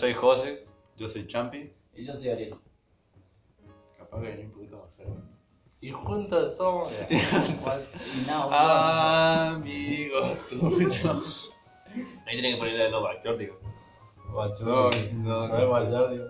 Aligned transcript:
soy 0.00 0.14
José. 0.14 0.66
Yo 0.96 1.08
soy 1.08 1.26
Champi. 1.26 1.72
Y 1.94 2.04
yo 2.04 2.14
soy 2.14 2.30
Ariel. 2.30 2.54
Capaz 3.98 4.20
que 4.20 4.28
venía 4.28 4.46
un 4.46 4.52
poquito 4.52 4.78
más 4.78 4.94
cerca. 4.94 5.12
Y 5.82 5.90
juntos 5.90 6.56
somos. 6.56 6.92
Y 7.10 8.26
nada, 8.26 9.50
Amigos. 9.56 10.52
Ahí 12.26 12.34
tienen 12.36 12.54
que 12.54 12.58
ponerle 12.58 12.86
el 12.86 12.92
Novak 12.92 13.24
Jordi. 13.24 13.48
No, 14.28 14.48
No, 14.60 15.48
no, 15.48 15.78
es. 16.12 16.20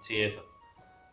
Sí, 0.00 0.20
eso. 0.22 0.42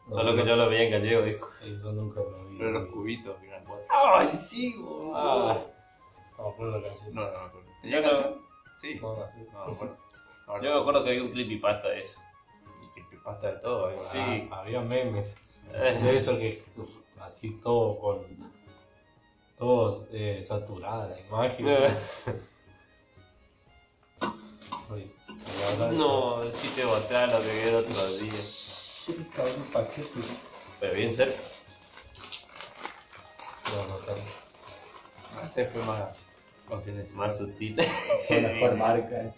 No, 0.08 0.16
Solo 0.18 0.36
que 0.36 0.42
no. 0.42 0.48
yo 0.50 0.56
lo 0.56 0.70
veía 0.70 0.84
en 0.84 0.92
gallego, 0.92 1.22
dijo. 1.24 1.50
Eso 1.62 1.92
nunca 1.94 2.22
lo 2.22 2.46
vi. 2.48 2.58
Pero 2.58 2.72
los 2.72 2.86
cubitos 2.90 3.38
que 3.38 3.48
eran 3.48 3.64
cuatro. 3.66 3.86
¡Ay, 3.90 4.28
sí, 4.28 4.76
boludo! 4.78 5.16
Ah, 5.16 5.60
no 6.38 6.44
me 6.44 6.50
acuerdo 6.52 6.80
la 6.80 6.88
canción. 6.88 7.14
No, 7.16 7.22
no 7.22 7.32
me 7.32 7.46
acuerdo. 7.46 7.70
¿Tenía 7.82 8.02
No. 8.02 8.10
canción? 8.10 8.42
Sí. 8.82 9.00
No, 9.02 9.16
no. 9.16 9.26
No, 9.68 9.76
bueno. 9.76 9.98
No, 10.50 10.62
Yo 10.64 10.74
me 10.74 10.82
acuerdo 10.82 11.04
que 11.04 11.12
había 11.12 11.22
un 11.24 11.32
creepypasta 11.32 11.90
de 11.90 12.00
eso. 12.00 12.20
Y 12.96 13.04
que 13.08 13.18
pasta 13.18 13.52
de 13.54 13.60
todo, 13.60 13.90
digo. 13.90 14.02
Sí. 14.12 14.50
Ah, 14.52 14.62
había 14.62 14.82
memes. 14.82 15.38
Eh. 15.72 16.00
De 16.02 16.18
eso 16.18 16.38
que 16.40 16.64
así 17.22 17.52
todo 17.62 18.00
con. 18.00 18.26
Todo 19.56 20.08
eh, 20.12 20.42
saturada 20.42 21.10
la 21.10 21.20
imagen. 21.20 21.66
Verdad, 25.70 25.92
No, 25.92 26.42
sí 26.52 26.68
te 26.76 26.84
mostrar 26.84 27.30
lo 27.30 27.40
que 27.42 27.52
vi 27.54 27.60
el 27.70 27.76
otro 27.76 28.08
día. 28.18 28.34
Cabrón, 29.36 29.64
paquete. 29.72 30.20
Pero 30.80 30.96
bien 30.96 31.14
cerca. 31.14 31.38
No, 33.76 33.88
no 33.88 33.96
tanto. 33.98 34.22
Este 35.46 35.66
fue 35.68 35.84
más. 35.84 36.18
Más 37.14 37.38
sutil. 37.38 37.76
Con 38.28 38.42
mejor 38.42 38.76
marca. 38.78 39.36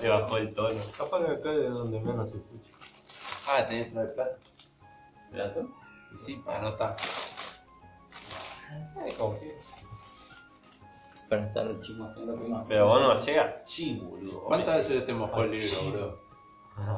Le 0.00 0.08
bajó 0.08 0.36
el 0.38 0.54
tono. 0.54 0.80
Capaz 0.96 1.24
que 1.24 1.32
acá 1.32 1.52
es 1.52 1.70
donde 1.70 2.00
menos 2.00 2.30
se 2.30 2.36
escucha. 2.38 2.70
Ah, 3.48 3.66
tenés 3.68 3.86
que 3.86 3.92
traer 3.92 4.14
plata. 4.14 4.38
¿Plato? 5.30 5.68
Y 6.14 6.18
sí, 6.18 6.36
para 6.44 6.60
no 6.62 6.68
estar. 6.68 6.96
Eh, 9.06 9.14
confío. 9.18 9.52
Para 11.28 11.46
estar 11.46 11.80
chismoseando 11.80 12.38
que 12.38 12.48
más. 12.48 12.66
Pero 12.66 12.86
vos 12.86 13.00
no 13.00 13.24
llegas. 13.24 13.54
Sí, 13.64 14.00
boludo. 14.02 14.44
¿Cuántas 14.44 14.88
veces 14.88 15.06
te 15.06 15.14
mojó 15.14 15.42
el 15.42 15.50
libro, 15.52 15.92
bro? 15.92 16.18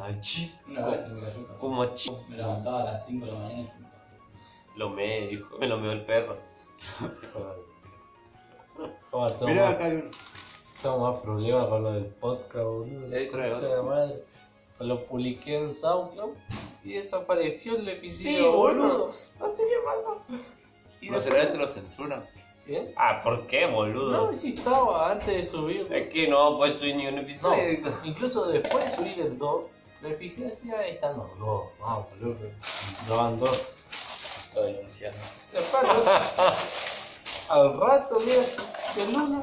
Ay, 0.02 0.20
chi. 0.20 0.54
Una 0.68 0.86
vez 0.88 1.08
me 1.08 1.20
cayó. 1.20 1.56
Como 1.58 1.84
chi. 1.86 2.10
Me 2.28 2.36
levantaba 2.36 2.82
a 2.82 2.84
las 2.84 3.06
5 3.06 3.26
de 3.26 3.32
la 3.32 3.38
mañana 3.38 3.62
y 3.62 4.78
Lo 4.78 4.90
me 4.90 5.28
dijo. 5.28 5.58
Me 5.58 5.66
lo 5.66 5.78
meó 5.78 5.92
el 5.92 6.04
perro. 6.04 6.36
Más, 9.12 9.32
acá 9.32 9.84
hay 9.84 9.92
uno. 9.92 10.10
Tengo 10.84 10.98
más 10.98 11.20
problemas 11.22 11.66
con 11.66 11.82
lo 11.82 11.92
del 11.92 12.04
podcast, 12.04 12.64
boludo. 12.64 13.08
Trae 13.32 13.60
de 13.60 13.82
madre. 13.82 14.24
Lo 14.80 15.04
publiqué 15.06 15.56
en 15.56 15.72
SoundCloud 15.72 16.34
y 16.84 16.92
desapareció 16.94 17.76
el 17.76 17.88
episodio, 17.88 18.38
Sí, 18.38 18.44
boludo. 18.48 19.10
No 19.40 19.50
sé 19.56 19.62
qué 19.66 19.76
pasó. 19.84 20.20
Y 21.00 21.08
¿No 21.10 21.20
será 21.20 21.42
este 21.44 21.56
lo 21.56 21.68
censuran? 21.68 22.26
¿Bien? 22.66 22.92
Ah, 22.96 23.22
¿por 23.22 23.46
qué, 23.46 23.66
boludo? 23.66 24.10
No, 24.26 24.34
sí 24.34 24.54
estaba 24.58 25.10
antes 25.12 25.26
de 25.26 25.42
subirlo. 25.44 25.94
Es 25.94 26.08
que 26.12 26.28
no 26.28 26.58
puedes 26.58 26.78
subir 26.78 26.96
ni 26.96 27.06
un 27.06 27.14
No, 27.16 27.20
episodio. 27.22 27.78
incluso 28.04 28.46
después 28.48 28.84
de 28.84 28.90
subir 28.96 29.20
el 29.26 29.38
2, 29.38 29.64
me 30.02 30.14
fijé 30.16 30.48
así, 30.48 30.70
ahí 30.70 30.92
están 30.92 31.16
los 31.16 31.38
dos. 31.38 31.64
Vamos, 31.80 32.06
boludo. 32.20 32.36
No 33.08 33.16
van 33.16 33.38
dos. 33.38 33.70
Después, 34.54 35.84
al- 37.48 37.80
rato, 37.80 38.20
mira, 38.20 38.42
el 38.98 39.14
uno. 39.14 39.42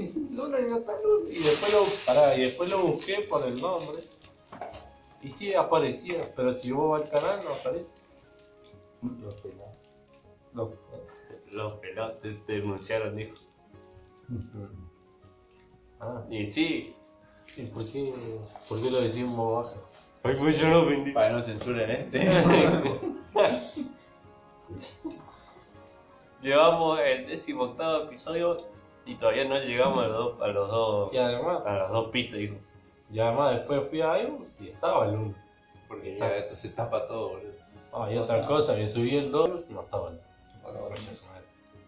Luna 0.30 0.58
y. 0.60 0.64
Y 0.64 0.68
después 1.42 1.72
lo, 1.72 1.84
pará, 2.06 2.36
y 2.36 2.42
después 2.42 2.70
lo 2.70 2.82
busqué 2.82 3.26
por 3.28 3.44
el 3.46 3.60
nombre. 3.60 3.98
Y 5.22 5.30
sí 5.30 5.52
aparecía, 5.54 6.32
pero 6.34 6.54
si 6.54 6.72
vos 6.72 6.90
vas 6.90 7.02
al 7.02 7.10
canal 7.20 7.44
no 7.44 7.52
aparece. 7.52 7.86
No 9.02 9.30
sé 9.32 9.52
nada. 9.54 9.74
No 10.52 10.72
Los 11.50 11.78
pelados 11.80 12.20
te, 12.20 12.40
denunciaron, 12.46 13.16
dijo. 13.16 13.34
Ah, 16.02 16.24
Y 16.30 16.46
sí. 16.46 16.96
¿y 17.58 17.66
por 17.66 17.84
qué, 17.84 18.10
por 18.66 18.80
qué 18.80 18.90
lo 18.90 19.02
decimos 19.02 19.66
baja? 19.66 19.76
Ay, 20.22 20.34
pues 20.38 20.58
yo 20.58 20.70
no 20.70 20.86
vendí. 20.86 21.12
Para 21.12 21.28
que 21.28 21.34
no 21.34 21.42
censuren 21.42 21.90
este. 21.90 22.20
Llevamos 26.40 27.00
el 27.00 27.26
décimo 27.26 27.64
octavo 27.64 28.04
episodio 28.04 28.56
y 29.06 29.14
todavía 29.16 29.44
no 29.44 29.58
llegamos 29.58 29.98
a 29.98 30.08
los 30.08 30.16
dos, 30.16 30.42
a 30.42 30.46
los 30.48 30.68
dos, 30.70 31.12
Y 31.12 31.18
además, 31.18 31.62
a 31.66 31.78
los 31.78 31.90
dos 31.90 32.10
pistas, 32.10 32.38
dijo. 32.38 32.56
y 33.12 33.18
además 33.20 33.54
después 33.56 33.82
fui 33.90 34.00
a 34.00 34.18
iVoox 34.22 34.44
y 34.60 34.68
estaba 34.68 35.06
el 35.06 35.14
1. 35.14 35.34
Porque 35.88 36.16
ya 36.16 36.54
se 36.56 36.68
tapa 36.70 37.06
todo, 37.08 37.30
boludo. 37.30 37.52
Ah, 37.92 38.08
y 38.12 38.16
otra 38.16 38.46
cosa, 38.46 38.76
que 38.76 38.86
subí 38.86 39.16
el 39.16 39.32
2 39.32 39.70
no 39.70 39.80
estaba 39.82 40.10
el. 40.10 40.20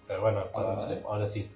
Pero 0.06 0.20
bueno, 0.20 0.44
Ahora, 0.52 0.74
ahora, 0.84 1.00
ahora. 1.06 1.28
sí, 1.28 1.48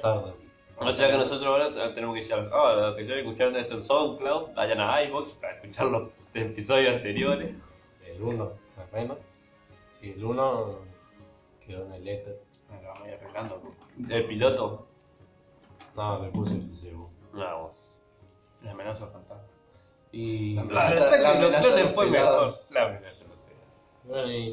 tarde. 0.00 0.32
O 0.76 0.92
sea 0.92 1.08
que 1.08 1.16
nosotros 1.18 1.46
ahora 1.46 1.94
tenemos 1.94 2.14
que 2.14 2.20
decir, 2.20 2.34
ah, 2.52 2.74
los 2.76 2.96
que 2.96 3.04
quieran 3.06 3.24
escuchar 3.24 3.56
esto 3.56 3.74
en 3.74 3.84
SoundCloud, 3.84 4.54
vayan 4.54 4.80
a 4.80 5.02
iVoox 5.04 5.32
para 5.34 5.54
escuchar 5.56 5.86
los 5.86 6.08
episodios 6.34 6.96
anteriores. 6.96 7.54
El 8.06 8.22
1, 8.22 8.52
al 8.78 9.00
menos. 9.00 9.18
Y 10.02 10.10
el 10.10 10.24
1 10.24 10.78
quedó 11.66 11.84
en 11.86 11.94
el 11.94 12.08
éter. 12.08 12.40
Me 12.70 12.82
lo 12.82 12.88
vamos 12.88 13.02
a 13.04 13.08
ir 13.08 13.14
arreglando. 13.14 13.62
El 14.10 14.24
piloto, 14.26 14.86
No, 15.96 16.22
le 16.22 16.28
puse 16.30 16.54
no, 17.32 17.58
vos. 17.62 17.72
La 18.62 18.70
amenaza 18.72 19.06
fantasma. 19.08 19.44
Y 20.12 20.54
La- 20.54 20.64
La, 20.64 20.94
la- 20.94 21.16
la 21.18 21.30
amenaza 21.32 21.68
de 21.68 21.84
los 21.84 21.94
fue 21.94 22.06
pelados. 22.10 22.46
mejor. 22.46 22.72
La 22.72 22.82
amenaza 22.84 23.22
de 23.24 23.28
los 23.28 23.38
pelados. 23.38 24.04
bueno, 24.04 24.32
y 24.32 24.48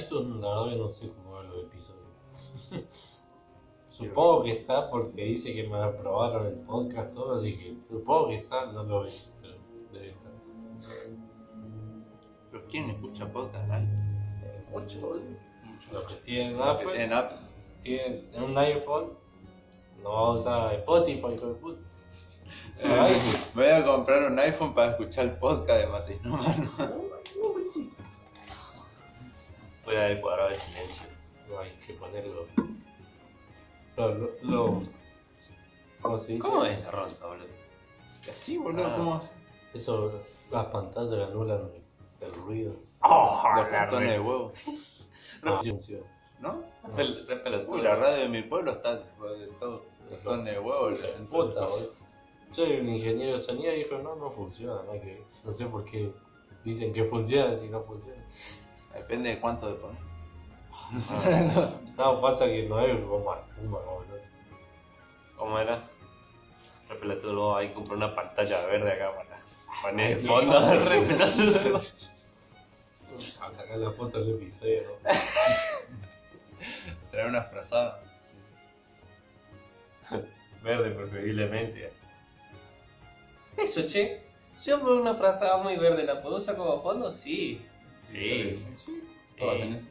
iTunes 0.00 0.40
la 0.40 0.48
verdad 0.48 0.70
que 0.70 0.76
no 0.76 0.88
sé 0.90 1.08
cómo 1.12 1.34
ver 1.36 1.44
los 1.46 1.64
episodios. 1.64 2.08
Supongo 3.88 4.44
que 4.44 4.52
está 4.52 4.90
porque 4.90 5.24
dice 5.24 5.52
que 5.54 5.66
me 5.68 5.76
aprobaron 5.78 6.46
el 6.46 6.54
podcast 6.60 7.12
todo, 7.14 7.34
así 7.34 7.56
que 7.58 7.76
supongo 7.90 8.28
que 8.28 8.36
está, 8.36 8.66
no 8.66 8.84
lo 8.84 9.04
vi, 9.04 9.10
pero 9.40 9.54
debe 9.92 10.10
estar. 10.10 10.32
¿Pero 12.52 12.64
quién 12.68 12.90
escucha 12.90 13.30
podcast? 13.32 13.66
Nadie. 13.66 13.88
Eh, 14.44 14.64
Mucho, 14.70 15.00
boludo. 15.00 15.47
Los 15.92 16.04
que 16.04 16.14
tienen 16.24 16.56
que 16.56 16.62
Apple, 16.62 16.86
tienen 16.92 17.12
Apple. 17.12 17.38
tienen 17.82 18.28
un 18.42 18.58
iPhone, 18.58 19.12
no 20.02 20.10
va 20.12 20.18
a 20.20 20.30
usar 20.32 20.74
Spotify, 20.74 21.34
hijo 21.34 21.46
de 21.46 21.54
puta. 21.54 21.80
Voy 23.54 23.66
a 23.66 23.84
comprar 23.84 24.30
un 24.30 24.38
iPhone 24.38 24.74
para 24.74 24.92
escuchar 24.92 25.26
el 25.26 25.32
podcast 25.32 25.80
de 25.80 25.86
Mateinómano. 25.88 26.70
Fuera 29.84 30.04
del 30.04 30.20
cuadrado 30.20 30.50
de 30.50 30.56
silencio. 30.56 31.02
No 31.48 31.58
hay 31.60 31.70
que 31.86 31.94
ponerlo. 31.94 32.46
Lo, 33.96 34.14
lo, 34.14 34.30
lo- 34.42 34.82
¿Cómo 36.02 36.18
se 36.20 36.32
dice? 36.34 36.40
¿Cómo 36.48 36.64
es 36.64 36.80
la 36.84 36.90
ronda, 36.90 37.26
boludo? 37.26 37.46
Así, 38.32 38.56
boludo, 38.58 38.86
Ah. 38.86 38.94
¿cómo 38.96 39.14
hace? 39.16 39.28
Eso, 39.74 40.12
las 40.50 40.66
pantallas 40.66 41.10
que 41.14 41.22
anulan 41.24 41.70
el 42.20 42.34
ruido. 42.34 42.74
¡Oh! 43.00 43.42
Los 43.56 43.64
la 43.64 43.70
cartones 43.70 44.10
de 44.12 44.20
huevo. 44.20 44.52
No 45.42 45.60
funciona. 45.62 46.06
¿no? 46.40 46.62
Uy, 47.66 47.82
la 47.82 47.96
radio 47.96 48.22
de 48.22 48.28
mi 48.28 48.42
pueblo 48.42 48.72
está 48.72 49.02
todo 49.58 49.84
cartones 50.10 50.54
de 50.54 50.60
huevo. 50.60 50.90
Puta, 50.90 51.08
el- 51.16 51.26
boludo. 51.26 51.92
Soy 52.50 52.80
un 52.80 52.88
ingeniero 52.88 53.36
de 53.36 53.42
sonido 53.42 53.72
y 53.74 53.78
dijo, 53.84 53.98
no, 53.98 54.14
no 54.16 54.30
funciona, 54.30 54.82
no, 54.84 54.92
que, 54.92 55.22
no 55.44 55.52
sé 55.52 55.66
por 55.66 55.84
qué 55.84 56.10
dicen 56.64 56.92
que 56.94 57.04
funciona 57.04 57.56
si 57.58 57.68
no 57.68 57.82
funciona. 57.82 58.22
Depende 58.94 59.30
de 59.30 59.40
cuánto 59.40 59.68
de 59.68 59.74
poner. 59.74 60.08
No, 61.98 62.20
pasa 62.20 62.46
que 62.46 62.62
no 62.68 62.78
es 62.80 62.96
como 63.04 63.34
espuma 63.34 63.80
como 63.80 64.02
el 64.02 64.08
otro. 64.10 64.22
¿Cómo 65.36 65.58
era? 65.58 65.82
Re 66.88 66.94
pelotudo, 66.96 67.32
luego 67.32 67.56
hay 67.56 67.68
que 67.68 67.74
comprar 67.74 67.96
una 67.96 68.14
pantalla 68.14 68.64
verde 68.66 68.92
acá 68.92 69.10
para 69.14 69.82
poner 69.82 70.16
Ay, 70.18 70.26
fondo. 70.26 70.60
no. 71.72 71.80
A 73.40 73.50
sacar 73.50 73.78
la 73.78 73.90
foto 73.92 74.20
del 74.24 74.34
episodio, 74.36 74.82
¿no? 74.84 75.10
Traer 77.10 77.28
una 77.28 77.42
frazada. 77.42 78.00
Verde 80.62 80.90
preferiblemente. 80.90 81.92
Eso, 83.56 83.86
che. 83.88 84.22
Yo 84.64 84.80
por 84.80 84.90
una 84.92 85.14
frazada 85.14 85.58
muy 85.62 85.76
verde, 85.76 86.04
¿la 86.04 86.20
puedo 86.20 86.36
usar 86.36 86.56
como 86.56 86.82
fondo? 86.82 87.16
Sí. 87.16 87.64
Sí. 88.10 88.64
Sí. 88.76 89.02
Todos 89.38 89.56
Sí. 89.56 89.62
hacen 89.62 89.74
eso. 89.74 89.88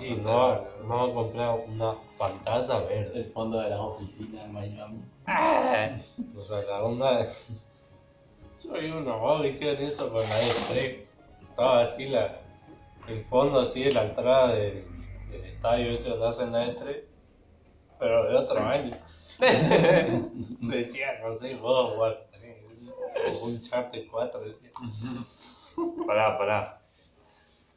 Sí, 0.00 0.10
no 0.22 0.38
va, 0.38 0.64
pantalla, 0.64 0.88
no 0.88 0.96
va 0.96 1.04
a 1.04 1.14
comprar 1.14 1.58
una 1.68 1.94
pantalla 2.18 2.80
verde. 2.80 3.18
El 3.20 3.32
fondo 3.32 3.60
de 3.60 3.70
las 3.70 3.78
oficinas 3.80 4.44
en 4.44 4.52
Miami. 4.52 5.00
Ah, 5.26 5.96
O 6.36 6.42
sea, 6.42 6.62
la 6.62 6.82
onda 6.82 7.28
unos 8.64 9.06
vagos 9.06 9.42
que 9.42 9.48
hicieron 9.48 9.82
esto 9.82 10.10
con 10.10 10.22
la 10.22 10.42
E3. 10.42 11.04
Estaba 11.48 11.82
así 11.82 12.06
la... 12.08 12.40
el 13.08 13.20
fondo 13.22 13.60
así 13.60 13.84
de 13.84 13.92
la 13.92 14.04
entrada 14.04 14.54
del, 14.54 14.84
del 15.30 15.44
estadio 15.44 15.92
ese 15.92 16.10
donde 16.10 16.28
hacen 16.28 16.52
la 16.52 16.66
E3. 16.66 17.02
Pero 17.98 18.28
de 18.28 18.36
otro 18.36 18.60
año. 18.60 18.96
decía, 20.60 21.20
no 21.22 21.38
sé, 21.38 21.54
vos, 21.56 21.92
igual. 21.94 22.18
O 23.28 23.46
un 23.46 23.60
Charter 23.62 24.06
4, 24.10 24.40
decía. 24.40 24.70
Pará, 26.06 26.38
pará. 26.38 26.80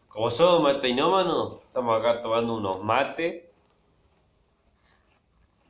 Como 0.07 0.29
somos 0.29 0.61
mateinómanos, 0.61 1.61
estamos 1.63 1.99
acá 1.99 2.21
tomando 2.21 2.55
unos 2.55 2.83
mates. 2.83 3.43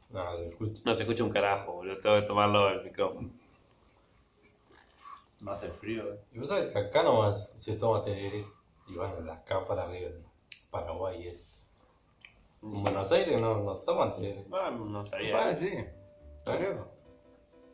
No, 0.09 0.38
se 0.38 0.47
escucha. 0.47 0.81
No 0.85 0.95
se 0.95 1.03
escucha 1.03 1.23
un 1.23 1.29
carajo, 1.29 1.73
boludo. 1.73 2.00
Tengo 2.00 2.15
que 2.15 2.21
tomarlo 2.23 2.67
del 2.69 2.83
micrófono. 2.83 3.29
Más 5.41 5.62
de 5.62 5.69
frío, 5.71 6.13
eh. 6.13 6.19
Y 6.33 6.39
vos 6.39 6.50
sabés 6.50 6.71
que 6.74 6.80
acá 6.80 7.03
nomás 7.03 7.51
se 7.57 7.75
toma 7.77 8.03
tereré 8.03 8.45
y 8.88 8.95
van 8.95 9.15
a 9.15 9.19
las 9.21 9.39
capas 9.44 9.77
arriba 9.77 10.12
Paraguay 10.69 11.24
y 11.24 11.27
eso. 11.30 11.44
En 12.62 12.83
Buenos 12.83 13.12
Aires 13.12 13.39
no, 13.39 13.57
no 13.63 13.75
toman 13.77 14.15
tereré. 14.15 14.45
Ah, 14.51 14.69
no 14.71 15.00
Ah, 15.00 15.06
sabía. 15.06 15.56
sí. 15.56 15.71
Creo. 16.45 16.88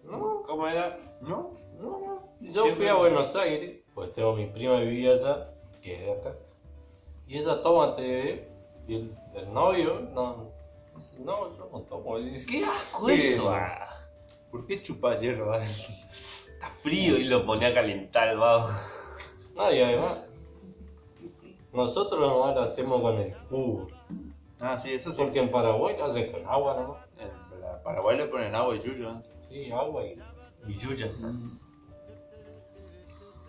No, 0.04 0.44
¿Cómo 0.44 0.68
era? 0.68 1.00
¿No? 1.22 1.58
no, 1.80 2.00
no. 2.00 2.30
Yo 2.42 2.76
fui 2.76 2.88
a 2.88 2.94
Buenos 2.96 3.36
Aires, 3.36 3.82
pues 3.96 4.14
tengo 4.14 4.36
mi 4.36 4.46
prima 4.48 4.78
que 4.78 4.86
vivía 4.86 5.14
allá, 5.14 5.50
que 5.82 5.96
es 5.96 6.02
de 6.06 6.12
acá. 6.12 6.38
Y 7.28 7.40
ella 7.40 7.62
toma 7.62 7.96
tereré 7.96 8.48
y 8.88 8.96
el, 8.96 9.18
el 9.34 9.52
novio 9.52 10.02
no. 10.14 10.52
dice, 10.98 11.18
No, 11.20 11.58
yo 11.58 11.68
no 11.72 11.82
tomo. 11.82 12.20
Dice, 12.20 12.46
¡Qué 12.46 12.64
asco 12.64 13.08
¿Qué 13.08 13.34
eso! 13.34 13.50
ah. 13.50 13.88
¿Por 14.52 14.68
qué 14.68 14.80
chupa 14.84 15.18
hierba? 15.20 15.64
Frío 16.86 17.18
y 17.18 17.24
lo 17.24 17.44
ponía 17.48 17.70
a 17.70 17.74
calentar 17.74 18.28
el 18.28 18.38
vago. 18.38 18.70
No, 19.56 19.74
y 19.74 19.82
además, 19.82 20.20
nosotros 21.74 22.20
nomás 22.22 22.54
lo 22.56 22.62
hacemos 22.62 23.02
con 23.02 23.16
el 23.18 23.36
cubo. 23.50 23.88
Ah, 24.60 24.78
sí, 24.78 24.94
eso 24.94 25.12
sí. 25.12 25.18
Porque 25.20 25.40
en 25.40 25.50
Paraguay 25.50 25.98
lo 25.98 26.06
hacen 26.06 26.32
con 26.32 26.46
agua 26.46 26.76
nomás. 26.80 26.98
En 27.18 27.62
la 27.62 27.82
Paraguay 27.82 28.18
le 28.18 28.26
ponen 28.28 28.54
agua 28.54 28.76
y 28.76 28.82
yuyo. 28.82 29.10
¿eh? 29.10 29.22
Sí, 29.50 29.72
agua 29.72 30.04
y 30.06 30.20
Y 30.68 30.78
yuya. 30.78 31.10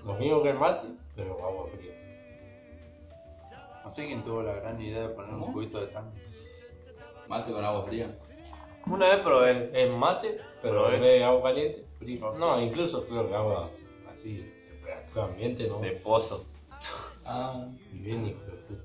lo 0.05 0.15
mismo 0.15 0.43
que 0.43 0.51
el 0.51 0.59
mate, 0.59 0.87
pero 1.15 1.33
agua 1.45 1.67
fría. 1.69 1.93
No 3.85 3.91
sé 3.91 4.07
quién 4.07 4.25
tuvo 4.25 4.43
la 4.43 4.55
gran 4.55 4.81
idea 4.81 5.03
de 5.03 5.09
poner 5.11 5.35
un 5.35 5.53
cubito 5.53 5.79
de 5.81 5.89
tango. 5.89 6.13
Mate 7.29 7.53
con 7.53 7.63
agua 7.65 7.85
fría. 7.85 8.17
Una 8.87 9.09
vez 9.09 9.21
probé. 9.21 9.71
Es 9.75 9.91
mate, 9.91 10.41
pero 10.63 10.85
Pero 10.85 10.89
en 10.89 10.95
es- 10.95 11.01
vez 11.03 11.11
de 11.19 11.25
agua 11.25 11.43
caliente, 11.43 11.86
No, 12.39 12.61
incluso 12.61 13.05
creo 13.07 13.27
que 13.29 13.35
agua 13.35 13.71
así, 14.13 14.53
temperatura 14.69 15.25
ambiente, 15.25 15.69
¿no? 15.69 15.81
De 15.81 15.93
pozo. 15.93 16.45
Ah, 17.25 17.67
Y 17.93 17.99
bien 17.99 18.27
hijo 18.27 18.41
de 18.45 18.53
puta. 18.53 18.83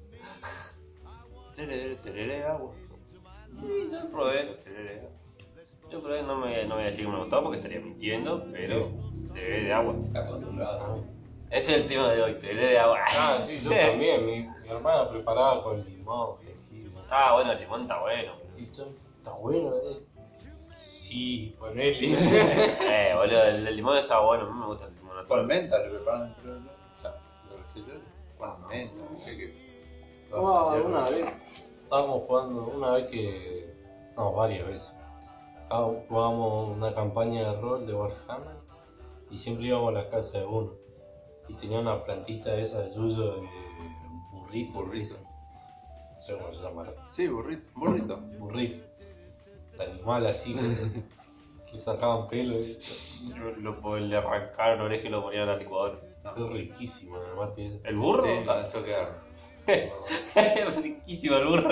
Tereré, 1.56 1.96
tereré, 1.98 2.44
agua. 2.44 2.72
Sí, 3.60 3.90
yo 3.92 4.10
probé. 4.10 4.58
Yo 5.92 6.02
probé, 6.02 6.24
no 6.24 6.38
me, 6.38 6.64
no 6.64 6.70
me 6.70 6.74
voy 6.76 6.84
a 6.84 6.86
decir 6.88 7.06
que 7.06 7.12
me 7.12 7.18
gustó 7.20 7.44
porque 7.44 7.58
estaría 7.58 7.80
mintiendo, 7.82 8.46
pero 8.52 8.90
tereré 9.34 9.64
de 9.66 9.74
agua. 9.74 9.94
acostumbrado. 10.16 11.04
Ese 11.50 11.76
es 11.76 11.82
el 11.82 11.88
tema 11.88 12.12
de 12.14 12.22
hoy, 12.22 12.34
tereré 12.36 12.68
de 12.68 12.80
agua. 12.80 13.00
Ah, 13.06 13.40
sí, 13.46 13.60
yo 13.60 13.70
también. 13.78 14.26
Mi, 14.26 14.44
mi 14.44 14.70
hermana 14.70 15.10
preparaba 15.10 15.62
con 15.62 15.84
limón, 15.84 16.38
jengibre. 16.46 17.02
Ah, 17.10 17.34
bueno, 17.34 17.52
el 17.52 17.60
limón 17.60 17.82
está 17.82 18.00
bueno. 18.00 18.34
Yo, 18.74 18.88
está 19.18 19.32
bueno, 19.34 19.76
¿eh? 19.76 20.00
Sí, 21.12 21.56
ponele. 21.60 22.14
Eh, 22.90 23.14
boludo, 23.16 23.44
el, 23.44 23.68
el 23.68 23.76
limón 23.76 23.98
está 23.98 24.20
bueno, 24.22 24.46
a 24.46 24.50
mí 24.50 24.60
me 24.60 24.66
gusta 24.68 24.86
el 24.86 24.96
limón. 24.96 25.26
Con 25.28 25.46
menta 25.46 25.78
le 25.80 25.90
preparan, 25.90 26.34
creo, 26.42 26.56
¿no? 26.60 26.70
O 26.72 27.02
sea, 27.02 27.16
lo 27.50 27.58
que 27.62 27.70
sé 27.70 27.80
yo. 27.80 27.94
Con 28.38 28.68
menta, 28.68 28.96
no 29.12 29.20
sé 29.20 29.38
qué. 29.38 30.28
Ah, 30.34 30.76
una 30.86 31.10
vez 31.10 31.28
estábamos 31.82 32.24
jugando, 32.28 32.64
una 32.68 32.92
vez 32.92 33.08
que. 33.08 33.74
No, 34.16 34.32
varias 34.34 34.66
veces. 34.66 34.94
Estábamos- 35.64 35.98
Jugábamos 36.08 36.78
una 36.78 36.94
campaña 36.94 37.52
de 37.52 37.60
rol 37.62 37.86
de 37.86 37.94
Warhammer 37.94 38.56
y 39.30 39.38
siempre 39.38 39.66
íbamos 39.68 39.90
a 39.90 40.04
la 40.04 40.10
casa 40.10 40.40
de 40.40 40.46
uno. 40.46 40.72
Y 41.50 41.54
tenía 41.56 41.80
una 41.82 42.02
plantita 42.06 42.56
esa 42.56 42.82
de 42.84 42.94
yuyo 42.94 43.36
de 43.36 43.42
burrito. 44.32 44.78
Burrito. 44.80 45.16
No 46.16 46.22
sé 46.22 46.38
cómo 46.38 46.54
se 46.54 46.62
llamará. 46.62 46.94
Sí, 47.12 47.28
burrito. 47.28 47.70
Burrito. 47.76 48.18
Burrito. 48.40 48.91
El 49.76 49.82
animal 49.82 50.26
así 50.28 50.54
que, 50.56 50.62
que 51.72 51.80
sacaban 51.80 52.28
pelo. 52.28 52.60
y- 52.60 52.78
Yo 53.30 53.52
lo, 53.58 53.98
le 54.00 54.18
arrancaron 54.18 54.80
la 54.80 54.84
oreja 54.86 55.08
y 55.08 55.10
lo 55.12 55.24
ponían 55.24 55.44
a 55.50 55.54
la 55.54 55.58
licuadora. 55.58 56.00
Es 56.38 56.50
riquísimo 56.52 57.18
el 57.22 57.36
mate 57.36 57.68
ese. 57.68 57.82
¿El 57.84 57.96
burro? 57.98 58.22
Sí, 58.24 58.46
con 58.46 58.58
eso 58.60 58.84
queda. 58.84 59.24
es 60.36 60.76
riquísimo 60.82 61.36
el 61.38 61.48
burro. 61.48 61.70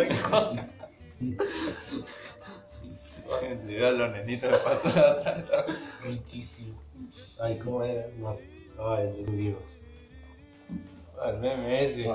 da 3.80 3.88
a 3.90 3.92
los 3.92 4.12
nenitos 4.12 4.52
de 4.52 4.58
paso 4.58 4.90
atrás. 4.90 5.68
Riquísimo. 6.04 6.80
Ay, 7.40 7.60
¿cómo 7.60 7.84
era? 7.84 8.08
No. 8.18 8.38
Ay, 8.80 9.26
el 9.28 9.38
Dios. 9.38 9.58
Ah, 11.22 11.30
El 11.32 11.40
meme 11.40 11.86
ese. 11.86 12.04
Sí. 12.04 12.10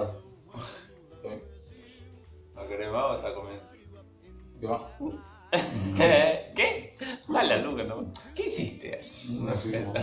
No 2.55 2.67
querés 2.69 2.91
más 2.91 3.05
o 3.05 3.15
está 3.17 3.35
comiendo. 3.35 3.65
¿Qué 4.61 4.67
más? 4.69 4.81
¿Qué? 6.55 6.97
Dale 7.29 7.55
a 7.55 7.57
Luca, 7.59 7.83
¿no? 7.85 8.13
¿Qué 8.35 8.49
hiciste? 8.49 9.01
No 9.29 9.55
sé 9.57 9.85
cómo. 9.85 9.95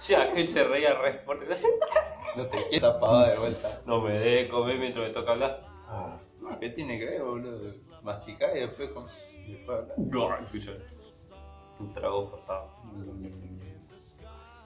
Sí, 0.00 0.14
aquel 0.14 0.48
se 0.48 0.64
reía 0.64 0.94
re 0.94 1.14
fuerte. 1.20 1.46
No 2.36 2.46
te 2.46 2.80
pavada 2.80 3.30
de 3.32 3.38
vuelta. 3.38 3.80
No 3.86 4.00
me 4.00 4.12
deje 4.12 4.48
comer 4.48 4.78
mientras 4.78 5.06
me 5.08 5.14
toca 5.14 5.32
hablar. 5.32 5.66
Ah, 5.88 6.18
No, 6.40 6.58
¿qué 6.58 6.70
tiene 6.70 6.98
que 6.98 7.06
ver, 7.06 7.22
boludo? 7.22 7.74
Masticar 8.02 8.56
y 8.56 8.60
después, 8.60 8.90
com- 8.90 9.06
después 9.46 9.78
hablar. 9.78 9.94
No, 9.98 10.36
escucha. 10.38 10.72
Un 11.78 11.94
trago 11.94 12.28
forzado. 12.30 12.70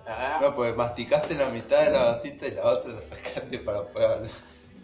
Ah, 0.07 0.39
No, 0.41 0.57
pues 0.57 0.75
masticaste 0.77 1.35
la 1.35 1.51
mitad 1.51 1.85
de 1.85 1.91
la 1.91 2.05
vasita 2.13 2.47
y 2.49 2.51
la 2.53 2.65
otra 2.67 2.93
la 2.95 3.03
sacaste 3.03 3.59
para 3.59 3.83
poder 3.85 4.09
hablar. 4.11 4.31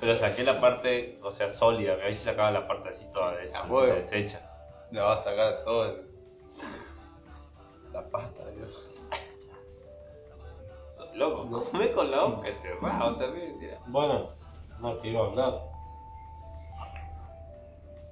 Pero 0.00 0.16
saqué 0.16 0.42
la 0.44 0.60
parte, 0.60 1.18
o 1.22 1.30
sea, 1.32 1.50
sólida, 1.50 1.96
que 1.96 2.02
ahí 2.02 2.14
se 2.14 2.24
sacaba 2.24 2.50
la 2.50 2.66
parte 2.66 2.90
así 2.90 3.04
toda 3.12 3.36
des- 3.36 3.54
A 3.54 3.66
huevo. 3.66 3.94
deshecha. 3.94 4.40
Le 4.90 5.00
vas 5.00 5.20
a 5.20 5.30
sacar 5.30 5.64
todo 5.64 5.84
el... 5.86 6.06
la 7.92 8.02
pasta, 8.10 8.42
Dios. 8.50 8.90
Loco, 11.14 11.64
come 11.70 11.92
con 11.92 12.10
la 12.10 12.24
boca 12.24 12.52
cerrada 12.54 13.16
también. 13.18 13.58
tira. 13.60 13.78
bueno, 13.86 14.30
no 14.80 14.98
que 15.00 15.10
iba 15.10 15.20
a 15.20 15.26
hablar. 15.26 15.60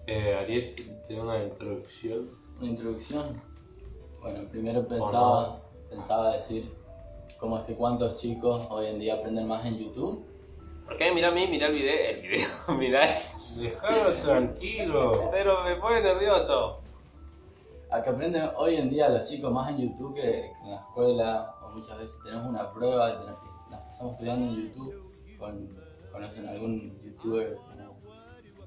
Eh, 0.07 0.37
Ariel 0.41 0.75
tiene 1.07 1.23
una 1.23 1.43
introducción. 1.43 2.31
Una 2.59 2.67
introducción. 2.71 3.43
Bueno, 4.21 4.49
primero 4.51 4.87
pensaba, 4.87 5.61
pensaba 5.91 6.35
decir 6.37 6.73
cómo 7.41 7.59
es 7.59 7.65
que 7.65 7.75
cuántos 7.77 8.21
chicos 8.21 8.67
hoy 8.71 8.87
en 8.87 9.01
día 9.01 9.15
aprenden 9.15 9.49
más 9.49 9.65
en 9.67 9.79
YouTube. 9.79 10.25
¿Por 10.85 10.97
qué? 10.97 11.13
Mira 11.13 11.29
a 11.29 11.31
mí, 11.31 11.47
mira 11.49 11.67
el 11.69 11.75
video, 11.75 12.11
el 12.11 12.23
video, 12.29 12.49
mira. 12.79 13.19
Dejalo 13.57 14.13
tranquilo. 14.15 15.29
Pero 15.31 15.63
me 15.65 15.77
pone 15.77 16.01
nervioso. 16.03 16.81
A 17.91 18.03
que 18.03 18.09
aprenden 18.11 18.51
hoy 18.57 18.77
en 18.77 18.89
día 18.89 19.09
los 19.11 19.29
chicos 19.29 19.53
más 19.53 19.71
en 19.71 19.79
YouTube 19.89 20.15
que, 20.15 20.47
en 20.47 20.71
la 20.71 20.77
escuela, 20.77 21.55
o 21.63 21.77
muchas 21.77 21.99
veces 21.99 22.17
tenemos 22.25 22.49
una 22.49 22.73
prueba 22.73 23.11
y 23.11 23.19
tenemos 23.19 23.41
que- 23.43 23.71
las 23.71 23.81
pasamos 23.83 24.13
estudiando 24.15 24.47
en 24.47 24.57
YouTube. 24.69 25.13
Con, 25.39 25.69
¿Conocen 26.13 26.49
algún 26.49 26.99
youtuber? 27.03 27.57
como, 27.57 27.97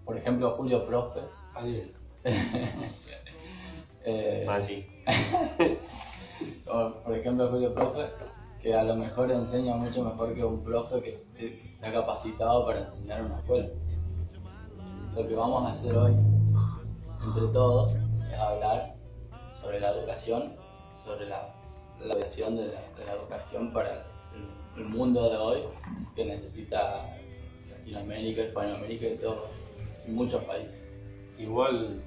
por 0.05 0.17
ejemplo, 0.17 0.51
Julio 0.51 0.85
Profe. 0.85 1.21
Ariel. 1.55 1.93
Eh, 4.07 4.45
Ah, 4.47 4.61
sí. 4.61 4.85
o, 6.67 6.91
por 7.03 7.15
ejemplo, 7.15 7.49
Julio 7.49 7.73
Profe, 7.73 8.05
que 8.65 8.73
a 8.73 8.83
lo 8.83 8.95
mejor 8.95 9.31
enseña 9.31 9.75
mucho 9.75 10.03
mejor 10.03 10.33
que 10.33 10.43
un 10.43 10.63
profe 10.63 10.99
que, 10.99 11.71
está 11.75 11.93
capacitado 11.93 12.65
para 12.65 12.79
enseñar 12.79 13.19
en 13.19 13.25
una 13.27 13.37
escuela. 13.37 13.69
Lo 15.13 15.27
que 15.27 15.35
vamos 15.35 15.67
a 15.67 15.73
hacer 15.73 15.95
hoy, 15.95 16.13
entre 17.23 17.47
todos, 17.53 17.93
es 17.93 18.39
hablar 18.39 18.95
sobre 19.51 19.79
la 19.79 19.91
educación, 19.91 20.55
sobre 20.95 21.27
la, 21.27 21.53
la 21.99 22.15
educación 22.15 22.57
de 22.57 22.69
la, 22.69 22.81
de 22.97 23.05
la 23.05 23.13
educación 23.13 23.71
para 23.71 24.03
el, 24.33 24.81
el 24.81 24.85
mundo 24.85 25.29
de 25.29 25.37
hoy, 25.37 25.61
que 26.15 26.25
necesita 26.25 27.05
Latinoamérica, 27.69 28.45
Hispanoamérica 28.45 29.05
y 29.05 29.17
todo, 29.19 29.45
y 30.07 30.09
muchos 30.09 30.43
países. 30.45 30.81
Igual 31.37 32.01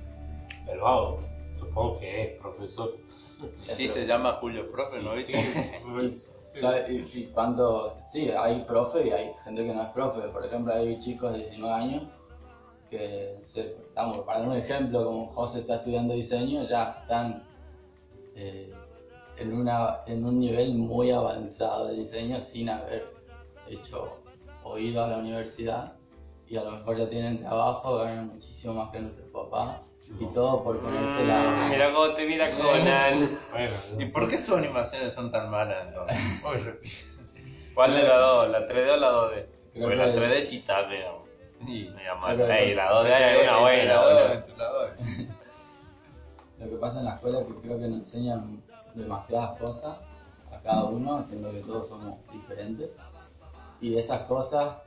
el 0.66 0.80
vago, 0.80 1.20
supongo 1.56 2.00
que 2.00 2.22
es 2.22 2.40
profesor. 2.40 2.96
Sí, 3.76 3.86
se 3.86 4.08
llama 4.08 4.32
Julio 4.40 4.68
Profe, 4.72 5.00
¿no 5.00 5.14
viste? 5.14 5.40
sí, 5.40 6.20
Y, 6.88 7.18
y 7.18 7.30
cuánto, 7.32 7.96
sí, 8.06 8.30
hay 8.30 8.62
profe 8.62 9.06
y 9.06 9.10
hay 9.10 9.32
gente 9.44 9.64
que 9.64 9.74
no 9.74 9.82
es 9.82 9.88
profe. 9.88 10.28
Por 10.28 10.44
ejemplo, 10.44 10.72
hay 10.72 10.98
chicos 10.98 11.32
de 11.32 11.38
19 11.38 11.74
años 11.74 12.02
que, 12.90 13.38
se, 13.44 13.72
estamos, 13.72 14.24
para 14.24 14.40
dar 14.40 14.48
un 14.48 14.56
ejemplo, 14.56 15.04
como 15.04 15.26
José 15.28 15.60
está 15.60 15.76
estudiando 15.76 16.14
diseño, 16.14 16.66
ya 16.68 17.00
están 17.02 17.44
eh, 18.34 18.72
en, 19.36 19.52
una, 19.52 20.00
en 20.06 20.24
un 20.24 20.40
nivel 20.40 20.74
muy 20.74 21.10
avanzado 21.10 21.88
de 21.88 21.94
diseño 21.94 22.40
sin 22.40 22.68
haber 22.68 23.12
hecho 23.68 24.18
o 24.62 24.74
a 24.74 24.78
la 24.78 25.18
universidad 25.18 25.94
y 26.46 26.56
a 26.56 26.64
lo 26.64 26.72
mejor 26.72 26.96
ya 26.96 27.08
tienen 27.08 27.40
trabajo, 27.40 27.96
ganan 27.96 28.28
muchísimo 28.28 28.74
más 28.74 28.90
que 28.90 29.00
nuestros 29.00 29.28
papás 29.30 29.80
y 30.20 30.26
todo 30.32 30.64
por 30.64 30.80
ponerse 30.80 31.24
la... 31.24 31.66
Mm, 31.66 31.70
Mira 31.70 31.92
cómo 31.92 32.14
te 32.14 32.26
mira 32.26 32.50
Conan. 32.56 33.38
Bueno, 33.52 33.76
¿Y 33.98 34.04
por 34.06 34.28
qué 34.28 34.38
sus 34.38 34.56
animaciones 34.56 35.14
son 35.14 35.30
tan 35.30 35.50
malas 35.50 35.86
entonces? 35.88 36.16
¿Cuál 37.74 37.94
de 37.94 38.02
las 38.02 38.18
dos? 38.18 38.48
¿La 38.50 38.66
3D 38.66 38.90
o 38.92 38.96
la 38.96 39.10
2D? 39.12 39.46
Creo 39.72 39.82
Porque 39.84 39.96
la 39.96 40.04
que- 40.12 40.18
3D 40.18 40.42
sí 40.44 40.56
está 40.58 40.80
Ey, 40.90 42.74
la 42.74 42.90
2D 42.92 43.40
es 43.40 43.48
una 43.48 43.58
buena, 43.60 44.00
boludo. 44.00 44.44
Lo 46.58 46.68
que 46.68 46.76
pasa 46.76 46.98
en 46.98 47.04
la 47.04 47.14
escuela 47.14 47.40
es 47.40 47.46
que 47.46 47.54
creo 47.60 47.78
que 47.78 47.86
nos 47.88 47.98
enseñan 48.00 48.62
demasiadas 48.94 49.56
cosas 49.58 49.96
a 50.50 50.60
cada 50.60 50.84
uno, 50.84 51.22
siendo 51.22 51.52
que 51.52 51.60
todos 51.60 51.88
somos 51.88 52.18
diferentes. 52.32 52.96
Y 53.80 53.96
esas 53.96 54.22
cosas 54.22 54.78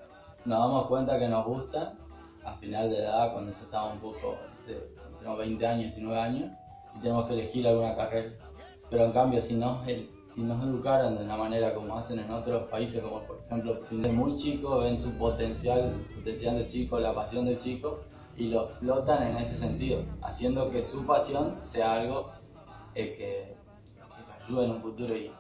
nos 0.44 0.60
damos 0.60 0.88
cuenta 0.88 1.18
que 1.18 1.30
nos 1.30 1.46
gustan 1.46 1.98
a 2.44 2.54
final 2.56 2.90
de 2.90 2.98
edad, 2.98 3.32
cuando 3.32 3.54
ya 3.54 3.60
estamos 3.60 3.94
un 3.94 4.00
poco, 4.02 4.38
no 4.54 4.66
sé, 4.66 4.74
cuando 4.96 5.01
tenemos 5.22 5.40
20 5.40 5.68
años, 5.68 5.84
19 5.96 6.20
años, 6.20 6.52
y 6.96 7.00
tenemos 7.00 7.26
que 7.26 7.34
elegir 7.34 7.68
alguna 7.68 7.96
carrera. 7.96 8.34
Pero 8.90 9.06
en 9.06 9.12
cambio, 9.12 9.40
si 9.40 9.54
nos, 9.54 9.86
si 10.24 10.42
nos 10.42 10.64
educaran 10.64 11.18
de 11.18 11.24
una 11.24 11.38
manera 11.38 11.74
como 11.74 11.96
hacen 11.96 12.20
en 12.20 12.32
otros 12.32 12.64
países, 12.70 13.02
como 13.02 13.22
por 13.24 13.40
ejemplo, 13.46 13.80
desde 13.90 14.12
muy 14.12 14.36
chico 14.36 14.80
ven 14.80 14.98
su 14.98 15.12
potencial, 15.18 15.94
potencial 16.16 16.58
del 16.58 16.68
chico, 16.68 17.00
la 17.00 17.14
pasión 17.14 17.46
del 17.46 17.60
chico, 17.60 18.02
y 18.36 18.50
lo 18.50 18.70
explotan 18.70 19.28
en 19.28 19.38
ese 19.38 19.56
sentido, 19.56 20.04
haciendo 20.24 20.70
que 20.72 20.82
su 20.82 21.06
pasión 21.06 21.58
sea 21.62 21.94
algo 21.94 22.32
eh, 22.96 23.14
que, 23.16 23.56
que 23.96 24.44
ayude 24.44 24.66
en 24.66 24.72
un 24.72 24.82
futuro 24.82 25.16
y 25.16 25.32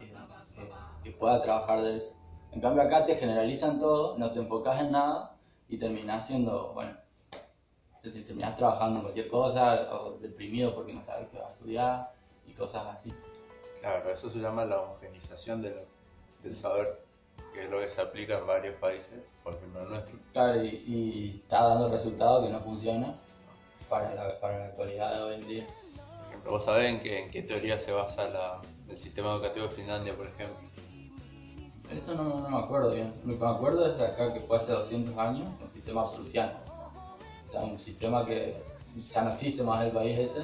que 1.04 1.12
pueda 1.12 1.42
trabajar 1.42 1.82
de 1.82 1.98
eso. 1.98 2.16
En 2.52 2.62
cambio 2.62 2.84
acá 2.84 3.06
te 3.06 3.16
generalizan 3.16 3.80
todo, 3.80 4.18
no 4.18 4.32
te 4.32 4.40
enfocas 4.40 4.80
en 4.80 4.92
nada 4.92 5.36
y 5.68 5.78
terminás 5.78 6.28
siendo, 6.28 6.74
bueno, 6.74 7.01
te- 8.02 8.12
te 8.12 8.22
terminás 8.22 8.56
trabajando 8.56 8.98
en 8.98 9.02
cualquier 9.04 9.28
cosa 9.30 9.94
o 9.96 10.18
deprimido 10.18 10.74
porque 10.76 10.94
no 10.94 11.02
sabes 11.04 11.28
qué 11.30 11.38
vas 11.38 11.50
a 11.50 11.52
estudiar 11.54 12.12
y 12.46 12.54
cosas 12.54 12.86
así. 12.88 13.14
Claro, 13.80 14.12
eso 14.12 14.30
se 14.30 14.40
llama 14.40 14.66
la 14.66 14.80
homogenización 14.82 15.62
de 15.62 15.72
lo- 15.72 15.86
del 16.44 16.56
saber, 16.56 17.04
que 17.54 17.66
es 17.66 17.70
lo 17.70 17.80
que 17.80 17.90
se 17.90 18.02
aplica 18.02 18.38
en 18.40 18.48
varios 18.48 18.76
países, 18.76 19.20
por 19.44 19.54
ejemplo 19.56 19.84
nuestro. 19.86 20.18
Claro, 20.34 20.64
y, 20.64 20.84
y 20.86 21.30
está 21.30 21.68
dando 21.68 21.90
resultados 21.90 22.46
que 22.46 22.52
no 22.54 22.60
funcionan 22.62 23.16
para 23.90 24.14
la, 24.16 24.40
para 24.40 24.60
la 24.60 24.66
actualidad 24.66 25.16
de 25.16 25.22
hoy 25.24 25.36
en 25.36 25.48
día. 25.48 25.68
Por 25.68 26.28
ejemplo, 26.30 26.52
¿vos 26.52 26.66
sabés 26.66 26.90
en 26.92 27.02
qué, 27.02 27.24
en 27.24 27.32
qué 27.32 27.42
teoría 27.44 27.78
se 27.78 27.92
basa 27.92 28.28
la- 28.30 28.62
el 28.90 28.98
sistema 28.98 29.34
educativo 29.34 29.68
de 29.68 29.74
Finlandia, 29.74 30.16
por 30.16 30.28
ejemplo? 30.28 30.58
Eso 31.92 32.16
no, 32.16 32.40
no 32.40 32.50
me 32.50 32.58
acuerdo 32.58 32.92
bien. 32.94 33.14
Lo 33.26 33.38
que 33.38 33.44
me 33.44 33.52
acuerdo 33.52 33.86
es 33.92 33.98
de 33.98 34.06
acá 34.06 34.34
que 34.34 34.40
fue 34.42 34.58
hace 34.58 34.72
200 34.72 35.18
años, 35.18 35.50
el 35.62 35.72
sistema 35.72 36.10
prusiano. 36.10 36.54
Un 37.54 37.80
sistema 37.80 38.26
que 38.26 38.62
ya 38.96 39.24
no 39.24 39.34
existe 39.34 39.64
más 39.64 39.82
en 39.82 39.88
el 39.88 39.94
país 39.94 40.18
ese 40.18 40.42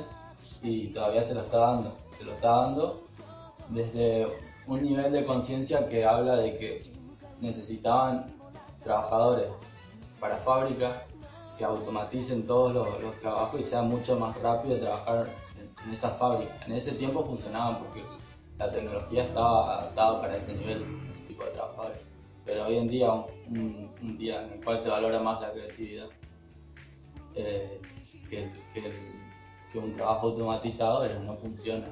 y 0.61 0.87
todavía 0.87 1.23
se 1.23 1.33
lo 1.33 1.41
está 1.41 1.57
dando. 1.57 1.95
Se 2.17 2.23
lo 2.25 2.33
está 2.33 2.49
dando 2.49 3.03
desde 3.69 4.27
un 4.65 4.81
nivel 4.81 5.11
de 5.11 5.25
conciencia 5.25 5.87
que 5.87 6.05
habla 6.05 6.35
de 6.37 6.57
que 6.57 6.81
necesitaban 7.41 8.33
trabajadores 8.83 9.47
para 10.19 10.37
fábricas 10.37 11.03
que 11.57 11.63
automaticen 11.63 12.45
todos 12.45 12.73
los, 12.73 13.15
trabajos 13.19 13.59
y 13.59 13.63
sea 13.63 13.81
mucho 13.81 14.17
más 14.17 14.39
rápido 14.41 14.77
trabajar 14.77 15.27
en, 15.57 15.85
en 15.85 15.93
esas 15.93 16.17
fábricas. 16.17 16.55
En 16.67 16.73
ese 16.73 16.91
tiempo 16.93 17.25
funcionaban 17.25 17.79
porque 17.79 18.03
la 18.57 18.71
tecnología 18.71 19.23
estaba 19.23 19.79
adaptada 19.79 20.21
para 20.21 20.37
ese 20.37 20.53
nivel, 20.53 20.85
ese 21.11 21.27
tipo 21.27 21.43
de 21.45 21.51
trabajadores. 21.51 21.99
Pero 22.45 22.65
hoy 22.65 22.77
en 22.77 22.87
día, 22.87 23.11
un 23.11 24.17
día 24.17 24.43
en 24.43 24.53
el 24.53 24.63
cual 24.63 24.79
se 24.79 24.89
valora 24.89 25.19
más 25.19 25.41
la 25.41 25.51
creatividad 25.51 26.07
eh, 27.37 27.81
que, 28.29 28.51
un 29.77 29.93
trabajo 29.93 30.29
automatizado, 30.29 31.01
pero 31.01 31.19
no 31.19 31.37
funciona. 31.37 31.87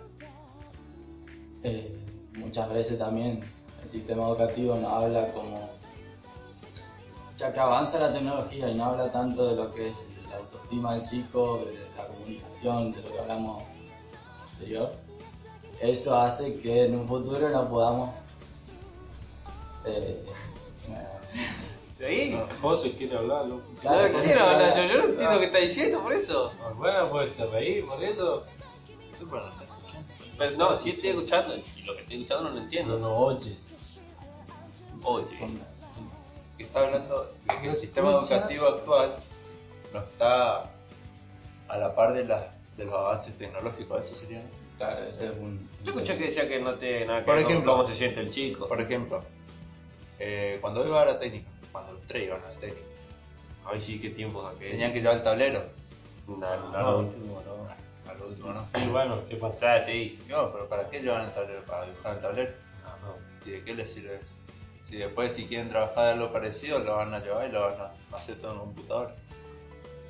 Eh, 1.62 1.96
muchas 2.36 2.68
veces 2.72 2.98
también 2.98 3.44
el 3.84 3.88
sistema 3.88 4.28
educativo 4.28 4.76
no 4.76 4.90
habla 4.90 5.32
como 5.34 5.70
ya 7.38 7.54
que 7.54 7.60
avanza 7.60 8.00
la 8.00 8.12
tecnología 8.12 8.70
y 8.70 8.76
no 8.76 8.86
habla 8.86 9.12
tanto 9.12 9.50
de 9.50 9.56
lo 9.56 9.74
que 9.74 9.90
es 9.90 9.96
la 10.30 10.38
autoestima 10.38 10.96
del 10.96 11.04
chico, 11.04 11.66
de 11.66 11.88
la 11.96 12.08
comunicación, 12.08 12.92
de 12.92 13.02
lo 13.04 13.12
que 13.12 13.20
hablamos 13.20 13.64
anterior, 14.54 14.94
eso 15.80 16.18
hace 16.18 16.60
que 16.60 16.86
en 16.86 16.96
un 16.96 17.08
futuro 17.08 17.50
no 17.50 17.70
podamos... 17.70 18.16
eh, 19.86 20.26
¿Sí? 21.98 22.38
vos 22.62 22.82
se 22.82 22.92
quiere 22.94 23.18
hablar, 23.18 23.46
loco. 23.46 23.64
Claro, 23.82 24.10
no 24.10 24.20
sí, 24.20 24.26
quiero 24.26 24.42
hablar, 24.44 24.76
yo, 24.78 24.84
yo 24.84 24.98
no 24.98 25.04
entiendo 25.06 25.40
qué 25.40 25.46
está 25.46 25.58
diciendo 25.60 26.02
por 26.04 26.14
eso. 26.14 26.52
Bueno, 26.76 27.10
pues 27.10 27.34
te 27.36 27.46
reí 27.46 27.82
por 27.84 28.04
eso. 28.04 28.44
Eso 29.14 29.26
bueno, 29.28 29.48
está 29.48 29.64
escuchando. 29.64 30.14
Pero 30.38 30.58
no, 30.58 30.78
sí 30.78 30.90
estoy 30.90 31.10
escuchando 31.12 31.56
y 31.56 31.82
lo 31.84 31.96
que 31.96 32.02
estoy 32.02 32.16
escuchando 32.24 32.44
no 32.44 32.50
lo 32.50 32.56
No 32.56 32.62
entiendo. 32.64 32.98
lo 33.00 33.16
oyes. 33.16 33.76
Oye, 35.04 35.26
Que 36.58 36.64
está 36.64 36.86
hablando 36.86 37.32
de 37.48 37.56
que 37.62 37.68
el 37.68 37.74
¿No 37.74 37.80
sistema 37.80 38.12
educativo 38.12 38.66
actual 38.68 39.16
no 39.94 40.00
está 40.00 40.72
a 41.70 41.78
la 41.78 41.96
par 41.96 42.14
de, 42.14 42.26
las 42.26 42.46
de 42.76 42.86
los 42.86 42.94
avances 42.94 43.38
tecnológicos, 43.38 44.06
eso 44.06 44.16
sería. 44.16 44.44
claro, 44.78 45.06
ese 45.06 45.28
es 45.28 45.32
un... 45.38 45.70
yo 45.84 45.92
escuché 45.94 46.18
que 46.18 46.26
decía 46.26 46.48
que 46.48 46.60
no 46.60 46.74
tiene 46.76 47.06
nada 47.06 47.20
que 47.20 47.26
Por 47.26 47.36
ver 47.36 47.44
con 47.46 47.52
ejemplo. 47.54 47.72
cómo 47.74 47.84
se 47.86 47.94
siente 47.96 48.20
el 48.20 48.32
chico. 48.32 48.68
Por 48.68 48.82
ejemplo, 48.82 49.22
eh, 50.20 50.58
cuando 50.62 50.86
iba 50.86 51.02
a 51.02 51.06
la 51.06 51.20
técnica, 51.20 51.50
cuando 51.76 51.92
los 51.94 52.08
tres 52.08 52.24
iban 52.24 52.42
a 52.42 52.48
la 52.50 52.56
técnica, 52.60 52.86
Ay, 53.66 53.82
sí, 53.82 54.00
qué 54.00 54.12
tiempos 54.12 54.56
aquel. 54.56 54.72
tenían 54.72 54.94
que 54.94 55.00
llevar 55.02 55.18
el 55.18 55.24
tablero. 55.24 55.64
No, 56.28 56.38
no, 56.38 56.82
lo 56.92 57.00
último, 57.00 57.42
no. 57.46 58.10
A 58.10 58.14
lo 58.14 58.28
último, 58.28 58.54
¿no? 58.54 58.66
Sí, 58.66 58.88
bueno, 58.92 59.20
¿qué 59.28 59.36
pasa? 59.36 59.56
O 59.56 59.60
sea, 59.60 59.84
sí. 59.86 60.20
No, 60.30 60.52
pero 60.54 60.70
¿para 60.70 60.90
qué 60.90 61.02
llevan 61.02 61.26
el 61.26 61.34
tablero? 61.34 61.64
¿Para 61.66 61.86
dibujar 61.86 62.16
el 62.16 62.22
tablero? 62.22 62.52
No. 63.02 63.46
¿Y 63.48 63.52
de 63.52 63.64
qué 63.64 63.76
les 63.76 63.92
sirve? 63.92 64.22
Si 64.88 64.96
después 64.98 65.34
si 65.34 65.48
quieren 65.48 65.70
trabajar 65.70 66.14
algo 66.14 66.32
parecido 66.32 66.80
lo 66.80 66.96
van 66.96 67.14
a 67.14 67.20
llevar 67.20 67.50
y 67.50 67.52
lo 67.52 67.62
van 67.62 67.74
a 67.82 68.16
hacer 68.16 68.36
todo 68.40 68.52
en 68.54 68.60
un 68.60 68.66
computador. 68.68 69.12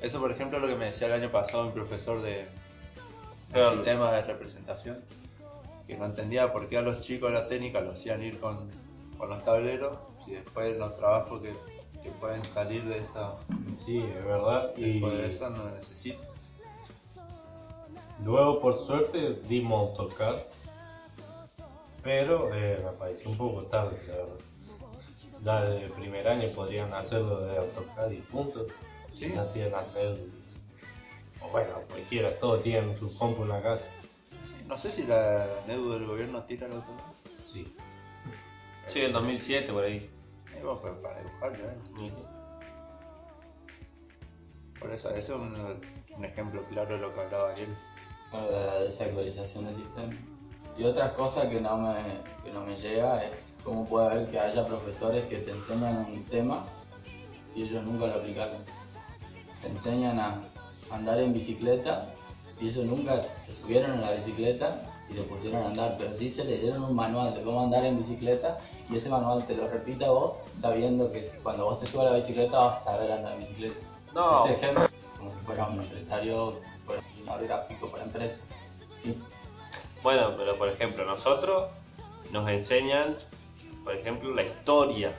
Eso 0.02 0.20
por 0.20 0.30
ejemplo 0.30 0.58
es 0.58 0.62
lo 0.62 0.68
que 0.68 0.76
me 0.76 0.84
decía 0.86 1.06
el 1.08 1.14
año 1.14 1.32
pasado 1.32 1.64
mi 1.64 1.72
profesor 1.72 2.20
de, 2.22 2.30
de 2.30 2.46
Pero- 3.52 3.72
sistema 3.74 4.12
de 4.12 4.22
representación, 4.22 5.02
que 5.86 5.96
no 5.96 6.04
entendía 6.04 6.52
por 6.52 6.68
qué 6.68 6.76
a 6.76 6.82
los 6.82 7.00
chicos 7.00 7.30
de 7.32 7.38
la 7.38 7.48
técnica 7.48 7.80
lo 7.80 7.92
hacían 7.92 8.22
ir 8.22 8.38
con, 8.38 8.70
con 9.16 9.30
los 9.30 9.42
tableros 9.46 9.96
y 10.26 10.32
después 10.32 10.76
los 10.76 10.94
trabajos 10.94 11.40
que, 11.42 11.54
que 12.02 12.10
pueden 12.20 12.44
salir 12.44 12.84
de 12.84 12.98
esa, 12.98 13.34
Sí, 13.84 13.98
es 13.98 14.24
verdad. 14.24 14.72
Y 14.76 14.94
después 14.94 15.18
de 15.18 15.28
esa 15.30 15.50
no 15.50 15.70
necesitan. 15.70 16.26
luego, 18.24 18.60
por 18.60 18.80
suerte, 18.80 19.40
dimos 19.48 19.90
AutoCAD. 19.90 20.36
Pero 22.02 22.54
eh, 22.54 22.80
me 22.84 22.92
pareció 22.92 23.30
un 23.30 23.36
poco 23.36 23.62
tarde, 23.64 24.00
la 24.06 24.14
verdad. 24.16 24.34
Ya 25.42 25.64
de 25.64 25.88
primer 25.90 26.26
año 26.26 26.48
podrían 26.54 26.92
hacerlo 26.94 27.40
de 27.40 27.58
AutoCAD 27.58 28.10
y 28.10 28.20
punto. 28.22 28.66
Sí. 29.16 29.32
Ya 29.34 29.48
tienen 29.50 29.74
Android. 29.74 30.18
O 31.40 31.48
bueno, 31.50 31.74
cualquiera, 31.88 32.36
todos 32.38 32.62
tienen 32.62 32.98
su 32.98 33.16
compu 33.16 33.42
en 33.42 33.50
la 33.50 33.60
casa. 33.60 33.86
No 34.66 34.76
sé 34.78 34.90
si 34.90 35.04
la 35.04 35.46
NEDU 35.68 35.92
del 35.92 36.06
gobierno 36.06 36.42
tira 36.42 36.66
el 36.66 36.72
otro 36.72 36.92
Sí. 37.52 37.72
Sí, 38.88 39.00
el 39.00 39.12
2007 39.12 39.72
por 39.72 39.84
ahí. 39.84 40.10
Pues, 40.74 40.94
para 40.94 41.20
dibujar. 41.20 41.76
Por 44.80 44.92
eso, 44.92 45.10
eso 45.10 45.34
es 45.34 45.40
un, 45.40 45.80
un 46.16 46.24
ejemplo 46.24 46.64
claro 46.64 46.96
de 46.96 47.00
lo 47.00 47.14
que 47.14 47.20
hablaba 47.20 47.50
ayer. 47.50 47.68
Claro, 48.30 48.50
de 48.50 48.66
la 48.66 48.80
desactualización 48.80 49.66
del 49.66 49.74
sistema. 49.76 50.12
Y 50.76 50.84
otra 50.84 51.14
cosa 51.14 51.48
que 51.48 51.60
no 51.60 51.76
me, 51.78 51.94
que 52.44 52.52
no 52.52 52.62
me 52.62 52.76
llega 52.76 53.22
es 53.22 53.30
cómo 53.62 53.86
puede 53.86 54.06
haber 54.06 54.30
que 54.30 54.40
haya 54.40 54.66
profesores 54.66 55.24
que 55.26 55.38
te 55.38 55.52
enseñan 55.52 56.06
un 56.10 56.24
tema 56.24 56.64
y 57.54 57.62
ellos 57.62 57.84
nunca 57.84 58.08
lo 58.08 58.14
aplicaron. 58.14 58.58
Te 59.62 59.68
enseñan 59.68 60.18
a 60.18 60.42
andar 60.90 61.20
en 61.20 61.32
bicicleta 61.32 62.12
y 62.60 62.66
ellos 62.68 62.84
nunca 62.84 63.22
se 63.44 63.52
subieron 63.52 63.92
a 63.92 64.00
la 64.00 64.12
bicicleta 64.12 64.82
y 65.08 65.14
se 65.14 65.22
pusieron 65.22 65.62
a 65.62 65.66
andar, 65.66 65.96
pero 65.98 66.14
sí 66.14 66.30
se 66.30 66.44
leyeron 66.44 66.82
un 66.82 66.94
manual 66.94 67.34
de 67.34 67.42
cómo 67.42 67.62
andar 67.62 67.84
en 67.84 67.96
bicicleta 67.96 68.58
y 68.90 68.96
ese 68.96 69.08
manual 69.08 69.44
te 69.46 69.56
lo 69.56 69.68
repite 69.68 70.04
a 70.04 70.10
vos 70.10 70.32
sabiendo 70.58 71.10
que 71.12 71.24
cuando 71.42 71.64
vos 71.66 71.78
te 71.78 71.86
subas 71.86 72.08
a 72.08 72.10
la 72.12 72.16
bicicleta 72.16 72.58
vas 72.58 72.82
a 72.82 72.96
saber 72.96 73.12
andar 73.12 73.34
en 73.34 73.40
bicicleta. 73.40 73.80
No. 74.14 74.44
Ese 74.44 74.54
ejemplo, 74.54 74.86
como 75.18 75.32
si 75.32 75.38
fuera 75.44 75.66
un 75.66 75.80
empresario, 75.80 76.36
como 76.36 76.58
si 76.58 76.84
fuera 76.84 77.00
un 77.02 77.08
diseñador 77.08 77.46
gráfico 77.46 77.90
para 77.90 78.04
empresa. 78.04 78.38
Sí, 78.96 79.16
Bueno, 80.02 80.34
pero 80.36 80.56
por 80.56 80.68
ejemplo, 80.68 81.04
nosotros 81.04 81.70
nos 82.32 82.48
enseñan, 82.48 83.16
por 83.84 83.94
ejemplo, 83.94 84.34
la 84.34 84.42
historia 84.42 85.12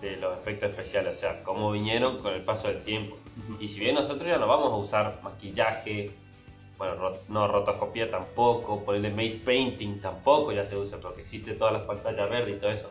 de 0.00 0.16
los 0.16 0.36
efectos 0.36 0.70
especiales, 0.70 1.16
o 1.16 1.20
sea, 1.20 1.42
cómo 1.44 1.70
vinieron 1.70 2.20
con 2.20 2.34
el 2.34 2.42
paso 2.42 2.68
del 2.68 2.82
tiempo. 2.82 3.16
Y 3.58 3.68
si 3.68 3.80
bien 3.80 3.94
nosotros 3.94 4.26
ya 4.26 4.38
no 4.38 4.46
vamos 4.46 4.72
a 4.72 4.76
usar 4.76 5.20
maquillaje, 5.22 6.12
bueno, 6.86 7.00
ro- 7.00 7.18
no 7.28 7.48
rotoscopía 7.48 8.10
tampoco, 8.10 8.84
ponerle 8.84 9.10
made 9.10 9.40
painting 9.44 10.00
tampoco 10.00 10.52
ya 10.52 10.66
se 10.66 10.76
usa, 10.76 10.98
porque 11.00 11.22
existe 11.22 11.54
todas 11.54 11.72
las 11.74 11.82
pantallas 11.82 12.28
verdes 12.30 12.56
y 12.56 12.60
todo 12.60 12.70
eso. 12.70 12.88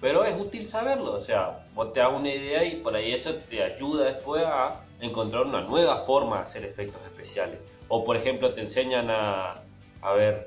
pero 0.00 0.24
es 0.24 0.40
útil 0.40 0.68
saberlo, 0.68 1.14
o 1.14 1.20
sea, 1.20 1.66
vos 1.74 1.92
te 1.92 1.98
das 1.98 2.12
una 2.12 2.32
idea 2.32 2.64
y 2.64 2.76
por 2.76 2.94
ahí 2.94 3.12
eso 3.12 3.34
te 3.34 3.64
ayuda 3.64 4.04
después 4.04 4.44
a 4.46 4.80
encontrar 5.00 5.44
una 5.44 5.62
nueva 5.62 5.96
forma 5.96 6.36
de 6.38 6.42
hacer 6.44 6.64
efectos 6.64 7.04
especiales. 7.04 7.58
O 7.88 8.04
por 8.04 8.16
ejemplo 8.16 8.52
te 8.54 8.60
enseñan 8.60 9.10
a, 9.10 9.56
a 10.02 10.12
ver, 10.12 10.46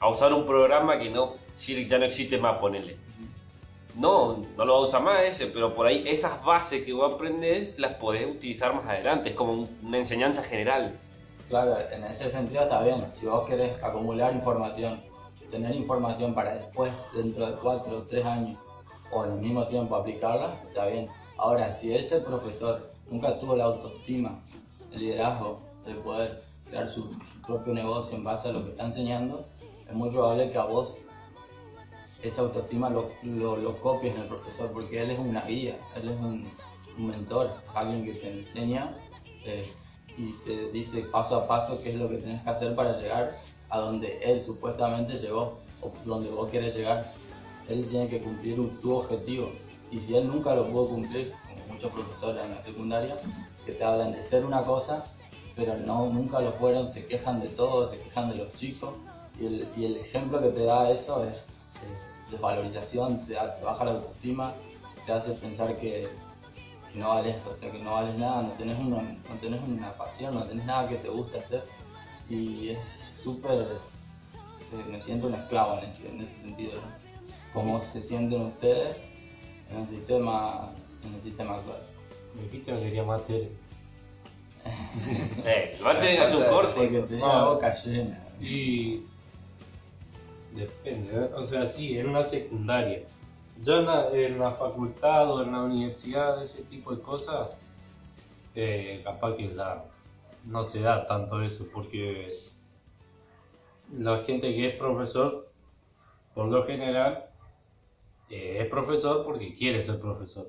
a 0.00 0.08
usar 0.08 0.32
un 0.32 0.46
programa 0.46 0.98
que 0.98 1.10
no 1.10 1.34
sirve- 1.54 1.86
ya 1.88 1.98
no 1.98 2.06
existe 2.06 2.38
más, 2.38 2.56
ponele. 2.58 2.96
No, 3.96 4.44
no 4.56 4.64
lo 4.64 4.72
va 4.74 4.78
a 4.78 4.82
usar 4.82 5.02
más 5.02 5.22
ese, 5.24 5.46
pero 5.46 5.74
por 5.74 5.86
ahí 5.86 6.04
esas 6.06 6.42
bases 6.44 6.84
que 6.84 6.92
vos 6.94 7.12
aprendés 7.14 7.78
las 7.78 7.94
podés 7.96 8.26
utilizar 8.26 8.74
más 8.74 8.86
adelante, 8.86 9.30
es 9.30 9.34
como 9.34 9.52
un- 9.52 9.78
una 9.82 9.98
enseñanza 9.98 10.42
general. 10.42 10.98
Claro, 11.48 11.76
en 11.92 12.02
ese 12.04 12.28
sentido 12.28 12.62
está 12.62 12.82
bien. 12.82 13.12
Si 13.12 13.26
vos 13.26 13.46
querés 13.46 13.80
acumular 13.82 14.34
información, 14.34 15.00
tener 15.50 15.74
información 15.76 16.34
para 16.34 16.56
después, 16.56 16.92
dentro 17.14 17.46
de 17.46 17.56
cuatro 17.56 17.98
o 17.98 18.02
tres 18.02 18.24
años, 18.24 18.58
o 19.12 19.24
en 19.24 19.32
el 19.32 19.40
mismo 19.40 19.66
tiempo 19.68 19.94
aplicarla, 19.94 20.60
está 20.66 20.86
bien. 20.86 21.08
Ahora, 21.38 21.70
si 21.70 21.94
ese 21.94 22.20
profesor 22.20 22.92
nunca 23.08 23.38
tuvo 23.38 23.54
la 23.54 23.64
autoestima, 23.64 24.42
el 24.90 24.98
liderazgo, 24.98 25.60
de 25.84 25.94
poder 25.94 26.42
crear 26.68 26.88
su, 26.88 27.16
propio 27.46 27.74
negocio 27.74 28.16
en 28.16 28.24
base 28.24 28.48
a 28.48 28.52
lo 28.52 28.64
que 28.64 28.70
está 28.70 28.86
enseñando, 28.86 29.46
es 29.88 29.94
muy 29.94 30.10
probable 30.10 30.50
que 30.50 30.58
a 30.58 30.64
vos 30.64 30.98
esa 32.24 32.42
autoestima 32.42 32.90
lo, 32.90 33.12
lo, 33.22 33.56
lo 33.56 33.80
copies 33.80 34.16
en 34.16 34.22
el 34.22 34.26
profesor, 34.26 34.72
porque 34.72 35.00
él 35.00 35.12
es 35.12 35.18
una 35.20 35.42
guía, 35.42 35.78
él 35.94 36.08
es 36.08 36.18
un, 36.18 36.50
un 36.98 37.06
mentor, 37.06 37.52
alguien 37.72 38.04
que 38.04 38.14
te 38.14 38.32
enseña 38.32 38.96
eh, 39.44 39.72
y 40.16 40.32
te 40.44 40.70
dice 40.70 41.02
paso 41.02 41.36
a 41.36 41.46
paso 41.46 41.80
qué 41.82 41.90
es 41.90 41.94
lo 41.96 42.08
que 42.08 42.16
tienes 42.16 42.42
que 42.42 42.50
hacer 42.50 42.74
para 42.74 42.98
llegar 42.98 43.38
a 43.68 43.78
donde 43.78 44.18
él 44.22 44.40
supuestamente 44.40 45.18
llegó 45.18 45.58
o 45.82 45.92
donde 46.04 46.30
vos 46.30 46.50
querés 46.50 46.74
llegar. 46.74 47.12
Él 47.68 47.86
tiene 47.88 48.08
que 48.08 48.22
cumplir 48.22 48.56
tu 48.80 48.94
objetivo 48.94 49.50
y 49.90 49.98
si 49.98 50.16
él 50.16 50.28
nunca 50.28 50.54
lo 50.54 50.70
pudo 50.70 50.88
cumplir, 50.88 51.32
como 51.48 51.74
muchos 51.74 51.92
profesores 51.92 52.44
en 52.44 52.54
la 52.54 52.62
secundaria, 52.62 53.14
que 53.64 53.72
te 53.72 53.84
hablan 53.84 54.12
de 54.12 54.22
ser 54.22 54.44
una 54.44 54.64
cosa, 54.64 55.04
pero 55.54 55.76
no, 55.76 56.06
nunca 56.06 56.40
lo 56.40 56.52
fueron, 56.52 56.88
se 56.88 57.06
quejan 57.06 57.40
de 57.40 57.48
todo, 57.48 57.86
se 57.86 57.98
quejan 57.98 58.30
de 58.30 58.36
los 58.36 58.52
chicos 58.54 58.94
y 59.40 59.46
el, 59.46 59.68
y 59.76 59.84
el 59.84 59.96
ejemplo 59.96 60.40
que 60.40 60.48
te 60.48 60.64
da 60.64 60.90
eso 60.90 61.24
es 61.24 61.48
eh, 61.48 62.30
desvalorización, 62.30 63.20
te, 63.26 63.34
te 63.34 63.64
baja 63.64 63.84
la 63.84 63.92
autoestima, 63.92 64.52
te 65.04 65.12
hace 65.12 65.32
pensar 65.32 65.76
que 65.78 66.08
no 66.96 67.10
vales, 67.10 67.36
o 67.48 67.54
sea, 67.54 67.70
que 67.70 67.78
no 67.78 67.92
vales 67.92 68.16
nada, 68.16 68.42
no 68.42 68.52
tenés 68.52 68.78
una, 68.78 69.02
no 69.02 69.34
tenés 69.40 69.60
una 69.68 69.92
pasión, 69.92 70.34
no 70.34 70.44
tenés 70.44 70.64
nada 70.64 70.88
que 70.88 70.96
te 70.96 71.08
guste 71.08 71.38
hacer 71.38 71.64
y 72.28 72.70
es 72.70 72.78
súper, 73.10 73.62
eh, 73.62 74.84
me 74.90 75.00
siento 75.00 75.28
un 75.28 75.34
esclavo 75.34 75.78
en 75.78 75.84
ese, 75.84 76.08
en 76.08 76.20
ese 76.22 76.40
sentido, 76.40 76.72
¿no? 76.74 77.06
¿Cómo 77.52 77.80
se 77.80 78.02
sienten 78.02 78.42
ustedes 78.42 78.96
en 79.70 79.78
el 79.78 79.86
sistema, 79.86 80.72
en 81.04 81.14
el 81.14 81.20
sistema 81.20 81.56
actual? 81.56 81.78
Me 82.34 82.42
dijiste 82.42 82.72
que 82.72 82.80
quería 82.80 83.02
más 83.02 83.24
tele. 83.24 83.50
Eh, 85.44 85.78
a 85.84 86.00
tener 86.00 86.30
su 86.30 86.44
corte. 86.46 86.72
Porque 86.74 87.00
tenía 87.02 87.26
la 87.26 87.44
boca 87.44 87.72
llena. 87.74 88.22
Y 88.40 89.02
depende, 90.54 91.14
¿eh? 91.14 91.30
o 91.36 91.44
sea, 91.44 91.66
sí, 91.66 91.98
en 91.98 92.12
la 92.12 92.24
secundaria. 92.24 93.02
Yo 93.62 93.78
en 93.78 93.86
la, 93.86 94.10
en 94.10 94.38
la 94.38 94.52
facultad 94.52 95.30
o 95.30 95.42
en 95.42 95.52
la 95.52 95.62
universidad, 95.62 96.42
ese 96.42 96.62
tipo 96.64 96.94
de 96.94 97.02
cosas, 97.02 97.48
eh, 98.54 99.00
capaz 99.04 99.36
que 99.36 99.48
ya 99.48 99.84
no 100.44 100.64
se 100.64 100.80
da 100.80 101.06
tanto 101.06 101.42
eso, 101.42 101.66
porque 101.72 102.38
la 103.92 104.18
gente 104.18 104.54
que 104.54 104.68
es 104.68 104.76
profesor, 104.76 105.50
por 106.34 106.46
lo 106.46 106.64
general, 106.64 107.26
eh, 108.30 108.58
es 108.60 108.68
profesor 108.68 109.24
porque 109.24 109.54
quiere 109.54 109.82
ser 109.82 110.00
profesor. 110.00 110.48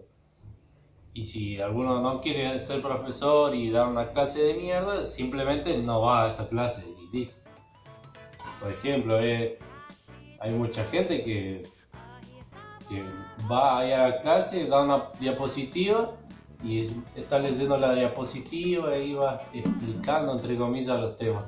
Y 1.13 1.23
si 1.23 1.59
alguno 1.59 1.99
no 1.99 2.21
quiere 2.21 2.59
ser 2.59 2.81
profesor 2.81 3.55
y 3.55 3.71
dar 3.71 3.87
una 3.87 4.11
clase 4.11 4.41
de 4.41 4.53
mierda, 4.53 5.05
simplemente 5.05 5.77
no 5.77 6.01
va 6.01 6.25
a 6.25 6.27
esa 6.27 6.47
clase 6.47 6.83
y. 7.11 7.29
Por 8.61 8.71
ejemplo, 8.71 9.19
eh, 9.19 9.57
hay 10.39 10.51
mucha 10.51 10.83
gente 10.85 11.23
que, 11.23 11.69
que 12.89 13.05
va 13.49 13.79
ahí 13.79 13.91
a 13.91 14.09
la 14.09 14.19
clase, 14.19 14.67
da 14.67 14.81
una 14.81 15.09
diapositiva 15.19 16.11
y 16.63 16.89
está 17.15 17.39
leyendo 17.39 17.77
la 17.77 17.93
diapositiva 17.93 18.97
y 18.97 19.13
va 19.13 19.41
explicando 19.53 20.33
entre 20.33 20.57
comillas 20.57 20.99
los 20.99 21.17
temas. 21.17 21.43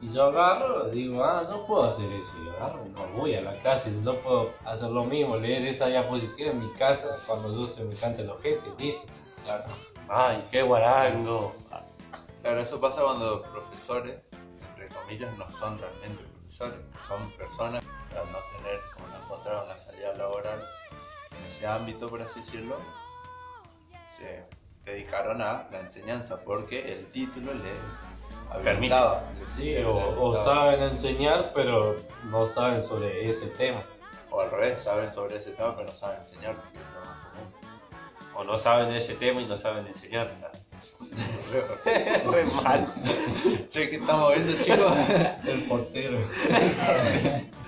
Y 0.00 0.08
yo 0.08 0.24
agarro, 0.24 0.88
digo, 0.90 1.22
ah, 1.22 1.44
yo 1.48 1.64
puedo 1.64 1.84
hacer 1.84 2.10
eso. 2.12 2.32
Y 2.44 2.48
agarro, 2.48 2.84
no 2.86 3.06
voy 3.16 3.34
a 3.34 3.40
la 3.40 3.54
clase, 3.60 3.92
yo 4.04 4.20
puedo 4.20 4.50
hacer 4.64 4.90
lo 4.90 5.04
mismo, 5.04 5.36
leer 5.36 5.64
esa 5.64 5.86
diapositiva 5.86 6.50
en 6.50 6.58
mi 6.58 6.72
casa 6.72 7.18
cuando 7.24 7.54
yo 7.54 7.66
se 7.68 7.84
me 7.84 7.94
cante 7.94 8.24
los 8.24 8.36
ojete, 8.38 8.68
listo. 8.78 9.02
Claro. 9.44 9.64
Ay, 10.08 10.42
qué 10.50 10.62
guarango. 10.62 11.54
Claro, 12.42 12.60
eso 12.60 12.80
pasa 12.80 13.00
cuando 13.02 13.36
los 13.36 13.46
profesores, 13.46 14.16
entre 14.70 14.88
comillas, 14.88 15.38
no 15.38 15.48
son 15.52 15.78
realmente 15.78 16.24
profesores, 16.24 16.80
son 17.06 17.30
personas 17.38 17.84
al 18.16 18.30
no 18.32 18.38
tener 18.56 18.80
o 18.98 19.08
no 19.08 19.24
encontrar 19.24 19.64
una 19.64 19.78
salida 19.78 20.14
laboral 20.14 20.62
en 21.38 21.46
ese 21.46 21.66
ámbito, 21.66 22.08
por 22.08 22.22
así 22.22 22.40
decirlo, 22.40 22.76
se 24.16 24.44
dedicaron 24.84 25.40
a 25.40 25.68
la 25.70 25.80
enseñanza 25.80 26.40
porque 26.40 26.92
el 26.92 27.06
título 27.12 27.54
le 27.54 27.72
habilitaba. 28.50 29.24
Sí, 29.56 29.74
le 29.74 29.84
o, 29.84 30.34
saben 30.44 30.82
enseñar, 30.82 31.52
pero 31.54 31.96
no 32.24 32.46
saben 32.46 32.82
sobre 32.82 33.28
ese 33.28 33.46
tema. 33.48 33.84
O 34.30 34.40
al 34.40 34.50
revés, 34.50 34.82
saben 34.82 35.12
sobre 35.12 35.36
ese 35.36 35.52
tema 35.52 35.76
pero 35.76 35.88
no 35.88 35.94
saben 35.94 36.20
enseñar 36.20 36.56
porque 36.56 36.78
es 36.78 36.84
lo 36.94 37.00
más 37.04 37.18
común. 37.26 37.52
O 38.34 38.44
no 38.44 38.58
saben 38.58 38.94
ese 38.94 39.14
tema 39.14 39.40
y 39.40 39.46
no 39.46 39.58
saben 39.58 39.86
enseñar. 39.86 40.34
Re 41.52 42.44
mal. 42.62 42.86
Che, 43.68 43.90
¿qué 43.90 43.96
estamos 43.96 44.34
viendo, 44.34 44.62
chicos? 44.62 44.92
El 45.46 45.62
portero. 45.64 46.18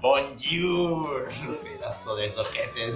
Bonjour, 0.00 1.28
pedazo 1.62 2.14
de 2.16 2.30
soquetes. 2.30 2.94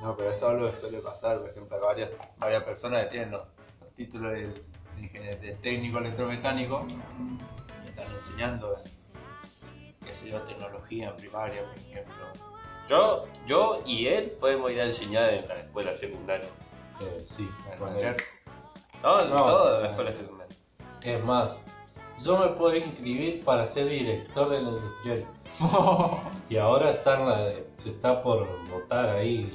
No, 0.00 0.16
pero 0.16 0.30
eso 0.30 0.36
es 0.48 0.54
algo 0.54 0.70
que 0.70 0.76
suele 0.78 0.98
pasar. 1.00 1.40
Por 1.40 1.50
ejemplo, 1.50 1.76
hay 1.76 1.82
varias, 1.82 2.10
varias 2.38 2.64
personas 2.64 3.04
que 3.04 3.10
tienen 3.10 3.32
los, 3.32 3.46
los 3.82 3.92
títulos 3.94 4.32
de, 4.32 4.46
de, 4.48 4.62
ingenier- 4.98 5.40
de 5.40 5.52
técnico 5.56 5.98
electromecánico 5.98 6.86
y 7.84 7.88
están 7.90 8.10
enseñando 8.14 8.78
en, 8.78 9.94
qué 10.06 10.14
sé 10.14 10.30
yo, 10.30 10.40
tecnología 10.42 11.10
en 11.10 11.16
primaria, 11.16 11.62
por 11.66 11.76
ejemplo. 11.76 12.14
Yo, 12.88 13.26
yo 13.46 13.82
y 13.84 14.06
él 14.06 14.30
podemos 14.40 14.70
ir 14.72 14.80
a 14.80 14.84
enseñar 14.86 15.34
en 15.34 15.46
la 15.46 15.54
escuela 15.60 15.94
secundaria. 15.96 16.48
Eh, 17.02 17.24
sí, 17.26 17.48
con 17.78 17.88
enseñar. 17.88 18.16
él. 18.16 18.22
No, 19.02 19.20
en 19.20 19.30
No, 19.30 19.36
toda 19.36 19.80
la 19.80 19.88
escuela 19.90 20.14
secundaria. 20.14 20.56
Es 21.02 21.24
más, 21.24 21.56
yo 22.22 22.38
me 22.38 22.48
puedo 22.48 22.76
inscribir 22.76 23.42
para 23.44 23.66
ser 23.66 23.88
director 23.88 24.48
de 24.50 24.62
la 24.62 24.68
industrial. 24.70 25.26
Y 26.50 26.56
ahora 26.56 26.90
está 26.90 27.20
en 27.20 27.28
la- 27.28 27.52
se 27.76 27.90
está 27.90 28.22
por 28.22 28.46
votar 28.68 29.08
ahí 29.10 29.52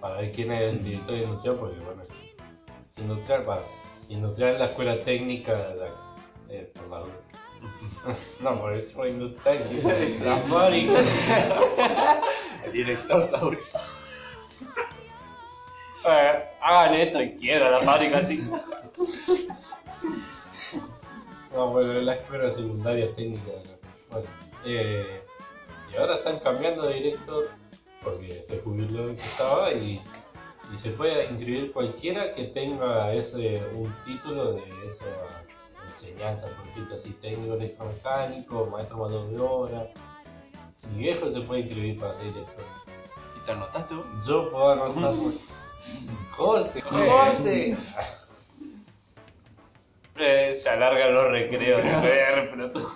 para 0.00 0.16
ver 0.18 0.32
quién 0.32 0.52
es 0.52 0.72
el 0.72 0.84
director 0.84 1.14
de 1.14 1.22
industrial, 1.22 1.56
porque 1.56 1.80
bueno, 1.80 2.02
industrial, 2.98 3.48
va, 3.48 3.60
industrial 4.10 4.52
es 4.52 4.58
la 4.58 4.66
escuela 4.66 5.00
técnica 5.02 5.54
de 5.54 5.76
la, 5.76 5.86
eh, 6.50 6.72
por 6.74 6.88
la 6.88 7.00
no, 8.40 8.60
por 8.60 8.74
eso 8.74 9.06
industrial, 9.06 10.18
la 10.22 10.36
fábrica. 10.42 11.00
El 12.64 12.72
director 12.72 13.26
Saúl. 13.28 13.58
Eh, 16.06 16.44
hagan 16.60 16.94
esto 16.94 17.22
y 17.22 17.36
quiera 17.36 17.70
la 17.70 17.80
fábrica 17.80 18.18
así. 18.18 18.46
No, 21.54 21.70
bueno, 21.70 21.92
es 21.92 22.02
la 22.02 22.14
escuela 22.16 22.52
secundaria 22.52 23.14
técnica. 23.14 23.52
¿no? 23.64 23.88
Bueno, 24.10 24.28
eh, 24.66 25.22
y 25.92 25.96
ahora 25.96 26.16
están 26.16 26.40
cambiando 26.40 26.82
de 26.82 26.94
director 26.94 27.48
porque 28.02 28.42
se 28.42 28.58
jubiló 28.60 29.10
el 29.10 29.16
que 29.16 29.22
estaba 29.22 29.72
y, 29.72 30.02
y 30.72 30.76
se 30.76 30.90
puede 30.90 31.30
inscribir 31.30 31.72
cualquiera 31.72 32.34
que 32.34 32.44
tenga 32.44 33.12
ese 33.14 33.62
un 33.72 33.94
título 34.04 34.52
de 34.52 34.62
esa 34.84 35.06
enseñanza, 35.90 36.48
por 36.48 36.66
decirlo 36.66 36.94
así, 36.94 37.12
técnico 37.14 37.54
electromecánico, 37.54 38.66
maestro 38.66 38.96
mayor 38.98 39.30
de 39.30 39.38
obra. 39.40 39.90
Mi 40.90 41.04
viejo 41.04 41.30
se 41.30 41.40
puede 41.42 41.60
inscribir 41.60 42.00
para 42.00 42.14
ser 42.14 42.34
director. 42.34 42.64
¿Y 43.40 43.46
te 43.46 43.52
anotaste 43.52 43.94
vos? 43.94 44.26
Yo 44.26 44.50
puedo 44.50 44.72
anotar. 44.72 45.14
José, 46.32 46.80
José. 46.82 47.76
Eh, 50.16 50.54
se 50.54 50.68
alargan 50.68 51.12
los 51.12 51.30
recreos 51.30 51.82
de 51.82 51.90
ver, 52.00 52.50
pero 52.50 52.70
tú. 52.72 52.88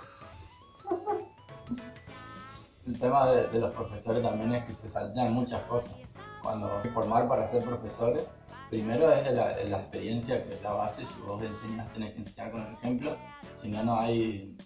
El 2.87 2.99
tema 2.99 3.31
de, 3.31 3.49
de 3.49 3.59
los 3.59 3.73
profesores 3.73 4.23
también 4.23 4.53
es 4.55 4.65
que 4.65 4.73
se 4.73 4.89
saltan 4.89 5.33
muchas 5.33 5.63
cosas. 5.65 5.95
Cuando 6.43 6.71
formar 6.95 7.29
para 7.29 7.47
ser 7.47 7.65
profesores, 7.65 8.25
primero 8.71 9.13
es 9.13 9.31
la, 9.33 9.57
la 9.65 9.79
experiencia 9.79 10.43
que 10.45 10.55
es 10.55 10.63
la 10.63 10.73
base. 10.73 11.05
Si 11.05 11.21
vos 11.23 11.43
enseñas, 11.43 11.93
tenés 11.93 12.13
que 12.13 12.21
enseñar 12.21 12.51
con 12.53 12.63
el 12.63 12.73
ejemplo. 12.75 13.17
Si 13.55 13.69
no, 13.69 13.83
no 13.83 13.99
hay. 13.99 14.57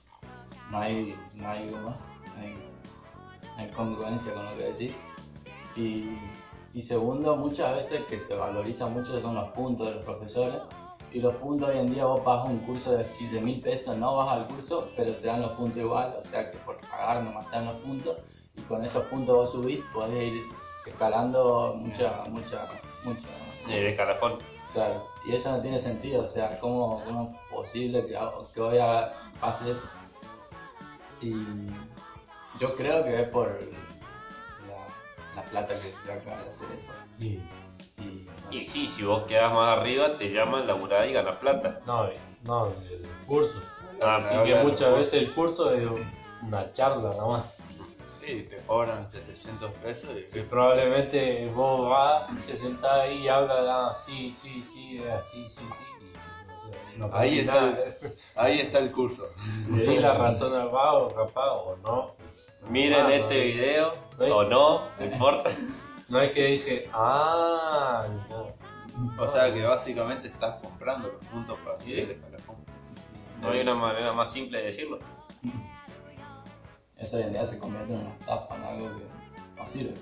No 0.70 0.78
hay. 0.78 1.16
No 1.34 1.48
hay, 1.48 1.70
¿cómo 1.70 1.90
es? 1.90 1.96
No 2.34 2.42
hay 2.42 2.72
hay 3.56 3.70
congruencia 3.70 4.32
con 4.32 4.44
lo 4.44 4.56
que 4.56 4.64
decís. 4.64 4.96
Y, 5.76 6.16
y 6.74 6.82
segundo, 6.82 7.36
muchas 7.36 7.74
veces 7.74 8.00
que 8.06 8.18
se 8.18 8.34
valoriza 8.34 8.88
mucho 8.88 9.20
son 9.20 9.34
los 9.34 9.50
puntos 9.50 9.88
de 9.88 9.94
los 9.94 10.04
profesores. 10.04 10.62
Y 11.12 11.20
los 11.20 11.35
puntos 11.37 11.68
hoy 11.68 11.79
en 11.79 11.92
día 11.92 12.07
vos 12.07 12.20
pagas 12.20 12.46
un 12.46 12.59
curso 12.61 12.96
de 12.96 13.05
7 13.05 13.40
mil 13.40 13.61
pesos, 13.61 13.96
no 13.98 14.16
vas 14.16 14.31
al 14.33 14.46
curso, 14.48 14.90
pero 14.96 15.14
te 15.16 15.27
dan 15.27 15.42
los 15.42 15.53
puntos 15.53 15.79
igual, 15.79 16.16
o 16.18 16.25
sea 16.25 16.51
que 16.51 16.57
por 16.59 16.81
pagar 16.81 17.22
nomás 17.22 17.46
te 17.51 17.57
dan 17.57 17.66
los 17.66 17.77
puntos. 17.77 18.16
Y 18.57 18.62
con 18.62 18.85
esos 18.85 19.05
puntos 19.07 19.35
vos 19.37 19.53
subís, 19.53 19.81
podés 19.92 20.33
ir 20.33 20.42
escalando 20.87 21.75
mucha, 21.79 22.25
mucha, 22.31 22.66
mucha. 23.05 23.29
El 23.68 23.87
escalafón. 23.88 24.38
Claro, 24.72 25.07
y 25.27 25.35
eso 25.35 25.51
no 25.53 25.61
tiene 25.61 25.79
sentido, 25.79 26.25
o 26.25 26.29
sea, 26.29 26.59
¿cómo, 26.61 27.03
cómo 27.05 27.31
es 27.31 27.51
posible 27.55 28.07
que, 28.07 28.18
que 28.55 28.61
hoy 28.61 28.79
haga- 28.79 29.12
pase 29.38 29.70
eso? 29.70 29.85
Y 31.20 31.35
yo 32.59 32.75
creo 32.75 33.05
que 33.05 33.20
es 33.22 33.29
por 33.29 33.48
la, 34.66 35.42
la 35.42 35.48
plata 35.51 35.75
que 35.75 35.90
se 35.90 36.07
saca 36.07 36.38
al 36.38 36.48
hacer 36.48 36.70
eso. 36.72 36.90
Y, 37.18 37.38
Y, 38.52 38.66
sí, 38.68 38.88
si 38.88 39.02
vos 39.04 39.24
quedás 39.24 39.52
más 39.52 39.78
arriba, 39.78 40.16
te 40.18 40.30
llaman 40.30 40.66
laburar 40.66 41.08
y 41.08 41.12
ganas 41.12 41.36
plata. 41.36 41.80
no, 41.86 42.08
no, 42.44 42.66
el 42.90 43.06
curso. 43.26 43.58
Ah, 44.02 44.42
Y 44.44 44.48
que 44.48 44.54
muchas 44.62 44.94
veces 44.96 45.22
el 45.22 45.32
curso 45.32 45.72
es 45.72 45.86
una 46.42 46.72
charla 46.72 47.14
nomás. 47.16 47.56
Sí, 48.20 48.46
te 48.48 48.58
cobran 48.66 49.08
700 49.10 49.70
pesos 49.82 50.10
y 50.32 50.40
probablemente 50.42 51.50
vos 51.54 51.88
vas, 51.90 52.28
te 52.46 52.56
sentás 52.56 52.92
ahí 53.00 53.22
y 53.24 53.28
hablas, 53.28 53.58
ah, 53.68 53.96
sí, 54.04 54.32
sí, 54.32 54.62
sí, 54.64 55.02
así, 55.08 55.48
sí, 55.48 55.60
sí. 55.60 56.94
Y, 56.94 56.98
no 56.98 57.10
Ahí 57.12 57.40
está. 57.40 57.52
nada. 57.70 57.78
ahí 58.36 58.60
está 58.60 58.78
el 58.80 58.92
curso. 58.92 59.28
Le 59.72 59.82
di 59.84 59.98
la 59.98 60.14
razón 60.14 60.54
al 60.54 60.68
vago, 60.68 61.08
capaz, 61.14 61.50
o 61.52 61.76
no. 61.82 62.14
Miren 62.70 63.06
Ah, 63.06 63.14
este 63.14 63.38
no. 63.38 63.44
video, 63.44 63.92
o 64.36 64.44
no, 64.44 64.82
no 64.98 65.04
importa. 65.04 65.50
No 66.12 66.20
es 66.20 66.35
que 66.35 66.46
dije, 66.46 66.90
ah, 66.92 68.07
no. 68.29 68.53
O 69.18 69.31
sea 69.31 69.51
que 69.51 69.62
básicamente 69.64 70.29
estás 70.29 70.57
comprando 70.61 71.09
los 71.09 71.25
puntos 71.25 71.59
para 71.64 71.81
Sí. 71.81 72.01
escalafón. 72.01 72.57
sí, 72.96 73.14
No 73.40 73.48
hay 73.48 73.61
una 73.62 73.75
manera 73.75 74.12
más 74.12 74.31
simple 74.31 74.59
de 74.59 74.64
decirlo. 74.64 74.98
eso 76.98 77.16
hoy 77.16 77.22
en 77.22 77.33
día 77.33 77.46
se 77.46 77.59
convierte 77.59 77.94
en 77.94 78.01
una 78.01 78.11
estafa, 78.11 78.57
en 78.57 78.62
algo 78.62 78.88
que 78.98 79.05
no 79.57 79.66
sirve. 79.66 79.94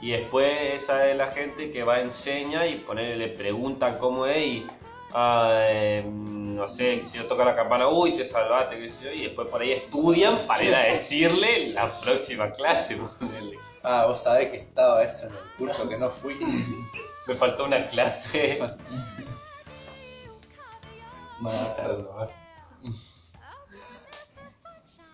Y 0.00 0.12
después 0.12 0.82
esa 0.82 1.10
es 1.10 1.16
la 1.18 1.26
gente 1.26 1.70
que 1.70 1.84
va 1.84 1.96
a 1.96 2.00
enseña 2.00 2.66
y 2.66 2.76
ponerle, 2.78 3.16
le 3.16 3.28
preguntan 3.34 3.98
cómo 3.98 4.24
es 4.24 4.38
y 4.46 4.66
ah, 5.12 5.50
eh, 5.68 6.04
no 6.10 6.66
sé, 6.68 7.04
si 7.04 7.18
yo 7.18 7.26
toca 7.26 7.44
la 7.44 7.54
campana, 7.54 7.86
uy, 7.88 8.16
te 8.16 8.24
salvaste, 8.24 8.78
qué 8.78 8.88
sé 8.92 9.04
yo, 9.04 9.10
y 9.12 9.24
después 9.24 9.46
por 9.48 9.60
ahí 9.60 9.72
estudian 9.72 10.38
para 10.46 10.64
ir 10.64 10.74
a 10.74 10.84
decirle 10.84 11.68
la 11.68 12.00
próxima 12.00 12.50
clase. 12.50 12.98
Ah, 13.86 14.06
vos 14.06 14.22
sabés 14.22 14.48
que 14.48 14.56
estaba 14.56 15.02
eso 15.04 15.26
en 15.26 15.32
el 15.32 15.38
curso 15.58 15.86
que 15.86 15.98
no 15.98 16.08
fui. 16.08 16.34
Me 17.26 17.34
faltó 17.34 17.66
una 17.66 17.86
clase. 17.86 18.58
¿eh? 18.58 18.76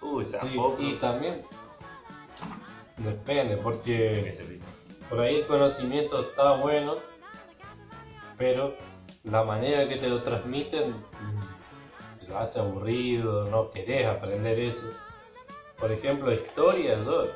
Uy, 0.01 0.25
poco. 0.55 0.83
y 0.83 0.95
también 0.95 1.45
depende, 2.97 3.57
porque 3.57 4.39
por 5.09 5.21
ahí 5.21 5.37
el 5.37 5.47
conocimiento 5.47 6.21
está 6.21 6.53
bueno, 6.55 6.97
pero 8.39 8.77
la 9.25 9.43
manera 9.43 9.89
que 9.89 9.97
te 9.97 10.09
lo 10.09 10.23
transmiten 10.23 10.91
mm, 10.91 12.21
te 12.21 12.29
lo 12.29 12.39
hace 12.39 12.61
aburrido, 12.61 13.51
no 13.51 13.71
querés 13.71 14.07
aprender 14.07 14.59
eso. 14.59 14.91
Por 15.79 15.91
ejemplo, 15.91 16.33
historia, 16.33 17.03
yo, 17.05 17.27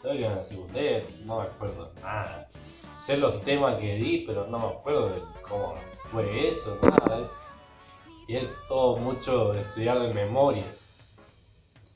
historia 0.00 0.34
la 0.34 0.42
secundaria, 0.42 1.04
no 1.26 1.40
me 1.40 1.42
acuerdo 1.42 1.90
nada. 2.02 2.48
Sé 2.96 3.18
los 3.18 3.42
temas 3.42 3.76
que 3.76 3.96
di, 3.96 4.24
pero 4.26 4.46
no 4.46 4.58
me 4.58 4.66
acuerdo 4.68 5.10
de 5.10 5.22
cómo 5.46 5.74
fue 6.10 6.48
eso, 6.48 6.78
nada. 6.82 7.28
Y 8.26 8.36
es 8.36 8.44
todo 8.66 8.96
mucho 8.96 9.52
estudiar 9.52 10.00
de 10.00 10.14
memoria. 10.14 10.64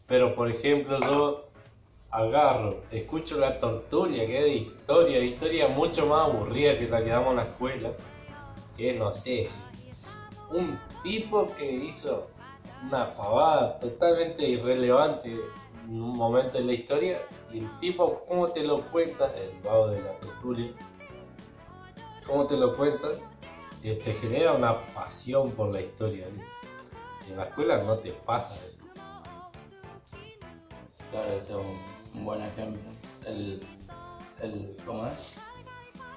Pero 0.06 0.34
por 0.34 0.50
ejemplo 0.50 1.00
yo 1.00 1.48
agarro, 2.10 2.82
escucho 2.90 3.38
la 3.38 3.58
torturia 3.58 4.26
que 4.26 4.38
es 4.38 4.44
de 4.44 4.54
historia, 4.54 5.18
historia 5.20 5.68
mucho 5.68 6.06
más 6.06 6.28
aburrida 6.28 6.78
que 6.78 6.86
la 6.86 7.02
que 7.02 7.08
damos 7.08 7.30
en 7.30 7.36
la 7.36 7.44
escuela, 7.44 7.90
que 8.76 8.92
no 8.98 9.14
sé, 9.14 9.48
un 10.50 10.78
tipo 11.02 11.48
que 11.56 11.72
hizo 11.72 12.28
una 12.86 13.14
pavada 13.14 13.78
totalmente 13.78 14.46
irrelevante 14.46 15.40
en 15.84 16.00
un 16.00 16.16
momento 16.16 16.58
de 16.58 16.64
la 16.64 16.72
historia, 16.72 17.22
y 17.52 17.58
el 17.58 17.80
tipo, 17.80 18.24
¿cómo 18.28 18.48
te 18.48 18.62
lo 18.62 18.82
cuenta? 18.86 19.32
El 19.36 19.60
vago 19.62 19.88
de 19.88 20.00
la 20.02 20.18
torturia, 20.18 20.70
¿cómo 22.26 22.46
te 22.46 22.56
lo 22.56 22.76
cuenta? 22.76 23.08
Te 23.82 24.14
genera 24.14 24.54
una 24.54 24.86
pasión 24.94 25.50
por 25.52 25.70
la 25.70 25.82
historia. 25.82 26.26
En 27.28 27.36
la 27.36 27.44
escuela 27.44 27.82
no 27.82 27.98
te 27.98 28.12
pasa 28.12 28.54
eso. 28.54 28.78
claro, 31.10 31.32
ese 31.32 31.52
es 31.52 31.58
un, 32.14 32.24
buen 32.24 32.40
ejemplo. 32.40 32.80
El, 33.26 33.66
el, 34.40 34.76
¿cómo 34.86 35.06
es? 35.06 35.34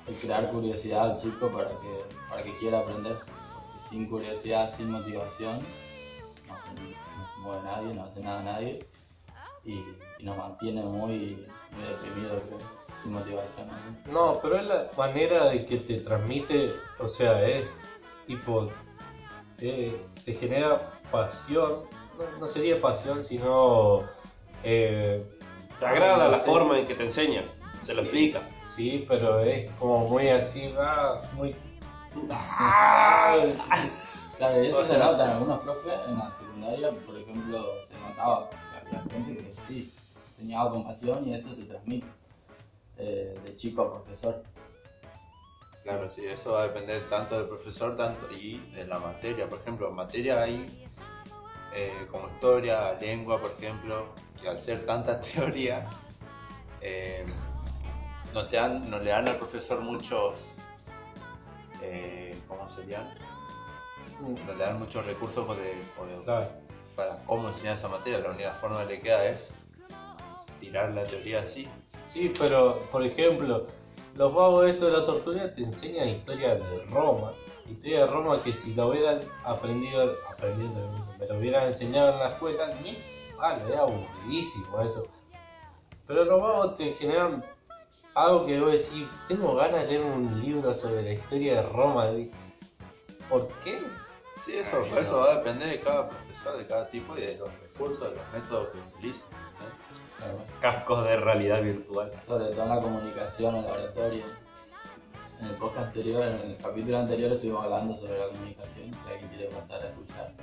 El 0.07 0.15
crear 0.15 0.49
curiosidad 0.49 1.11
al 1.11 1.17
chico 1.17 1.51
para 1.51 1.69
que, 1.69 2.05
para 2.29 2.43
que 2.43 2.57
quiera 2.57 2.79
aprender. 2.79 3.17
Sin 3.89 4.07
curiosidad, 4.07 4.69
sin 4.69 4.91
motivación, 4.91 5.59
no, 6.47 6.55
no 6.55 7.27
se 7.27 7.39
mueve 7.41 7.63
nadie, 7.63 7.93
no 7.93 8.03
hace 8.03 8.21
nada 8.21 8.43
nadie. 8.43 8.85
Y, 9.67 9.83
y 10.19 10.23
nos 10.23 10.37
mantiene 10.37 10.81
muy, 10.83 11.45
muy 11.71 11.83
deprimidos, 11.87 12.41
creo, 12.47 12.59
sin 13.01 13.13
motivación. 13.13 13.67
¿no? 14.05 14.11
No, 14.33 14.39
pero 14.41 14.57
es 14.57 14.65
la 14.65 14.89
manera 14.97 15.49
de 15.49 15.65
que 15.65 15.77
te 15.77 15.97
transmite, 15.97 16.73
o 16.99 17.07
sea, 17.07 17.41
es 17.47 17.65
tipo, 18.25 18.69
eh, 19.59 20.01
te 20.25 20.33
genera 20.33 20.99
pasión, 21.11 21.81
no, 22.17 22.39
no 22.39 22.47
sería 22.47 22.81
pasión, 22.81 23.23
sino... 23.23 24.03
Eh, 24.63 25.23
Te 25.79 25.85
agrada 25.85 26.17
no 26.25 26.29
la 26.31 26.39
sé. 26.39 26.45
forma 26.45 26.79
en 26.79 26.87
que 26.87 26.95
te 26.95 27.03
enseña, 27.03 27.43
te 27.85 27.93
lo 27.93 28.01
Sí. 28.01 28.07
explica. 28.07 28.41
Sí, 28.61 29.05
pero 29.07 29.41
es 29.41 29.69
como 29.73 30.07
muy 30.07 30.29
así, 30.29 30.73
ah, 30.79 31.21
muy... 31.33 31.55
Claro, 34.37 34.55
eso 34.61 34.81
O 34.81 34.83
se 34.85 34.97
nota 34.99 35.23
en 35.25 35.29
algunos 35.31 35.59
profes 35.61 35.93
en 36.07 36.17
la 36.19 36.31
secundaria, 36.31 36.91
por 37.05 37.17
ejemplo, 37.17 37.83
se 37.83 37.97
notaba 37.99 38.49
había 38.87 39.01
gente 39.11 39.37
que 39.37 39.53
sí, 39.67 39.93
enseñaba 40.27 40.71
con 40.71 40.83
pasión 40.85 41.27
y 41.27 41.33
eso 41.33 41.53
se 41.53 41.63
transmite 41.65 42.07
eh, 42.97 43.37
de 43.43 43.55
chico 43.55 43.81
a 43.83 43.93
profesor. 44.03 44.43
Claro, 45.83 46.09
sí, 46.09 46.25
eso 46.25 46.53
va 46.53 46.63
a 46.63 46.67
depender 46.67 47.07
tanto 47.09 47.37
del 47.37 47.47
profesor 47.47 47.95
tanto 47.95 48.29
y 48.31 48.57
de 48.75 48.85
la 48.85 48.99
materia. 48.99 49.47
Por 49.47 49.59
ejemplo, 49.59 49.87
en 49.89 49.95
materia 49.95 50.41
hay 50.43 50.85
eh, 51.73 52.07
como 52.11 52.27
historia, 52.27 52.93
lengua, 52.99 53.39
por 53.41 53.51
ejemplo, 53.51 54.07
que 54.41 54.49
al 54.49 54.61
ser 54.61 54.85
tanta 54.85 55.19
teoría, 55.21 55.87
eh, 56.81 57.25
no, 58.33 58.47
te 58.47 58.57
dan, 58.57 58.89
no 58.89 58.99
le 58.99 59.11
dan 59.11 59.27
al 59.29 59.37
profesor 59.37 59.79
muchos, 59.79 60.39
eh, 61.81 62.37
¿cómo 62.47 62.67
serían? 62.69 63.07
No 64.21 64.53
le 64.53 64.63
dan 64.63 64.79
muchos 64.79 65.05
recursos 65.05 65.47
de- 65.57 65.83
o 65.99 66.05
de- 66.05 66.23
Claro. 66.23 66.49
Para 66.97 67.23
cómo 67.25 67.47
enseñar 67.47 67.77
esa 67.77 67.87
materia. 67.87 68.19
La 68.19 68.31
única 68.31 68.53
forma 68.55 68.85
que 68.85 68.95
le 68.95 69.01
queda 69.01 69.23
es 69.25 69.49
tirar 70.59 70.89
la 70.89 71.03
teoría 71.03 71.41
así. 71.41 71.69
Sí, 72.03 72.33
pero 72.37 72.81
por 72.91 73.03
ejemplo, 73.03 73.67
los 74.15 74.33
vagos 74.33 74.71
estos 74.71 74.91
de 74.91 74.97
la 74.97 75.05
tortura 75.05 75.53
te 75.53 75.63
enseñan 75.63 76.09
historia 76.09 76.55
de 76.55 76.85
Roma. 76.85 77.31
Historia 77.69 77.99
de 78.01 78.07
Roma 78.07 78.41
que 78.43 78.53
si 78.53 78.73
lo 78.73 78.87
hubieran 78.87 79.21
aprendido, 79.45 80.15
aprendido, 80.29 80.89
me 81.19 81.27
lo 81.27 81.37
hubieran 81.37 81.67
enseñado 81.67 82.13
en 82.13 82.19
la 82.19 82.29
escuela, 82.29 82.67
ni 82.81 82.97
vale, 83.37 83.63
era 83.67 83.81
aburridísimo 83.81 84.81
eso. 84.81 85.05
Pero 86.07 86.25
los 86.25 86.41
vagos 86.41 86.75
te 86.75 86.93
generan 86.93 87.45
algo 88.15 88.45
que 88.45 88.59
vos 88.59 88.71
decís, 88.71 89.07
tengo 89.27 89.53
ganas 89.55 89.81
de 89.81 89.87
leer 89.87 90.01
un 90.01 90.41
libro 90.41 90.73
sobre 90.73 91.03
la 91.03 91.11
historia 91.11 91.61
de 91.61 91.69
Roma. 91.69 92.05
¿Por 93.29 93.47
qué? 93.59 93.81
Sí, 94.45 94.55
eso, 94.55 94.81
Ay, 94.83 94.91
no. 94.91 94.97
eso 94.97 95.17
va 95.17 95.31
a 95.31 95.35
depender 95.35 95.67
de 95.69 95.79
cada 95.81 96.09
profesor, 96.37 96.57
de 96.57 96.67
cada 96.67 96.89
tipo 96.89 97.17
y 97.17 97.21
de 97.21 97.37
los 97.37 97.49
recursos, 97.59 97.99
de 97.99 98.15
los 98.15 98.33
métodos 98.33 98.69
que 98.69 98.79
utilicen. 98.79 99.21
¿eh? 99.21 100.17
Claro. 100.17 100.37
Cascos 100.61 101.05
de 101.05 101.17
realidad 101.17 101.61
virtual. 101.61 102.11
Sobre 102.25 102.47
todo 102.47 102.63
en 102.63 102.69
la 102.69 102.81
comunicación 102.81 103.55
en 103.55 103.63
la 103.65 103.73
oratoria. 103.73 104.25
En 105.39 105.47
el 105.47 105.55
podcast 105.55 105.87
anterior, 105.87 106.23
en 106.23 106.51
el 106.51 106.57
capítulo 106.57 106.97
anterior 106.97 107.31
estuvimos 107.31 107.63
hablando 107.63 107.95
sobre 107.95 108.17
la 108.17 108.27
comunicación, 108.27 108.91
si 108.91 109.11
alguien 109.11 109.29
quiere 109.29 109.45
pasar 109.49 109.83
a 109.83 109.89
escuchar, 109.89 110.33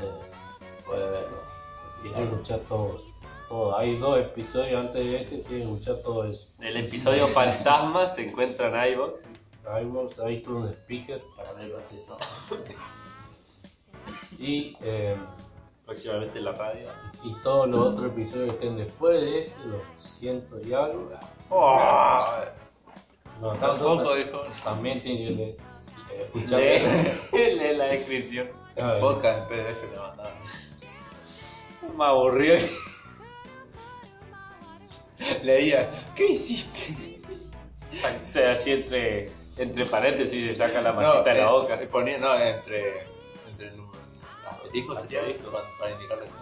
eh, 0.00 0.82
puede 0.86 1.10
verlo. 1.10 1.42
Que 2.00 2.22
escuchar 2.22 2.60
todo. 2.68 3.02
todo. 3.48 3.76
Hay 3.76 3.96
dos 3.96 4.20
episodios 4.20 4.80
antes 4.80 5.04
de 5.04 5.22
este, 5.22 5.42
que 5.42 5.62
escuchar 5.62 5.96
todo 5.96 6.28
eso. 6.28 6.46
El 6.60 6.76
episodio 6.76 7.26
fantasma 7.28 8.08
se 8.08 8.28
encuentra 8.28 8.68
en 8.68 8.92
iVoox. 8.92 9.22
iVoox, 9.82 10.18
un 10.46 10.68
speaker. 10.68 11.20
Para 11.36 11.52
ver 11.54 11.64
el 11.64 11.72
proceso. 11.72 12.16
Y 14.38 14.76
eh, 14.82 15.16
próximamente 15.86 16.38
en 16.38 16.44
la 16.46 16.52
radio. 16.52 16.88
Y 17.22 17.34
todos 17.42 17.68
los 17.68 17.80
otros 17.80 18.06
episodios 18.12 18.46
que 18.50 18.54
estén 18.54 18.76
después 18.76 19.20
de 19.20 19.38
este, 19.46 19.64
los 19.66 19.82
ciento 19.96 20.60
y 20.60 20.72
algo, 20.72 21.10
Oh, 21.50 22.24
no, 23.40 23.52
tampoco 23.54 24.14
dijo. 24.14 24.42
también 24.64 25.00
tienen 25.00 25.28
que 25.28 25.34
le- 25.34 25.50
eh, 25.50 26.22
escuchar. 26.22 26.60
Lee, 26.60 27.54
lee 27.56 27.76
la 27.76 27.84
descripción. 27.86 28.48
Ah, 28.80 28.96
Podcast 29.00 29.38
en 29.42 29.48
PDF 29.48 29.90
le 29.92 29.98
mandaban. 29.98 30.32
Me 31.96 32.04
aburrió. 32.04 32.56
Leía, 35.42 35.90
¿qué 36.16 36.26
hiciste? 36.32 37.20
O 38.26 38.30
sea, 38.30 38.52
así 38.52 38.72
entre, 38.72 39.30
entre 39.56 39.86
paréntesis 39.86 40.46
se 40.48 40.54
saca 40.56 40.80
la 40.82 40.92
No, 40.92 41.00
matita 41.00 41.30
de 41.30 41.40
la 41.40 41.46
eh, 41.46 41.50
boca. 41.52 41.80
eh, 41.82 41.86
ponía, 41.86 42.18
no, 42.18 42.34
entre, 42.36 43.00
el 43.00 43.06
asterisco 44.74 44.96
sería 45.00 45.20
Asterisco. 45.20 45.50
para, 45.50 45.64
para 45.78 45.90
indicarle 45.92 46.26
eso. 46.26 46.38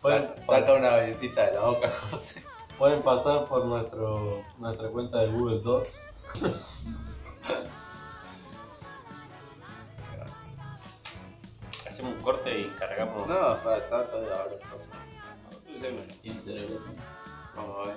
Pueden- 0.00 0.28
Sa- 0.36 0.60
saca 0.60 0.74
una 0.74 0.90
galletita 0.90 1.46
de 1.46 1.54
la 1.54 1.60
boca, 1.60 1.90
José. 2.10 2.42
Pueden 2.78 3.02
pasar 3.02 3.46
por 3.46 3.64
nuestro, 3.64 4.42
nuestra 4.58 4.88
cuenta 4.90 5.18
de 5.18 5.28
Google 5.28 5.60
Docs. 5.60 6.00
Hacemos 11.90 12.14
un 12.16 12.22
corte 12.22 12.60
y 12.60 12.64
cargamos. 12.78 13.26
No, 13.26 13.56
falta 13.56 14.06
todavía 14.10 14.36
ahora. 14.36 14.56
Vamos 17.56 17.76
a 17.76 17.86
ver. 17.88 17.96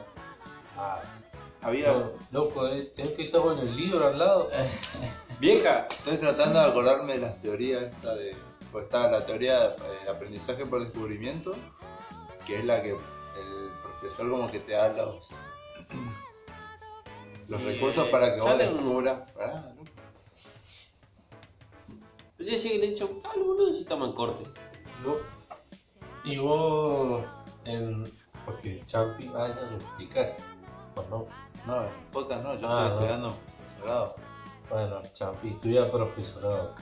Ah, 0.77 1.01
Había, 1.61 1.91
no, 1.93 2.11
loco, 2.31 2.67
eh, 2.67 2.91
tenés 2.95 3.11
que 3.13 3.23
estar 3.23 3.41
con 3.41 3.59
el 3.59 3.75
libro 3.75 4.07
al 4.07 4.17
lado. 4.17 4.49
Vieja, 5.39 5.87
estoy 5.89 6.17
tratando 6.17 6.59
de 6.59 6.65
acordarme 6.69 7.13
de 7.13 7.19
las 7.19 7.39
teorías 7.41 7.83
esta 7.83 8.15
de, 8.15 8.35
pues 8.71 8.85
está 8.85 9.09
la 9.11 9.25
teoría 9.25 9.69
de 9.69 10.09
aprendizaje 10.09 10.65
por 10.65 10.81
descubrimiento, 10.81 11.53
que 12.45 12.59
es 12.59 12.65
la 12.65 12.81
que 12.81 12.91
el 12.91 13.69
profesor 13.83 14.29
como 14.29 14.49
que 14.51 14.59
te 14.61 14.73
da 14.73 14.89
los, 14.93 15.27
los 17.47 17.59
Sí, 17.61 17.67
recursos 17.67 18.07
eh, 18.07 18.11
para 18.11 18.33
que 18.35 18.41
vos 18.41 18.49
salen- 18.49 18.73
descubras. 18.73 19.31
Pará, 19.31 19.73
loco. 19.75 19.91
yo 22.39 22.45
decía 22.45 22.71
que 22.71 22.77
le 22.79 22.85
he 22.87 22.89
dicho, 22.91 23.09
ah, 23.23 23.31
boludo, 23.35 23.73
si 23.73 23.81
estamos 23.81 24.09
en 24.09 24.15
corte. 24.15 24.43
¿no? 25.05 25.15
Y 26.23 26.37
vos, 26.37 27.23
en, 27.65 28.11
porque 28.45 28.83
Champi, 28.85 29.29
ah, 29.35 29.47
ya 29.49 29.61
lo 29.69 29.77
explicaste. 29.77 30.43
¿o 30.95 31.01
no? 31.09 31.27
No, 31.65 31.83
en 31.83 31.91
podcast 32.11 32.43
no, 32.43 32.55
yo 32.59 32.67
Ah, 32.69 32.87
estoy 32.87 32.89
no. 32.89 32.93
estudiando 32.95 33.35
profesorado. 33.67 34.15
Bueno, 34.69 35.01
Champi 35.13 35.49
estudia 35.49 35.91
profesorado. 35.91 36.75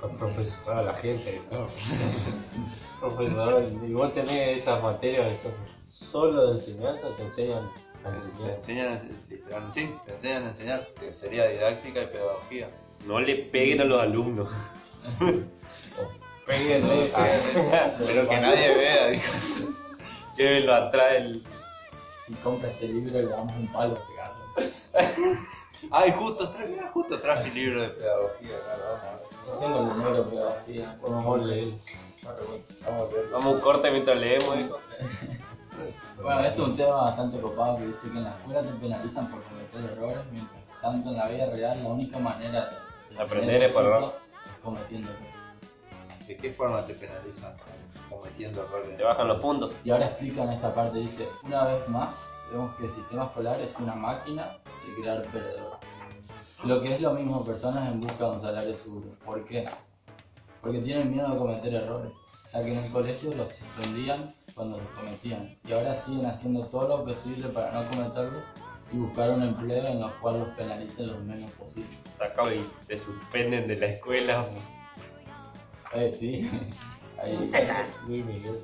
Con 0.00 0.16
profesorado 0.18 0.84
la 0.86 0.94
gente. 0.94 1.40
No. 1.50 1.66
Profesorado, 3.00 3.60
y 3.86 3.92
vos 3.92 4.12
tenés 4.14 4.58
esas 4.62 4.82
materias 4.82 5.28
que 5.28 5.36
son 5.36 5.52
solo 5.82 6.46
de 6.46 6.52
enseñanza, 6.52 7.08
te 7.16 7.22
enseñan 7.24 7.70
a 8.04 8.08
Te 8.10 8.16
enseñar. 8.16 8.50
enseñan, 8.54 9.00
literal- 9.28 9.72
sí, 9.72 9.94
te 10.04 10.12
enseñan 10.12 10.44
a 10.44 10.48
enseñar, 10.50 10.86
que 10.98 11.12
sería 11.12 11.46
didáctica 11.48 12.02
y 12.02 12.06
pedagogía. 12.06 12.70
No 13.04 13.20
le 13.20 13.34
peguen 13.36 13.80
a 13.82 13.84
los 13.84 14.00
alumnos. 14.02 14.52
Péguenle. 16.46 17.10
Ah, 17.14 17.90
Pero 17.98 18.28
que 18.28 18.40
nadie 18.40 18.74
vea, 18.76 19.08
dijo. 19.08 19.32
Llévenlo 20.36 20.74
atrás 20.74 21.12
del. 21.14 21.42
Si 22.26 22.34
compra 22.34 22.70
este 22.70 22.88
libro 22.88 23.12
le 23.12 23.26
damos 23.26 23.54
un 23.56 23.72
palo 23.72 23.98
pegado. 24.08 24.36
Ay, 25.90 26.12
justo 26.18 26.50
ah, 26.56 26.90
justo 26.92 27.20
traje 27.20 27.50
mi 27.50 27.60
libro 27.60 27.82
de 27.82 27.88
pedagogía, 27.90 28.56
claro, 28.64 28.82
vamos 28.84 29.04
a 29.04 29.25
tengo 29.60 29.80
el 29.80 29.86
número 29.88 30.28
pedagogía. 30.28 30.96
Vamos 31.02 31.42
a 31.42 31.46
leer. 31.46 31.68
Vamos 32.84 33.10
a 33.10 33.14
ver. 33.14 33.30
Vamos 33.32 33.46
a 33.46 33.50
un 33.50 33.60
corte 33.60 33.90
mientras 33.90 34.18
leemos. 34.18 34.56
Bueno, 36.22 36.40
esto 36.40 36.62
es 36.62 36.68
un 36.68 36.76
tema 36.76 36.96
bastante 36.96 37.38
copado 37.38 37.76
que 37.76 37.86
dice 37.86 38.10
que 38.10 38.16
en 38.16 38.24
la 38.24 38.30
escuela 38.30 38.62
te 38.62 38.72
penalizan 38.80 39.30
por 39.30 39.42
cometer 39.44 39.84
errores, 39.92 40.24
mientras 40.32 40.58
tanto 40.80 41.10
en 41.10 41.16
la 41.16 41.28
vida 41.28 41.46
real 41.50 41.82
la 41.82 41.88
única 41.90 42.18
manera 42.18 42.70
de 43.10 43.22
Aprender 43.22 43.62
es 43.62 43.74
por 43.74 44.14
cometiendo 44.62 45.10
errores. 45.10 45.34
¿De 46.26 46.36
qué 46.36 46.52
forma 46.52 46.84
te 46.86 46.94
penalizan? 46.94 47.54
Cometiendo 48.08 48.62
errores. 48.64 48.96
Te 48.96 49.04
bajan 49.04 49.28
los 49.28 49.40
puntos. 49.40 49.74
Y 49.84 49.90
ahora 49.90 50.06
explican 50.06 50.50
esta 50.50 50.74
parte, 50.74 50.98
dice, 50.98 51.28
una 51.44 51.64
vez 51.64 51.88
más, 51.88 52.16
vemos 52.50 52.74
que 52.76 52.84
el 52.84 52.90
sistema 52.90 53.24
escolar 53.24 53.60
es 53.60 53.76
una 53.76 53.94
máquina 53.94 54.58
de 54.86 54.94
crear 55.00 55.22
perdedores. 55.22 55.78
Lo 56.64 56.82
que 56.82 56.94
es 56.94 57.00
lo 57.00 57.12
mismo, 57.12 57.44
personas 57.44 57.88
en 57.90 58.00
busca 58.00 58.24
de 58.24 58.30
un 58.30 58.40
salario 58.40 58.74
seguro. 58.74 59.06
¿Por 59.24 59.44
qué? 59.44 59.68
Porque 60.62 60.80
tienen 60.80 61.10
miedo 61.10 61.30
de 61.30 61.38
cometer 61.38 61.74
errores, 61.74 62.12
ya 62.52 62.64
que 62.64 62.72
en 62.72 62.84
el 62.84 62.92
colegio 62.92 63.34
los 63.34 63.54
suspendían 63.54 64.34
cuando 64.54 64.78
los 64.78 64.88
cometían. 64.88 65.56
Y 65.64 65.72
ahora 65.72 65.94
siguen 65.94 66.26
haciendo 66.26 66.66
todo 66.66 66.88
lo 66.88 67.04
posible 67.04 67.48
para 67.48 67.72
no 67.72 67.88
cometerlos 67.90 68.42
y 68.92 68.96
buscar 68.96 69.30
un 69.30 69.42
empleo 69.42 69.86
en 69.86 70.02
el 70.02 70.10
cual 70.20 70.40
los 70.40 70.48
penalicen 70.50 71.08
lo 71.08 71.18
menos 71.18 71.50
posible. 71.52 71.90
Sacado 72.08 72.52
y 72.52 72.66
te 72.86 72.96
suspenden 72.96 73.68
de 73.68 73.76
la 73.76 73.86
escuela. 73.86 74.48
Eh, 75.92 76.12
sí, 76.12 76.50
ahí 77.22 77.36
Luis 78.06 78.24
Miguel. 78.24 78.62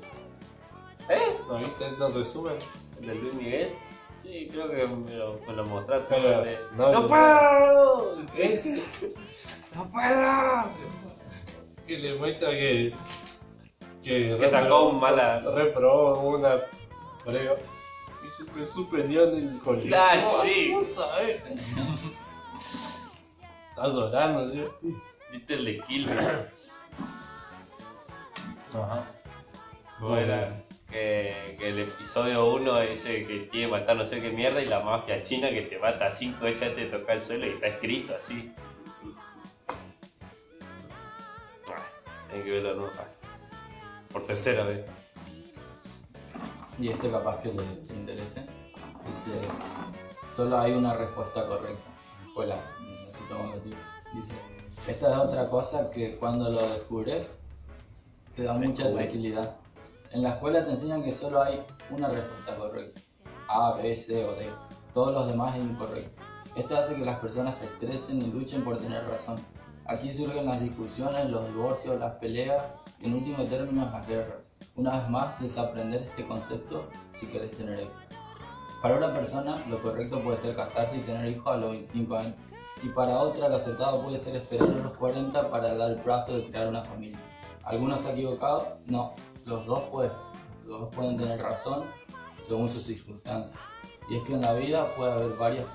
¿Eh? 1.09 1.37
¿No 1.47 1.57
viste 1.57 1.87
ese 1.87 2.09
resumen? 2.09 2.55
¿El 2.99 3.07
de 3.07 3.15
Luis 3.15 3.33
Miguel? 3.35 3.75
Sí, 4.23 4.47
creo 4.51 4.69
que 4.71 4.87
me 4.87 5.15
lo, 5.15 5.39
me 5.47 5.53
lo 5.53 5.65
mostraste. 5.65 6.05
Pero, 6.09 6.39
el 6.39 6.45
de, 6.45 6.57
no, 6.75 6.91
¡No 6.91 7.01
yo- 7.01 7.07
puedo! 7.09 8.27
¿Sí? 8.29 8.83
¡No 9.75 9.91
puedo! 9.91 10.63
Que 11.85 11.97
le 11.97 12.15
muestra 12.15 12.49
que. 12.51 12.93
Que, 14.01 14.37
Que 14.39 14.49
sacó 14.49 14.89
un 14.89 14.99
mala- 14.99 15.39
Reprobó 15.41 16.29
una 16.37 16.61
prueba. 17.23 17.55
Y 18.25 18.29
se 18.31 18.65
suspendió 18.71 19.29
en 19.29 19.35
el 19.55 19.59
colegio. 19.61 19.95
Ah, 19.97 20.17
sí. 20.41 20.73
Está 23.69 23.87
llorando, 23.87 24.51
¿sí? 24.53 24.63
¿Viste 25.31 25.53
el 25.55 25.65
de 25.65 25.79
Kill? 25.87 26.09
Ajá. 28.73 29.05
¿Cómo 29.99 30.15
era? 30.17 30.62
Que, 30.93 31.55
que 31.57 31.69
el 31.69 31.79
episodio 31.79 32.53
1 32.53 32.79
ese 32.81 33.25
que 33.25 33.39
tiene 33.51 33.65
que 33.65 33.67
matar 33.67 33.95
no 33.95 34.05
sé 34.05 34.21
qué 34.21 34.29
mierda 34.29 34.61
y 34.61 34.67
la 34.67 34.79
mafia 34.81 35.23
china 35.23 35.49
que 35.49 35.63
te 35.63 35.79
mata 35.79 36.11
5 36.11 36.45
veces 36.45 36.69
antes 36.69 36.91
de 36.91 36.99
tocar 36.99 37.15
el 37.15 37.21
suelo 37.23 37.47
y 37.47 37.49
está 37.49 37.65
escrito 37.65 38.13
así. 38.15 38.53
Ah, 41.67 41.81
Hay 42.31 42.41
que 42.43 42.51
verlo 42.51 42.75
nuevo. 42.75 42.91
Por 44.11 44.27
tercera 44.27 44.65
vez. 44.65 44.85
y 46.77 46.89
este 46.89 47.09
capaz 47.09 47.41
que 47.41 47.51
le, 47.51 47.63
interese. 47.95 48.45
Dice, 49.07 49.31
solo 50.29 50.59
hay 50.59 50.73
una 50.73 50.93
respuesta 50.93 51.47
correcta. 51.47 51.85
Escuela, 52.27 52.63
necesito 52.79 53.35
combatir. 53.35 53.75
Dice, 54.13 54.33
esta 54.87 55.11
es 55.11 55.17
otra 55.17 55.49
cosa 55.49 55.89
que 55.89 56.17
cuando 56.17 56.51
lo 56.51 56.61
descubres 56.69 57.39
te 58.35 58.43
da 58.43 58.53
mucha 58.53 58.91
tranquilidad. 58.93 59.62
En 60.13 60.21
la 60.21 60.33
escuela 60.33 60.63
te 60.63 60.69
enseñan 60.69 61.01
que 61.01 61.11
solo 61.11 61.41
hay 61.41 61.65
una 61.89 62.07
respuesta 62.07 62.55
correcta. 62.55 63.01
A, 63.49 63.73
B, 63.77 63.97
C 63.97 64.23
o 64.23 64.35
D. 64.35 64.47
Todos 64.93 65.11
los 65.11 65.25
demás 65.25 65.55
es 65.55 65.63
incorrecto. 65.63 66.21
Esto 66.55 66.77
hace 66.77 66.93
que 66.93 67.03
las 67.03 67.19
personas 67.19 67.57
se 67.57 67.65
estresen 67.65 68.21
y 68.21 68.27
luchen 68.27 68.63
por 68.63 68.77
tener 68.77 69.03
razón. 69.07 69.43
Aquí 69.87 70.13
surgen 70.13 70.45
las 70.45 70.61
discusiones, 70.61 71.31
los 71.31 71.47
divorcios, 71.47 71.99
las 71.99 72.13
peleas 72.17 72.63
y 72.99 73.07
en 73.07 73.15
último 73.15 73.43
término 73.45 73.89
las 73.91 74.07
guerras. 74.07 74.37
Una 74.75 74.99
vez 74.99 75.09
más, 75.09 75.41
desaprender 75.41 76.03
este 76.03 76.27
concepto 76.27 76.89
si 77.13 77.25
querés 77.25 77.57
tener 77.57 77.79
éxito. 77.79 78.05
Para 78.83 78.97
una 78.97 79.15
persona, 79.15 79.65
lo 79.67 79.81
correcto 79.81 80.23
puede 80.23 80.37
ser 80.37 80.55
casarse 80.55 80.97
y 80.97 81.01
tener 81.01 81.25
hijos 81.25 81.47
a 81.47 81.57
los 81.57 81.71
25 81.71 82.15
años. 82.15 82.35
Y 82.83 82.89
para 82.89 83.17
otra, 83.17 83.49
lo 83.49 83.55
acertado 83.55 84.03
puede 84.03 84.19
ser 84.19 84.35
esperar 84.35 84.69
a 84.69 84.83
los 84.83 84.95
40 84.95 85.49
para 85.49 85.73
dar 85.73 85.89
el 85.89 86.01
plazo 86.01 86.37
de 86.37 86.51
crear 86.51 86.67
una 86.67 86.83
familia. 86.83 87.19
¿Alguno 87.63 87.95
está 87.95 88.11
equivocado? 88.11 88.77
No, 88.85 89.15
los 89.45 89.65
dos 89.65 89.83
pueden. 89.89 90.11
Los 90.65 90.81
dos 90.81 90.95
pueden 90.95 91.17
tener 91.17 91.41
razón 91.41 91.85
según 92.39 92.69
sus 92.69 92.83
circunstancias. 92.83 93.59
Y 94.09 94.17
es 94.17 94.23
que 94.23 94.33
en 94.33 94.41
la 94.41 94.53
vida 94.53 94.95
puede 94.95 95.11
haber 95.11 95.37
varias 95.37 95.65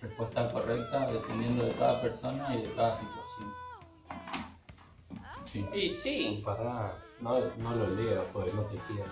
respuestas 0.00 0.52
correctas 0.52 1.12
dependiendo 1.12 1.64
de 1.64 1.72
cada 1.72 2.00
persona 2.00 2.54
y 2.56 2.62
de 2.62 2.74
cada 2.74 2.98
situación. 2.98 3.54
Sí. 5.44 5.68
Y 5.74 5.90
sí. 5.90 6.42
Pará, 6.44 6.98
no, 7.20 7.40
no 7.58 7.74
lo 7.74 7.88
leas, 7.88 8.24
porque 8.32 8.52
no 8.52 8.62
te 8.62 8.78
quedas. 8.78 9.08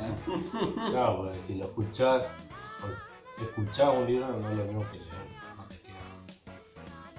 ¿Eh? 0.00 0.74
Claro, 0.90 1.18
porque 1.18 1.42
si 1.42 1.56
lo 1.56 1.66
escuchás, 1.66 2.24
o 2.82 3.42
escuchás 3.42 3.96
un 3.96 4.06
libro 4.06 4.28
no 4.28 4.48
es 4.48 4.56
lo 4.56 4.64
mismo 4.64 4.90
que 4.90 4.98
leer, 4.98 5.28
no 5.56 5.64
te. 5.64 5.80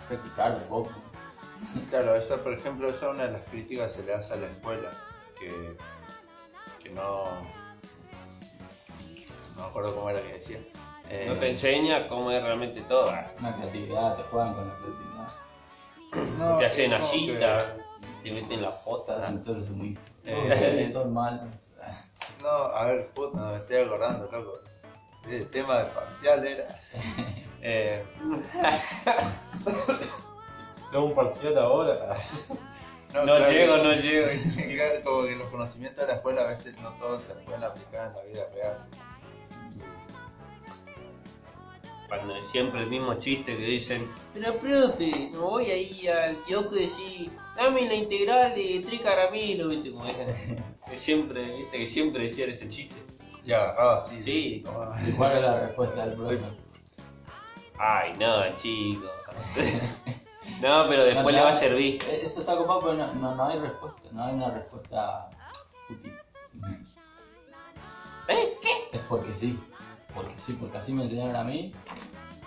Practicar 0.08 0.62
un 0.62 0.70
poco. 0.70 0.92
Claro, 1.90 2.16
esa, 2.16 2.44
por 2.44 2.54
ejemplo, 2.54 2.90
esa 2.90 3.08
es 3.08 3.14
una 3.14 3.24
de 3.26 3.32
las 3.34 3.42
críticas 3.50 3.94
que 3.94 4.02
se 4.02 4.06
le 4.06 4.14
hace 4.14 4.34
a 4.34 4.38
la 4.38 4.48
escuela, 4.48 4.92
que, 5.40 5.78
que 6.86 6.92
no... 6.92 7.26
No 9.56 9.62
me 9.62 9.68
acuerdo 9.68 9.96
cómo 9.96 10.10
era 10.10 10.22
que 10.22 10.34
decía. 10.34 10.60
Eh, 11.10 11.26
No 11.30 11.36
te 11.36 11.50
enseña 11.50 12.08
cómo 12.08 12.32
es 12.32 12.42
realmente 12.44 12.82
todo. 12.82 13.10
Ah, 13.10 13.26
Una 13.40 13.56
creatividad, 13.56 14.16
te 14.16 14.24
juegan 14.24 14.54
con 14.54 14.68
la 14.68 14.76
creatividad. 14.76 16.38
no, 16.38 16.58
te 16.58 16.66
hacen 16.66 16.92
que 16.92 17.34
te 18.24 18.32
meten 18.32 18.62
la 18.62 18.70
Estás 18.70 18.84
pota. 18.84 19.28
sin 19.28 19.44
ser 19.44 19.62
sumiso. 19.62 20.10
Eh, 20.26 20.90
son 20.92 21.14
malos. 21.14 21.44
No, 22.42 22.50
a 22.50 22.86
ver, 22.86 23.08
puta, 23.12 23.40
no 23.40 23.52
me 23.52 23.58
estoy 23.58 23.78
acordando, 23.78 24.30
loco. 24.32 24.60
El 25.30 25.50
tema 25.50 25.80
de 25.80 25.86
parcial 25.86 26.46
era. 26.48 26.80
Eh, 27.68 28.06
Tengo 30.92 31.06
un 31.06 31.16
parcial 31.16 31.58
ahora. 31.58 32.16
No 33.24 33.38
claro 33.38 33.52
llego, 33.52 33.78
no 33.78 33.94
llego. 33.94 34.28
Claro, 34.56 35.04
Como 35.04 35.28
que 35.28 35.36
los 35.36 35.50
conocimientos 35.50 36.02
de 36.02 36.08
la 36.08 36.14
escuela 36.16 36.42
a 36.42 36.48
veces 36.48 36.78
no 36.80 36.92
todos 36.94 37.24
se 37.24 37.34
pueden 37.34 37.64
aplicar 37.64 38.10
en 38.10 38.14
la 38.16 38.24
vida 38.24 38.50
real. 38.54 38.78
Cuando 42.10 42.44
siempre 42.44 42.82
el 42.82 42.88
mismo 42.88 43.16
chiste 43.16 43.58
que 43.58 43.64
dicen, 43.64 44.08
pero 44.34 44.58
profe, 44.58 45.30
no 45.32 45.42
voy 45.42 45.72
ahí 45.72 46.08
al 46.08 46.36
kiosco 46.44 46.76
y 46.76 46.82
decir, 46.82 47.32
dame 47.56 47.88
la 47.88 47.96
integral 47.96 48.54
de 48.54 48.84
tres 48.86 49.02
caramelos, 49.02 49.70
viste 49.70 49.92
como 49.92 50.08
es. 50.08 50.16
Que 50.90 50.98
siempre, 50.98 51.44
viste, 51.58 51.80
que 51.80 51.88
siempre 51.88 52.24
decían 52.26 52.52
ese 52.52 52.70
chiste. 52.70 52.96
Y 53.44 53.52
agarraba 53.52 53.98
así. 53.98 54.22
Sí. 54.22 54.64
¿Y 55.08 55.12
cuál 55.14 55.38
es 55.38 55.42
la 55.42 55.60
respuesta 55.62 56.06
del 56.06 56.16
profe? 56.16 56.40
Ay, 57.80 58.14
no, 58.20 58.56
chico. 58.56 59.10
no, 60.62 60.86
pero 60.90 61.04
después 61.06 61.26
No, 61.26 61.32
le 61.32 61.42
va 61.42 61.50
a 61.50 61.54
servir. 61.54 62.02
eh, 62.08 62.22
Eso 62.24 62.40
está 62.42 62.56
copado, 62.58 62.82
pero 62.82 62.94
no, 62.94 63.14
no, 63.14 63.36
no 63.36 63.46
hay 63.46 63.60
respuesta. 63.60 64.02
No 64.12 64.24
hay 64.24 64.34
una 64.36 64.50
respuesta 64.52 65.30
útil. 65.90 66.14
¿Eh? 68.28 68.58
¿Qué? 68.62 68.98
Es 68.98 69.04
porque 69.08 69.34
sí. 69.36 69.60
Porque 70.14 70.34
sí, 70.38 70.54
porque 70.54 70.78
así 70.78 70.94
me 70.94 71.04
enseñaron 71.04 71.36
a 71.36 71.44
mí. 71.44 71.74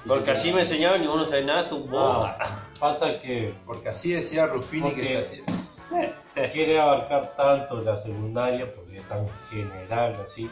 Porque 0.07 0.31
así 0.31 0.53
me 0.53 0.61
enseñaban 0.63 1.03
y 1.03 1.07
vos 1.07 1.17
no 1.17 1.27
sabés 1.27 1.45
nada, 1.45 1.61
es 1.63 1.73
un 1.73 1.91
boba. 1.91 2.39
Ah, 2.41 2.63
pasa 2.79 3.19
que 3.19 3.55
Porque 3.67 3.89
así 3.91 4.13
decía 4.13 4.47
Ruffini 4.47 4.93
que 4.95 5.03
se 5.25 5.43
Porque- 5.91 6.15
hacía. 6.35 6.51
quiere 6.51 6.81
abarcar 6.81 7.35
tanto 7.37 7.83
la 7.83 7.99
secundaria, 7.99 8.73
porque 8.75 8.99
es 8.99 9.09
tan 9.09 9.29
general 9.51 10.17
así, 10.25 10.51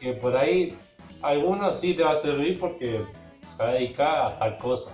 que 0.00 0.14
por 0.14 0.36
ahí 0.36 0.76
algunos 1.22 1.78
sí 1.80 1.94
te 1.94 2.02
va 2.02 2.12
a 2.12 2.20
servir 2.20 2.58
porque 2.58 3.04
se 3.56 3.62
va 3.62 3.68
a 3.68 3.72
dedicar 3.74 4.16
a 4.32 4.38
tal 4.38 4.58
cosa. 4.58 4.90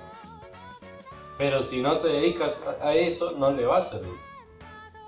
Pero 1.40 1.62
si 1.64 1.80
no 1.80 1.96
se 1.96 2.08
dedica 2.08 2.48
a 2.82 2.94
eso, 2.94 3.30
no 3.32 3.50
le 3.50 3.64
va 3.64 3.78
a 3.78 3.82
servir. 3.82 4.12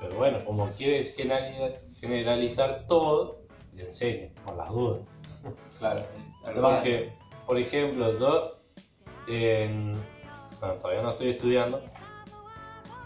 Pero 0.00 0.14
bueno, 0.16 0.42
como 0.46 0.70
quieres 0.70 1.14
generali- 1.14 1.78
generalizar 2.00 2.86
todo, 2.88 3.42
le 3.74 3.84
enseño, 3.84 4.30
por 4.42 4.56
las 4.56 4.70
dudas. 4.70 5.00
Claro, 5.78 6.02
Porque, 6.54 7.12
por 7.46 7.58
ejemplo, 7.58 8.18
yo 8.18 8.56
en- 9.28 10.02
bueno, 10.58 10.74
todavía 10.76 11.02
no 11.02 11.10
estoy 11.10 11.28
estudiando, 11.28 11.82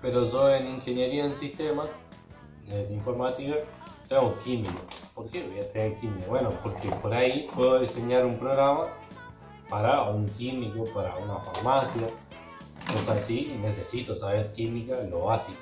pero 0.00 0.30
yo 0.30 0.48
en 0.48 0.68
ingeniería 0.68 1.24
en 1.24 1.34
sistemas, 1.34 1.88
en 2.68 2.92
informática, 2.94 3.56
tengo 4.08 4.38
químico. 4.38 4.82
¿Por 5.16 5.28
qué 5.28 5.48
voy 5.48 5.58
a 5.58 5.72
tener 5.72 5.98
químico? 5.98 6.30
Bueno, 6.30 6.52
porque 6.62 6.90
por 6.90 7.12
ahí 7.12 7.50
puedo 7.56 7.80
diseñar 7.80 8.24
un 8.24 8.38
programa 8.38 8.86
para 9.68 10.02
un 10.10 10.28
químico, 10.28 10.84
para 10.94 11.16
una 11.16 11.38
farmacia, 11.40 12.06
cosas 12.92 13.22
así, 13.22 13.56
necesito 13.60 14.14
saber 14.16 14.52
química, 14.52 14.96
lo 15.08 15.24
básico. 15.24 15.58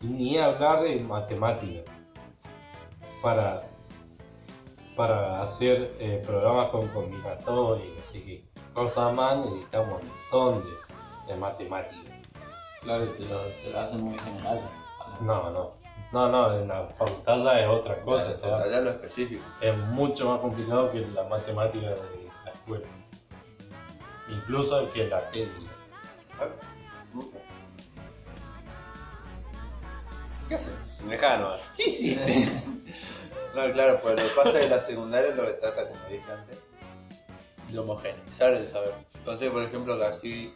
Y 0.00 0.06
ni 0.06 0.38
hablar 0.38 0.82
de 0.82 1.00
matemática. 1.00 1.90
Para 3.22 3.62
para 4.96 5.40
hacer 5.42 5.94
eh, 6.00 6.22
programas 6.26 6.68
con 6.68 6.86
combinatorios 6.88 7.86
y 7.96 8.00
así 8.00 8.20
que 8.22 8.44
cosas 8.74 9.14
más 9.14 9.38
necesitamos 9.38 10.02
un 10.02 10.08
montón 10.08 10.64
de, 11.26 11.32
de 11.32 11.38
matemáticas. 11.40 12.04
Claro, 12.82 13.06
te 13.12 13.24
lo, 13.24 13.40
te 13.62 13.70
lo 13.70 13.80
hacen 13.80 14.00
muy 14.02 14.18
general. 14.18 14.60
No, 15.22 15.50
no, 15.50 15.70
no, 16.12 16.28
no, 16.28 16.52
en 16.58 16.68
la 16.68 16.88
ya 16.98 17.60
es 17.60 17.68
otra 17.70 18.02
cosa, 18.02 18.36
te 18.38 18.46
da- 18.46 18.62
Allá 18.64 18.80
lo 18.82 18.90
específico. 18.90 19.42
es 19.62 19.76
mucho 19.78 20.28
más 20.28 20.40
complicado 20.40 20.90
que 20.92 21.00
la 21.00 21.24
matemática 21.24 21.86
de 21.88 21.96
la 22.44 22.50
escuela, 22.52 22.86
incluso 24.32 24.90
que 24.92 25.06
la 25.08 25.28
técnica. 25.30 25.72
¿Qué 30.48 30.54
haces? 30.54 30.72
Mejano. 31.04 31.56
¿Qué 31.76 31.84
hiciste? 31.84 32.52
no, 33.54 33.72
claro, 33.72 34.00
pues 34.02 34.16
lo 34.16 34.22
que 34.22 34.34
pasa 34.34 34.50
es 34.50 34.64
que 34.64 34.68
la 34.68 34.80
secundaria 34.80 35.30
es 35.30 35.36
lo 35.36 35.46
que 35.46 35.52
trata, 35.54 35.88
como 35.88 36.04
dije 36.08 36.32
antes, 36.32 36.58
de 37.68 37.78
homogeneizar 37.78 38.54
el 38.54 38.68
saber. 38.68 38.94
Entonces, 39.14 39.50
por 39.50 39.62
ejemplo, 39.62 39.98
que 39.98 40.04
así, 40.04 40.54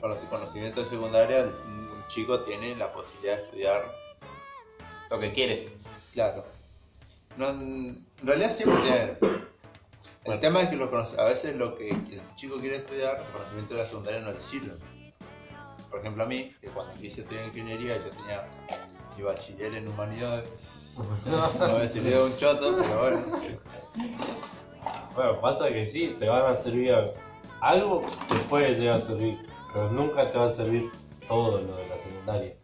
con 0.00 0.10
los 0.10 0.18
conocimientos 0.24 0.84
de 0.84 0.90
secundaria, 0.90 1.44
un 1.44 2.04
chico 2.08 2.40
tiene 2.40 2.76
la 2.76 2.92
posibilidad 2.92 3.36
de 3.36 3.42
estudiar, 3.44 3.94
Lo 5.10 5.18
que 5.18 5.32
quiere. 5.32 5.68
claro. 6.12 6.44
No, 7.36 7.50
en 7.50 8.04
realidad 8.22 8.50
siempre 8.50 8.80
tiene. 8.82 9.16
El 10.32 10.40
tema 10.40 10.60
es 10.62 10.68
que 10.68 10.76
los 10.76 10.90
conoce- 10.90 11.18
a 11.18 11.24
veces 11.24 11.56
lo 11.56 11.74
que 11.76 11.90
el 11.90 12.22
chico 12.36 12.58
quiere 12.58 12.76
estudiar, 12.76 13.18
los 13.18 13.28
conocimientos 13.28 13.76
de 13.76 13.82
la 13.82 13.88
secundaria 13.88 14.20
no 14.20 14.32
le 14.32 14.42
sirven. 14.42 14.76
Por 15.90 16.00
ejemplo, 16.00 16.24
a 16.24 16.26
mí, 16.26 16.52
que 16.60 16.68
cuando 16.68 16.94
quise 17.00 17.22
estudiar 17.22 17.46
ingeniería, 17.46 17.96
yo 17.96 18.10
tenía 18.10 18.46
mi 19.16 19.22
bachiller 19.22 19.74
en 19.74 19.88
humanidades. 19.88 20.48
No 20.96 21.78
me 21.78 21.88
sirvió 21.88 22.26
un 22.26 22.36
choto, 22.36 22.76
pero 22.76 23.00
bueno. 23.00 23.38
Bueno, 25.14 25.40
pasa 25.40 25.68
que 25.68 25.86
sí, 25.86 26.16
te 26.18 26.28
van 26.28 26.44
a 26.44 26.54
servir 26.54 26.94
algo, 27.60 28.02
te 28.28 28.36
puede 28.48 28.74
llegar 28.76 28.96
a 28.98 29.00
servir, 29.00 29.38
pero 29.72 29.90
nunca 29.90 30.30
te 30.30 30.38
va 30.38 30.46
a 30.46 30.50
servir 30.52 30.90
todo 31.26 31.60
lo 31.60 31.76
de 31.76 31.88
la 31.88 31.98
secundaria. 31.98 32.54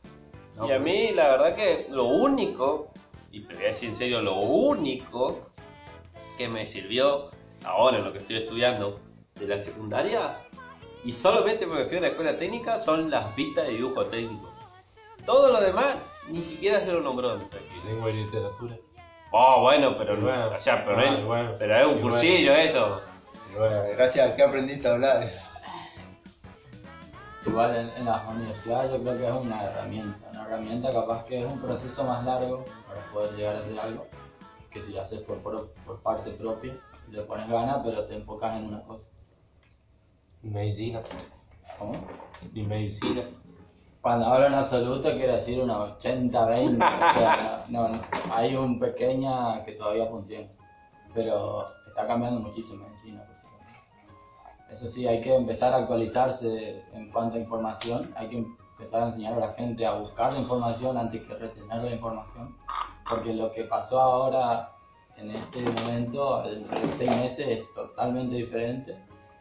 No, 0.57 0.69
y 0.69 0.73
a 0.73 0.79
pues, 0.79 0.81
mí, 0.83 1.13
la 1.13 1.29
verdad 1.31 1.57
que 1.57 1.87
lo 1.91 2.05
único, 2.05 2.93
y 3.33 3.41
te 3.41 3.55
voy 3.55 3.65
a 3.65 3.69
decir 3.69 3.89
en 3.89 3.97
serio, 3.97 4.23
lo 4.23 4.37
único 4.37 5.41
que 6.39 6.49
me 6.49 6.65
sirvió 6.67 7.31
ahora 7.65 7.99
en 7.99 8.05
lo 8.05 8.13
que 8.13 8.19
estoy 8.19 8.37
estudiando 8.37 9.01
de 9.35 9.47
la 9.47 9.63
secundaria, 9.63 10.39
y 11.05 11.13
solamente 11.13 11.67
me 11.67 11.77
refiero 11.77 11.99
a 11.99 12.01
la 12.03 12.09
escuela 12.09 12.39
técnica, 12.39 12.79
son 12.79 13.11
las 13.11 13.35
vistas 13.37 13.67
de 13.67 13.73
dibujo 13.73 14.07
técnico. 14.07 14.51
Todo 15.27 15.51
lo 15.53 15.61
demás, 15.61 15.97
ni 16.29 16.43
siquiera 16.43 16.81
se 16.81 16.93
lo 16.93 17.01
nombró. 17.01 17.39
Lengua 17.87 18.11
y 18.11 18.25
literatura. 18.25 18.77
Oh, 19.33 19.63
bueno, 19.63 19.99
pero 19.99 20.17
no, 20.17 20.27
bueno, 20.27 20.47
o 20.55 20.59
sea, 20.59 20.85
pero, 20.85 20.99
ah, 20.99 21.05
es, 21.05 21.25
bueno, 21.25 21.53
pero 21.59 21.77
es 21.77 21.87
un 21.87 22.01
cursillo 22.01 22.55
eso. 22.55 23.01
Gracias 23.97 24.31
al 24.31 24.37
que 24.37 24.43
aprendiste 24.43 24.87
a 24.87 24.93
hablar. 24.93 25.29
Igual 27.45 27.77
en, 27.77 27.89
en 27.91 28.05
las 28.07 28.29
universidades 28.29 28.93
yo 28.93 29.03
creo 29.03 29.19
que 29.19 29.27
es 29.27 29.33
una 29.33 29.65
herramienta, 29.65 30.31
una 30.31 30.45
herramienta 30.45 30.93
capaz 30.93 31.25
que 31.25 31.41
es 31.41 31.47
un 31.47 31.61
proceso 31.61 32.05
más 32.05 32.25
largo 32.25 32.65
para 32.89 33.01
poder 33.13 33.33
llegar 33.35 33.57
a 33.57 33.59
hacer 33.59 33.79
algo, 33.79 34.07
que 34.71 34.81
si 34.81 34.93
lo 34.93 35.03
haces 35.03 35.21
por, 35.21 35.39
por, 35.39 35.71
por 35.85 36.01
parte 36.01 36.31
propia, 36.31 36.75
le 37.11 37.23
pones 37.23 37.49
ganas 37.49 37.81
pero 37.85 38.05
te 38.07 38.17
enfocas 38.17 38.57
en 38.57 38.67
una 38.67 38.83
cosa. 38.83 39.09
medicina. 40.43 41.03
¿Cómo? 41.79 41.93
Y 42.53 42.63
medicina. 42.63 43.23
Cuando 44.01 44.27
hablo 44.27 44.47
en 44.47 44.55
absoluto 44.55 45.13
quiero 45.13 45.33
decir 45.33 45.63
una 45.63 45.79
80-20, 45.99 46.75
o 46.75 47.19
sea, 47.19 47.65
no, 47.69 47.89
no, 47.89 48.01
hay 48.31 48.55
un 48.55 48.79
pequeña 48.79 49.65
que 49.65 49.73
todavía 49.73 50.07
funciona, 50.07 50.47
pero 51.15 51.67
está 51.87 52.07
cambiando 52.07 52.41
muchísimo 52.41 52.87
medicina. 52.87 53.25
pues. 53.27 53.45
Eso 54.71 54.89
sí, 54.89 55.07
hay 55.07 55.21
que 55.21 55.35
empezar 55.35 55.73
a 55.73 55.79
actualizarse 55.79 56.83
en 56.93 57.11
cuanto 57.13 57.37
a 57.37 57.41
información, 57.41 58.13
hay 58.17 58.29
que 58.29 58.39
empezar 58.39 59.05
a 59.05 59.07
enseñar 59.07 59.35
a 59.35 59.41
la 59.41 59.53
gente 59.53 59.87
a 59.87 59.95
buscar 59.95 60.33
la 60.33 60.41
información 60.41 60.99
antes 60.99 61.27
que 61.27 61.35
retener 61.35 61.83
la 61.83 61.95
información, 61.95 62.57
porque 63.09 63.33
lo 63.33 63.53
que 63.53 63.65
pasó 63.65 64.01
ahora 64.01 64.74
en 65.19 65.31
este 65.31 65.61
momento, 65.61 66.43
dentro 66.43 66.79
de 66.81 66.93
seis 66.93 67.11
meses, 67.11 67.47
es 67.47 67.73
totalmente 67.73 68.37
diferente 68.37 68.97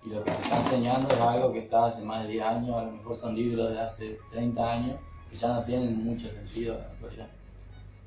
y 0.05 0.09
lo 0.09 0.24
que 0.24 0.32
se 0.32 0.41
está 0.41 0.57
enseñando 0.59 1.13
es 1.13 1.19
algo 1.21 1.51
que 1.53 1.59
está 1.59 1.86
hace 1.88 2.01
más 2.01 2.24
de 2.24 2.30
10 2.34 2.43
años, 2.45 2.76
a 2.76 2.84
lo 2.84 2.91
mejor 2.91 3.15
son 3.15 3.36
libros 3.36 3.69
de 3.71 3.80
hace 3.80 4.19
30 4.32 4.71
años 4.71 4.99
que 5.30 5.38
ya 5.38 5.47
no 5.47 5.63
tienen 5.63 6.03
mucho 6.03 6.30
sentido 6.30 6.76
en 6.76 6.80
la 6.82 6.88
actualidad. 6.88 7.28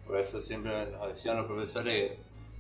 Por 0.07 0.19
eso 0.19 0.41
siempre 0.43 0.91
nos 0.93 1.09
decían 1.09 1.39
los 1.39 1.47
profesores 1.47 2.13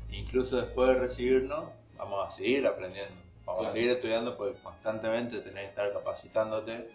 que 0.09 0.16
incluso 0.16 0.57
después 0.57 0.88
de 0.88 0.94
recibirnos, 0.94 1.64
vamos 1.96 2.26
a 2.26 2.30
seguir 2.30 2.66
aprendiendo. 2.66 3.14
Vamos 3.44 3.61
Claro. 3.61 3.68
a 3.68 3.72
seguir 3.74 3.90
estudiando 3.92 4.36
porque 4.36 4.59
constantemente 4.61 5.38
tenés 5.40 5.62
que 5.64 5.68
estar 5.68 5.92
capacitándote. 5.92 6.88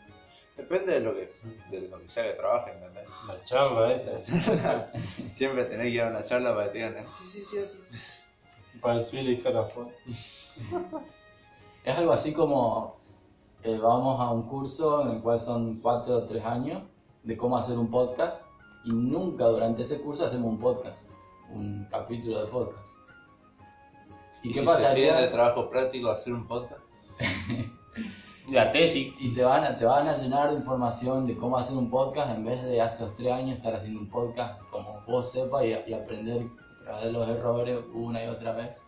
Depende 0.58 0.93
de 0.93 0.99
lo 0.99 1.16
que, 1.16 1.34
de 1.70 1.88
lo 1.88 1.99
que 1.99 2.08
sea 2.08 2.24
que 2.24 2.34
trabajes, 2.34 2.76
¿entendés? 2.76 3.10
La 3.28 3.43
charla 3.43 3.93
esta. 3.93 4.22
Siempre 5.30 5.66
tenés 5.66 5.88
que 5.88 5.93
ir 5.93 6.02
a 6.02 6.10
una 6.10 6.22
charla 6.22 6.54
para 6.54 6.72
que 6.72 6.80
te 6.80 6.89
digan, 6.89 7.08
sí, 7.08 7.24
sí, 7.32 7.43
sí, 7.43 7.58
así. 7.60 7.80
Para 8.82 8.99
el 8.99 9.06
filo 9.06 9.32
y 9.32 9.39
carafón. 9.39 9.91
Es 11.84 11.97
algo 11.97 12.14
así 12.14 12.32
como 12.32 13.02
eh, 13.64 13.78
vamos 13.78 14.20
a 14.20 14.32
un 14.32 14.43
curso 14.43 15.02
en 15.02 15.16
el 15.16 15.22
cual 15.22 15.39
son 15.39 15.80
4 15.80 16.16
o 16.16 16.26
3 16.26 16.45
años 16.45 16.84
de 17.24 17.36
cómo 17.36 17.58
hacer 17.58 17.76
un 17.78 17.89
podcast 17.89 18.45
y 18.84 18.91
nunca 18.91 19.45
durante 19.45 19.82
ese 19.82 19.99
curso 19.99 20.26
hacemos 20.26 20.47
un 20.47 20.60
podcast, 20.60 21.10
un 21.49 21.88
capítulo 21.89 22.45
de 22.45 22.52
podcast. 22.52 22.88
¿Y, 24.43 24.49
¿Y 24.49 24.54
qué 24.54 24.60
si 24.60 24.66
pasaría? 24.66 25.22
de 25.22 25.28
trabajo 25.30 25.72
práctico 25.72 26.12
hacer 26.12 26.34
un 26.34 26.47
podcast? 26.47 26.82
La 28.50 28.72
tesis. 28.72 29.14
Y 29.20 29.34
te 29.34 29.44
van, 29.44 29.64
a, 29.64 29.78
te 29.78 29.86
van 29.86 30.08
a 30.08 30.18
llenar 30.18 30.50
de 30.52 30.58
información 30.58 31.28
de 31.28 31.38
cómo 31.38 31.58
hacer 31.58 31.78
un 31.78 31.89
podcast 31.89 32.36
en 32.36 32.46
vez 32.46 32.62
de 32.64 32.82
hace 32.82 33.04
dos, 33.04 33.16
tres 33.16 33.32
años 33.32 33.58
estar 33.58 33.74
haciendo 33.76 34.02
un 34.02 34.10
podcast 34.10 34.60
como 34.72 35.02
vos 35.08 35.32
sepas 35.32 35.64
y, 35.66 35.89
y 35.89 35.94
aprender 35.94 36.48
a 36.82 36.84
través 36.86 37.04
de 37.06 37.12
los 37.12 37.28
errores 37.30 37.80
una 37.94 38.24
y 38.24 38.28
otra 38.28 38.54
vez. 38.54 38.82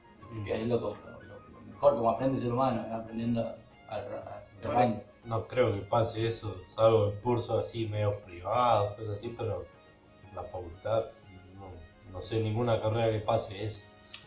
Que 0.45 0.62
es 0.62 0.68
lo, 0.68 0.78
lo- 0.80 0.89
lo- 0.89 1.62
mejor, 1.68 1.95
como 1.95 2.10
aprende 2.10 2.38
el 2.38 2.43
ser 2.43 2.54
humano, 2.54 2.84
aprendiendo 2.93 3.41
a, 3.41 3.56
a. 3.95 4.41
No 5.26 5.47
creo 5.47 5.72
que 5.74 5.80
pase 5.82 6.26
eso, 6.28 6.56
salvo 6.76 7.10
en 7.12 7.20
cursos 7.22 7.60
así 7.68 7.86
medio 7.88 8.20
privados, 8.26 8.93
cosas 8.95 9.18
así, 9.18 9.34
pero 9.38 9.66
la 10.36 10.41
facultad 10.43 11.04
no, 11.56 12.12
no 12.12 12.22
sé 12.26 12.41
ninguna 12.41 12.82
carrera 12.82 13.12
que 13.12 13.20
pase 13.20 13.64
eso. 13.64 13.80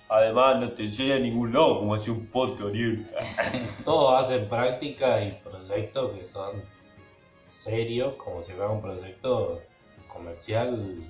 Además, 0.09 0.61
no 0.61 0.73
te 0.73 0.85
enseña 0.85 1.19
ningún 1.19 1.53
lado 1.53 1.81
cómo 1.81 1.95
hacer 1.95 2.11
un 2.11 2.27
podcast, 2.27 2.69
Ariel. 2.69 3.11
Todos 3.85 4.25
hacen 4.25 4.49
prácticas 4.49 5.27
y 5.27 5.33
proyectos 5.33 6.17
que 6.17 6.25
son 6.25 6.63
serios, 7.49 8.15
como 8.15 8.43
si 8.43 8.53
fuera 8.53 8.71
un 8.71 8.81
proyecto 8.81 9.61
comercial 10.07 11.01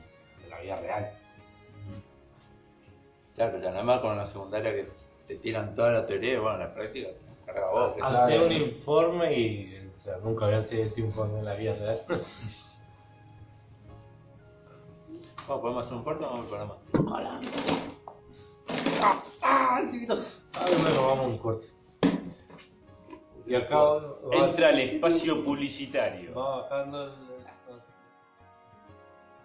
de 0.43 0.49
la 0.49 0.61
vida 0.61 0.81
real. 0.81 1.13
Claro, 3.35 3.61
ya 3.61 3.71
nada 3.71 3.83
más 3.83 4.01
con 4.01 4.17
la 4.17 4.25
secundaria 4.25 4.73
que 4.73 4.89
te 5.29 5.37
tiran 5.37 5.75
toda 5.75 5.93
la 5.93 6.07
teoría 6.07 6.35
y 6.35 6.37
bueno, 6.39 6.57
la 6.57 6.73
práctica 6.73 7.11
carga 7.45 7.71
vos. 7.71 7.93
que 7.93 7.99
Claro. 7.99 8.17
Hacer 8.17 8.43
un 8.43 8.53
informe 8.53 9.39
y 9.39 9.91
o 9.95 9.99
sea, 9.99 10.17
nunca 10.19 10.47
había 10.47 10.63
sido 10.63 10.85
ese 10.85 11.03
informe 11.03 11.41
en 11.41 11.45
la 11.45 11.55
vida 11.55 11.75
real. 11.75 12.01
Bueno, 15.47 15.63
podemos 15.63 15.87
hacer 15.87 15.97
un 15.99 16.03
corto 16.03 16.27
o 16.27 16.33
vamos 16.33 16.51
para 16.51 16.65
más. 16.65 17.86
Ah, 19.43 19.81
bueno, 19.83 21.07
vamos 21.07 21.19
a 21.19 21.23
un 21.23 21.39
corte. 21.39 21.67
Y 23.47 23.55
acá 23.55 23.81
va, 23.81 24.17
Entra 24.33 24.69
al 24.69 24.81
espacio 24.81 25.45
publicitario. 25.45 26.35
va 26.35 26.63
bajando 26.63 27.05
el... 27.05 27.11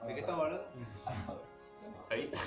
¿De 0.07 0.13
qué 0.15 0.19
estamos 0.19 0.45
hablando? 0.45 0.65
Ahí. 2.09 2.31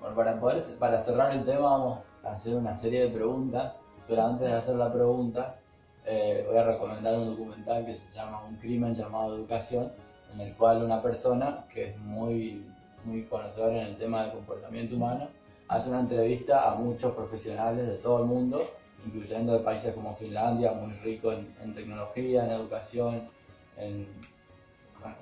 Bueno, 0.00 0.16
para, 0.16 0.38
poder, 0.38 0.62
para 0.78 1.00
cerrar 1.00 1.32
el 1.32 1.44
tema 1.44 1.60
vamos 1.60 2.12
a 2.22 2.34
hacer 2.34 2.54
una 2.54 2.76
serie 2.76 3.06
de 3.06 3.08
preguntas, 3.08 3.74
pero 4.06 4.22
antes 4.22 4.48
de 4.48 4.54
hacer 4.54 4.76
la 4.76 4.92
pregunta 4.92 5.58
eh, 6.04 6.44
voy 6.46 6.58
a 6.58 6.64
recomendar 6.64 7.16
un 7.16 7.30
documental 7.30 7.86
que 7.86 7.94
se 7.94 8.14
llama 8.14 8.46
Un 8.46 8.56
crimen 8.56 8.94
llamado 8.94 9.34
Educación, 9.34 9.90
en 10.32 10.40
el 10.40 10.54
cual 10.56 10.82
una 10.82 11.02
persona 11.02 11.64
que 11.72 11.90
es 11.90 11.98
muy, 11.98 12.66
muy 13.04 13.24
conocedora 13.24 13.82
en 13.82 13.88
el 13.88 13.96
tema 13.96 14.24
de 14.24 14.32
comportamiento 14.32 14.96
humano 14.96 15.28
hace 15.68 15.88
una 15.90 16.00
entrevista 16.00 16.70
a 16.70 16.74
muchos 16.74 17.14
profesionales 17.14 17.86
de 17.86 17.96
todo 17.96 18.20
el 18.20 18.26
mundo, 18.26 18.62
incluyendo 19.04 19.54
de 19.54 19.60
países 19.60 19.94
como 19.94 20.14
Finlandia, 20.14 20.72
muy 20.72 20.92
rico 20.94 21.32
en, 21.32 21.54
en 21.62 21.74
tecnología, 21.74 22.44
en 22.44 22.50
educación, 22.50 23.28
en, 23.76 24.06
bueno, 25.00 25.16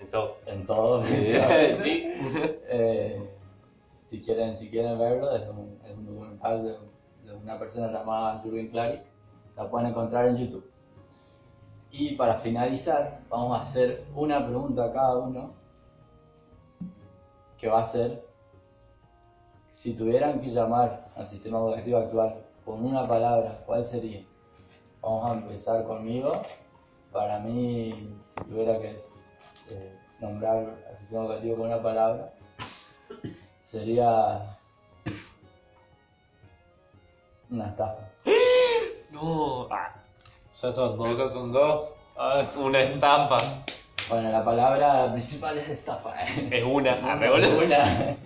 En 0.00 0.10
todo. 0.10 0.36
en 0.46 0.66
todo. 0.66 1.04
sí. 1.06 2.06
Eh, 2.70 3.28
si 4.00 4.22
quieren 4.22 4.56
si 4.56 4.70
quieren 4.70 4.98
verlo 4.98 5.36
es 5.36 5.46
un, 5.48 5.78
es 5.84 5.94
un 5.94 6.06
documental 6.06 6.64
de, 6.64 7.30
de 7.30 7.36
una 7.36 7.58
persona 7.58 7.92
llamada 7.92 8.40
Jürgen 8.42 8.70
Klarik 8.70 9.02
la 9.54 9.68
pueden 9.68 9.88
encontrar 9.88 10.26
en 10.28 10.36
YouTube 10.38 10.64
y 11.90 12.14
para 12.14 12.38
finalizar 12.38 13.20
vamos 13.28 13.58
a 13.58 13.64
hacer 13.64 14.04
una 14.14 14.46
pregunta 14.46 14.84
a 14.84 14.92
cada 14.92 15.18
uno 15.18 15.52
que 17.58 17.68
va 17.68 17.80
a 17.82 17.86
ser 17.86 18.24
si 19.70 19.94
tuvieran 19.96 20.40
que 20.40 20.48
llamar 20.50 21.10
al 21.16 21.26
sistema 21.26 21.58
educativo 21.58 21.98
actual 21.98 22.42
con 22.64 22.84
una 22.84 23.06
palabra 23.06 23.62
¿cuál 23.66 23.84
sería? 23.84 24.24
vamos 25.02 25.24
a 25.30 25.32
empezar 25.34 25.84
conmigo 25.84 26.42
para 27.12 27.38
mí 27.40 28.14
si 28.24 28.44
tuviera 28.44 28.78
que 28.80 28.96
eh, 29.70 29.98
nombrar 30.20 30.76
al 30.88 30.96
sistema 30.96 31.24
educativo 31.24 31.56
con 31.56 31.66
una 31.66 31.82
palabra 31.82 32.32
sería 33.62 34.56
una 37.50 37.66
estafa. 37.68 38.08
No. 39.10 39.66
Ah, 39.70 39.88
Ya 40.62 40.70
son 40.70 40.98
Me 41.00 41.14
dos. 41.14 41.32
con 41.32 41.50
dos. 41.52 41.88
ah, 42.18 42.46
una 42.58 42.80
estafa. 42.82 43.38
Bueno, 44.08 44.30
la 44.30 44.44
palabra 44.44 45.12
principal 45.12 45.58
es 45.58 45.68
estafa. 45.68 46.14
Es 46.50 46.64
una. 46.64 46.92
Arre, 46.92 47.28
boludo. 47.30 47.58
Una. 47.64 48.16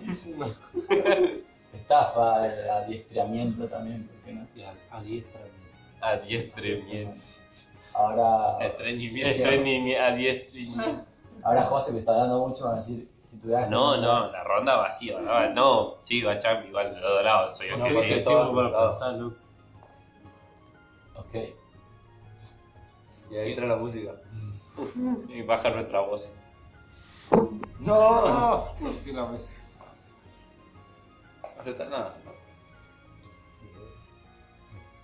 estafa, 1.73 2.47
el 2.47 2.69
adiestramiento 2.69 3.67
también, 3.67 4.07
¿por 4.07 4.15
qué 4.23 4.33
no? 4.33 4.47
Adiestramiento. 4.91 5.39
Adiestramiento. 6.01 7.21
Ahora, 7.93 8.65
Estreñimiento. 8.65 9.29
Estreñimiento. 9.29 10.03
Adiestramiento. 10.03 11.05
ahora 11.43 11.63
José 11.63 11.91
que 11.91 11.99
está 11.99 12.11
hablando 12.13 12.47
mucho 12.47 12.65
van 12.65 12.75
a 12.75 12.77
decir, 12.77 13.09
si 13.21 13.39
tuvieras 13.39 13.65
que 13.65 13.71
No, 13.71 13.97
no, 13.97 14.31
la 14.31 14.43
ronda 14.43 14.77
vacía. 14.77 15.19
No, 15.19 15.49
no 15.49 15.95
sí, 16.01 16.21
va 16.21 16.37
Champi, 16.37 16.69
igual 16.69 16.93
de 16.93 17.01
los 17.01 17.09
dos 17.09 17.23
lados. 17.23 17.57
Soy 17.57 17.67
el 17.67 17.79
No, 17.79 17.85
que. 17.85 17.91
Este 17.91 18.07
tiempo 18.07 18.31
todo 18.31 18.55
para 18.55 19.11
loco. 19.11 19.35
Ok. 21.15 21.35
Y 23.31 23.37
ahí 23.37 23.51
entra 23.51 23.67
la 23.67 23.75
música. 23.75 24.11
Y 25.29 25.41
baja 25.43 25.69
nuestra 25.69 26.01
voz. 26.01 26.31
¡No! 27.79 28.65
Toqué 28.81 29.13
la 29.13 29.27
mesa. 29.27 29.49
No 31.63 31.71
está 31.71 31.85
nada. 31.89 32.13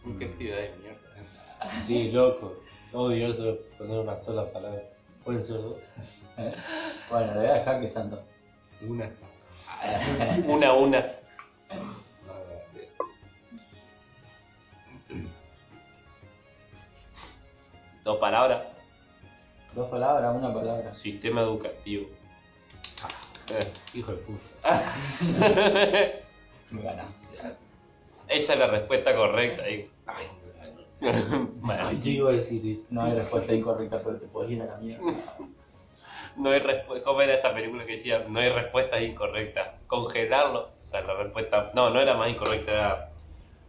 Un 0.03 0.17
quejido 0.17 0.57
ahí, 0.57 0.73
mierda. 0.81 1.81
Sí, 1.85 2.11
loco. 2.11 2.55
Odio 2.93 3.27
eso 3.27 3.43
de 3.43 3.53
poner 3.77 3.99
una 3.99 4.19
sola 4.19 4.51
palabra. 4.51 4.81
Pueden 5.23 5.45
ser 5.45 5.61
dos. 5.61 5.77
Bueno, 7.09 7.33
le 7.33 7.39
voy 7.39 7.47
a 7.47 7.53
dejar 7.53 7.81
que 7.81 7.87
sean 7.87 8.09
dos. 8.09 8.21
Una. 8.81 9.11
Una 10.47 10.67
a 10.69 10.73
una. 10.73 11.05
Dos 18.03 18.17
palabras. 18.17 18.78
Dos 19.73 19.89
palabras, 19.89 20.35
una 20.35 20.51
palabra. 20.51 20.93
Sistema 20.93 21.41
educativo. 21.41 22.07
Eh. 23.51 23.71
Hijo 23.95 24.11
de 24.11 24.17
puta. 24.17 24.95
Me 26.71 26.81
ganaste. 26.81 27.37
Esa 28.27 28.53
es 28.53 28.59
la 28.59 28.67
respuesta 28.67 29.15
correcta. 29.15 29.63
ahí. 29.63 29.89
Bueno, 31.01 31.87
Ay, 31.87 31.99
yo 32.01 32.11
iba 32.11 32.29
a 32.31 32.33
decir 32.33 32.61
eso. 32.75 32.85
No 32.89 33.03
hay 33.03 33.13
respuesta 33.13 33.53
incorrecta, 33.53 34.01
pero 34.03 34.17
te 34.17 34.27
puedes 34.27 34.51
ir 34.51 34.61
a 34.61 34.65
la 34.65 34.77
mierda. 34.77 35.13
no 36.35 36.49
hay 36.51 36.59
respuesta. 36.59 37.05
¿Cómo 37.05 37.21
era 37.21 37.33
esa 37.33 37.53
película 37.53 37.85
que 37.85 37.93
decía? 37.93 38.25
No 38.27 38.39
hay 38.39 38.49
respuestas 38.49 39.01
incorrectas. 39.01 39.69
Congelarlo. 39.87 40.71
O 40.77 40.81
sea, 40.81 41.01
la 41.01 41.15
respuesta. 41.15 41.71
No, 41.73 41.89
no 41.89 42.01
era 42.01 42.15
más 42.15 42.29
incorrecta, 42.29 42.71
era. 42.71 43.09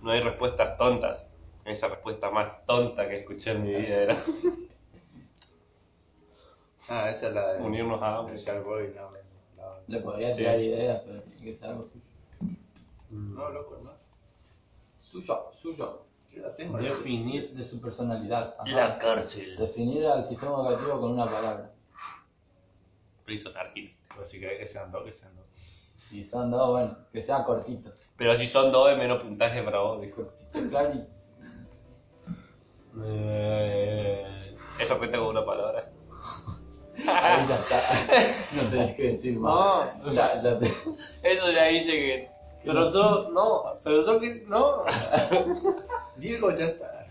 No 0.03 0.11
hay 0.11 0.21
respuestas 0.21 0.77
tontas. 0.77 1.27
Esa 1.65 1.89
respuesta 1.89 2.31
más 2.31 2.65
tonta 2.67 3.09
que 3.09 3.19
escuché 3.19 3.53
en 3.53 3.63
mi 3.63 3.75
vida 3.75 3.97
era 4.03 4.17
Ah, 6.93 7.09
esa 7.09 7.29
es 7.29 7.35
la 7.35 7.53
de. 7.53 7.63
unirnos 7.63 8.03
a 8.03 8.07
de 8.09 8.15
ambos. 8.17 8.33
Sharkboy, 8.45 8.93
no. 8.97 9.11
no. 9.11 9.75
Le 9.87 10.01
podría 10.01 10.29
Sí. 10.35 10.39
tirar 10.39 10.61
ideas, 10.61 11.03
pero 11.07 11.23
tiene 11.23 11.45
que 11.45 11.55
ser 11.55 11.69
algo 11.71 11.83
suyo. 11.85 12.05
No, 13.11 13.49
loco, 13.51 13.79
no. 13.83 13.93
Suyo, 14.99 15.51
suyo. 15.53 16.03
Yo 16.33 16.43
la 16.43 16.55
tengo. 16.55 16.79
Definir. 16.79 17.51
De 17.55 17.63
su 17.65 17.81
personalidad. 17.81 18.55
Ajá. 18.59 18.77
La 18.77 18.99
cárcel. 18.99 19.57
Definir 19.57 20.07
al 20.07 20.25
sistema 20.25 20.53
educativo 20.69 21.01
con 21.01 21.13
una 21.13 21.27
palabra. 21.27 21.71
Prison 23.25 23.57
Architect. 23.57 23.97
Pues 24.17 24.29
si 24.29 24.41
querés 24.41 24.59
que 24.59 24.69
sean 24.69 24.91
dos, 24.91 25.05
que 25.05 25.13
sean 25.13 25.35
dos. 25.37 25.47
Si 25.97 26.25
son 26.25 26.51
dos, 26.51 26.71
bueno, 26.71 26.97
que 27.13 27.23
sea 27.23 27.45
cortito. 27.45 27.93
Pero 28.17 28.35
si 28.35 28.49
son 28.49 28.73
dos 28.73 28.91
es 28.91 28.99
menos 28.99 29.23
puntaje 29.23 29.63
para 29.63 29.79
vos, 29.81 30.01
dijo. 30.01 30.23
Cortito, 30.25 30.69
claro 30.71 30.95
y 30.95 31.07
Eh, 33.03 34.55
Eso 34.81 34.99
cuenta 34.99 35.19
con 35.19 35.29
una 35.29 35.45
palabra. 35.45 35.80
Ahí 37.07 37.47
ya 37.47 37.57
está. 37.57 37.83
No 38.57 38.63
tenés 38.71 38.97
que 38.97 39.03
decir 39.03 39.39
más. 39.39 39.91
Ya, 40.13 40.43
ya 40.43 40.59
te... 40.59 40.67
Eso 41.23 41.51
ya 41.53 41.65
dice 41.65 41.93
que. 41.93 42.29
pero 42.65 42.91
yo, 42.91 43.31
no, 43.31 43.79
pero 43.83 44.05
yo 44.05 44.21
que, 44.21 44.45
no. 44.47 44.85
Diego 46.17 46.51
ya 46.55 46.67
está. 46.67 47.07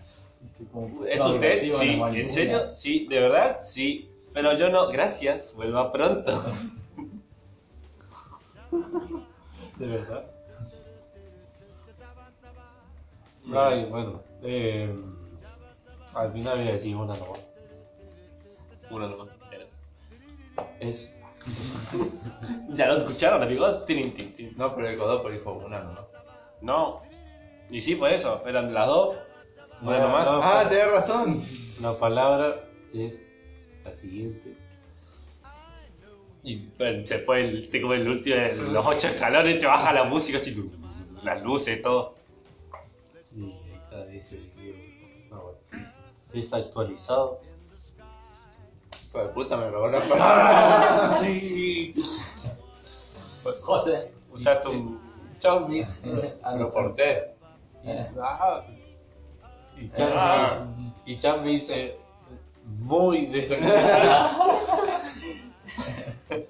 ¿Es 1.08 1.24
usted? 1.24 1.62
Sí. 1.64 2.00
¿En 2.00 2.28
serio? 2.28 2.74
Sí, 2.74 3.06
¿de 3.08 3.20
verdad? 3.20 3.56
Sí. 3.60 4.10
Pero 4.32 4.56
yo 4.56 4.70
no. 4.70 4.88
Gracias. 4.88 5.54
Vuelva 5.54 5.90
pronto. 5.92 6.44
De 9.78 9.86
verdad. 9.86 10.24
Ay, 13.52 13.86
bueno. 13.86 14.22
Eh, 14.42 14.94
al 16.14 16.32
final 16.32 16.58
voy 16.58 16.68
a 16.68 16.72
decir 16.72 16.96
una 16.96 17.16
nomás. 17.16 17.40
Uno 18.90 19.08
nomás. 19.08 19.39
Es. 20.80 21.14
¿Ya 22.70 22.86
lo 22.86 22.96
escucharon, 22.96 23.42
amigos? 23.42 23.84
Tin, 23.86 24.12
tin, 24.12 24.34
tin. 24.34 24.54
No, 24.56 24.74
pero 24.74 24.88
el 24.88 24.96
Godó 24.98 25.22
por 25.22 25.32
dijo 25.32 25.52
una 25.52 25.80
nomás. 25.80 26.04
No. 26.60 27.02
Y 27.70 27.80
sí, 27.80 27.94
por 27.94 28.10
eso. 28.10 28.42
Eran 28.46 28.72
las 28.74 28.86
dos. 28.86 29.16
Bueno, 29.82 30.08
más. 30.08 30.30
No, 30.30 30.40
Ah, 30.42 30.66
tenés 30.68 30.90
razón. 30.90 31.42
La 31.80 31.98
palabra 31.98 32.64
es 32.92 33.20
la 33.84 33.92
siguiente. 33.92 34.54
Y 36.42 36.66
bueno, 36.78 37.02
después 37.06 37.44
el, 37.44 37.68
te 37.70 37.82
come 37.82 37.96
el 37.96 38.08
último, 38.08 38.36
los 38.72 38.86
ocho 38.86 39.08
escalones, 39.08 39.58
te 39.58 39.66
baja 39.66 39.92
la 39.92 40.04
música, 40.04 40.38
así, 40.38 40.70
las 41.22 41.42
luces, 41.42 41.82
todo. 41.82 42.14
Y 43.36 43.44
ahí 43.44 43.72
está, 43.84 44.06
dice. 44.06 44.40
No, 45.30 45.42
bueno. 45.42 45.58
Desactualizado. 46.32 47.40
Hijo 49.10 49.18
de 49.18 49.28
puta, 49.30 49.56
me 49.56 49.68
robó 49.70 49.88
la 49.88 50.00
palabra. 50.08 51.18
Sí. 51.20 51.94
José. 53.62 54.12
Usaste 54.32 54.68
un 54.68 55.00
chombis. 55.40 56.00
Ah, 56.42 56.54
Lo 56.54 56.70
porté. 56.70 57.34
eh, 57.84 58.06
Ah. 58.22 58.62
Y 59.76 59.90
Chan, 59.90 60.12
Ah. 60.14 60.66
y 61.06 61.18
Chan 61.18 61.42
me 61.42 61.50
dice 61.50 61.96
muy 62.78 63.26
desactualizado. 63.26 64.60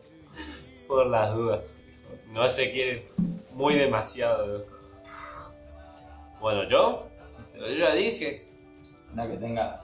Por 0.88 1.06
las 1.06 1.34
dudas. 1.34 1.61
No 2.32 2.48
se 2.48 2.72
quiere 2.72 3.08
muy 3.54 3.74
demasiado. 3.76 4.66
Bueno, 6.40 6.64
yo, 6.64 7.06
yo 7.58 7.66
ya 7.68 7.94
dije. 7.94 8.46
Una 9.12 9.28
que 9.28 9.36
tenga 9.38 9.82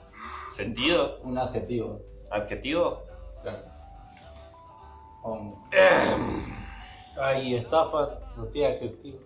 ¿Sentido? 0.55 1.19
un 1.23 1.37
adjetivo. 1.37 2.01
¿Adjetivo? 2.29 3.03
Claro. 3.41 3.59
Ay, 7.19 7.55
estafa, 7.55 8.19
no 8.35 8.45
tiene 8.45 8.73
adjetivo. 8.75 9.19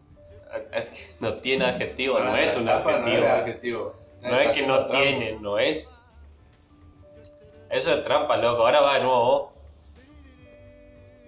Ad- 0.52 0.74
ad- 0.74 0.88
No 1.20 1.34
tiene 1.36 1.66
adjetivo, 1.66 2.20
no 2.20 2.32
Ah, 2.32 2.41
es 2.41 2.56
un 2.56 2.68
estafa 2.68 2.91
No 2.99 3.06
adjetivo. 3.06 3.28
adjetivo. 3.28 3.93
No 4.22 4.39
es 4.39 4.52
que 4.52 4.68
no 4.68 4.88
tiene, 4.88 5.39
no 5.39 5.58
es. 5.60 6.06
Eso 7.70 7.93
es 7.93 8.04
trampa, 8.04 8.38
loco. 8.38 8.66
Ahora 8.66 8.82
va 8.82 8.93
de 8.95 8.99
nuevo 9.02 9.24
vos. 9.26 9.52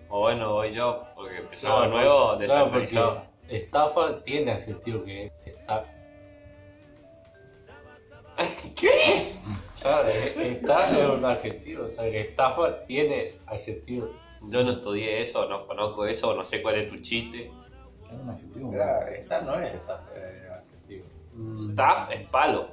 O 0.10 0.20
bueno, 0.20 0.54
voy 0.54 0.74
yo, 0.74 1.06
porque 1.16 1.38
empezamos 1.38 1.84
de 1.84 1.88
nuevo 1.90 2.20
claro, 2.26 2.38
desactualizado. 2.40 3.24
porque 3.42 3.58
estafa 3.58 4.24
tiene 4.24 4.52
adjetivo 4.52 5.04
que 5.04 5.26
es 5.26 5.32
está. 5.48 5.86
¿Qué? 8.80 9.34
Claro, 9.84 10.08
es- 10.08 10.38
está 10.38 10.90
es 10.90 11.10
un 11.10 11.26
adjetivo, 11.26 11.86
o 11.86 11.90
sea 11.90 12.10
que 12.10 12.22
estafa 12.22 12.86
tiene 12.86 13.36
adjetivo. 13.46 14.10
Yo 14.50 14.64
no 14.64 14.72
estudié 14.74 15.22
eso, 15.22 15.48
no 15.48 15.68
conozco 15.68 16.06
eso, 16.06 16.34
no 16.34 16.44
sé 16.44 16.62
cuál 16.62 16.76
es 16.82 16.92
tu 16.92 17.00
chiste. 17.02 17.52
es 18.10 18.20
un 18.20 18.30
adjetivo. 18.30 18.74
Esta 18.74 19.42
no 19.42 19.60
es 19.60 19.74
esta, 19.74 20.04
eh, 20.16 20.48
adjetivo. 20.52 21.06
Mm, 21.34 21.54
Staff 21.72 22.12
es 22.12 22.28
palo. 22.30 22.68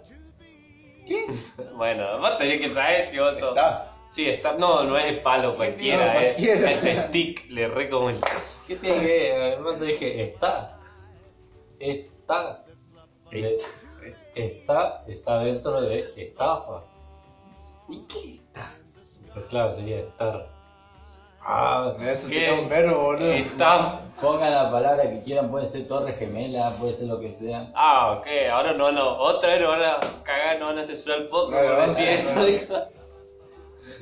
¿Qué? 1.06 1.26
bueno, 1.76 2.18
vos 2.20 2.38
tenés 2.38 2.60
que 2.60 2.70
saber, 2.70 3.10
tío. 3.10 3.28
eso. 3.30 3.48
Está. 3.50 3.86
Sí, 4.08 4.28
staff. 4.28 4.58
No, 4.58 4.82
no 4.84 4.96
es 4.98 5.18
palo 5.18 5.54
cualquiera, 5.54 6.14
No, 6.14 6.20
es, 6.20 6.26
cualquiera. 6.34 6.70
es 6.72 7.06
stick, 7.08 7.48
le 7.50 7.68
re 7.68 7.88
como 7.88 8.10
el. 8.10 8.20
¿Qué 8.66 8.76
tiene 8.76 9.00
que 9.00 9.06
ver? 9.06 9.42
Además 9.54 9.78
te 9.78 9.84
dije 9.86 10.22
está. 10.24 10.78
Está. 11.78 12.64
Es- 13.30 14.26
está, 14.34 15.04
está 15.06 15.38
dentro 15.40 15.80
de 15.82 16.12
estafa. 16.16 16.84
¿Y 17.90 17.98
qué 18.08 18.34
está? 18.36 18.74
Pues 19.34 19.46
claro, 19.46 19.74
sería 19.74 19.98
estar. 20.00 20.48
Ah, 21.42 21.94
Eso 22.00 22.28
¿Qué? 22.28 22.38
tiene 22.38 22.60
un 22.62 22.68
verbo, 22.68 23.00
boludo. 23.02 23.32
Pongan 24.20 24.52
la 24.52 24.70
palabra 24.70 25.08
que 25.10 25.22
quieran, 25.22 25.50
puede 25.50 25.66
ser 25.66 25.88
torre 25.88 26.12
gemela, 26.12 26.70
puede 26.78 26.92
ser 26.92 27.08
lo 27.08 27.18
que 27.18 27.32
sea. 27.34 27.72
Ah, 27.74 28.18
ok, 28.18 28.26
ahora 28.52 28.74
no, 28.74 28.92
no, 28.92 29.16
otra 29.18 29.48
vez 29.50 29.60
nos 29.62 29.70
van 29.70 29.82
a 29.82 30.00
cagar, 30.22 30.58
nos 30.60 30.68
van 30.68 30.78
a 30.80 30.84
censurar 30.84 31.20
el 31.20 31.28
podcast 31.28 31.62
No, 31.62 31.68
por 31.70 31.78
no, 31.78 31.86
decir 31.88 32.06
no, 32.06 32.12
eso, 32.14 32.34
no. 32.34 32.44
dijo. 32.44 32.74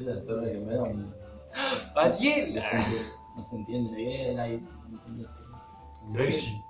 La 0.00 0.24
torre 0.26 0.52
gemela 0.54 0.82
un- 0.82 1.14
no, 1.94 2.02
se 2.02 2.06
entiende, 2.06 2.62
no 3.36 3.42
se 3.44 3.56
entiende 3.56 3.96
bien, 3.96 4.40
ahí 4.40 4.60
no 4.88 4.98
entiende. 4.98 5.28
Messi. 6.08 6.60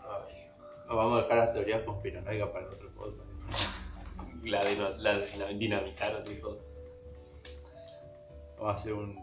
Ay, 0.00 0.48
no, 0.88 0.96
vamos 0.96 1.18
a 1.20 1.22
dejar 1.24 1.38
las 1.38 1.52
teorías 1.52 1.82
conspiranoicas 1.82 2.48
para 2.48 2.66
el 2.66 2.72
otro 2.72 2.90
podcast. 2.94 3.29
La, 4.44 4.62
la, 4.62 5.12
la 5.38 5.46
dinamitaron, 5.48 6.22
dijo. 6.24 6.56
Vamos 8.58 8.74
a 8.74 8.76
hacer 8.76 8.92
un. 8.92 9.18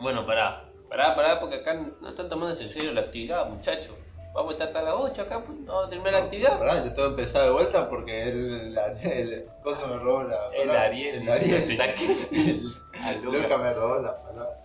Bueno, 0.00 0.24
pará, 0.26 0.64
pará, 0.88 1.14
pará, 1.16 1.40
porque 1.40 1.56
acá 1.56 1.74
no 2.00 2.08
están 2.08 2.28
tomando 2.28 2.58
en 2.60 2.68
serio 2.68 2.92
la 2.92 3.02
actividad, 3.02 3.48
muchachos. 3.48 3.94
Vamos 4.34 4.50
a 4.50 4.52
estar 4.52 4.68
hasta 4.68 4.82
las 4.82 4.94
8 4.94 5.22
acá, 5.22 5.42
pues, 5.44 5.64
vamos 5.64 5.86
a 5.86 5.88
terminar 5.88 6.12
la 6.12 6.18
actividad. 6.24 6.58
Pará, 6.58 6.84
yo 6.84 6.92
tengo 6.92 7.08
que 7.08 7.22
empezar 7.22 7.44
de 7.44 7.50
vuelta 7.50 7.88
porque 7.88 8.22
el. 8.28 8.78
el, 8.78 9.06
el 9.32 9.46
cosa 9.62 9.86
me 9.88 9.98
robó 9.98 10.22
la. 10.22 10.48
El. 10.54 10.70
Ariel, 10.70 11.22
El 11.22 11.30
Ariel. 11.30 11.62
¿será 11.62 11.94
que- 11.94 12.60
a 13.02 13.12
Luca. 13.22 13.38
Luca 13.38 13.58
me 13.58 13.72
robó 13.74 13.98
la 14.00 14.22
palabra. 14.22 14.60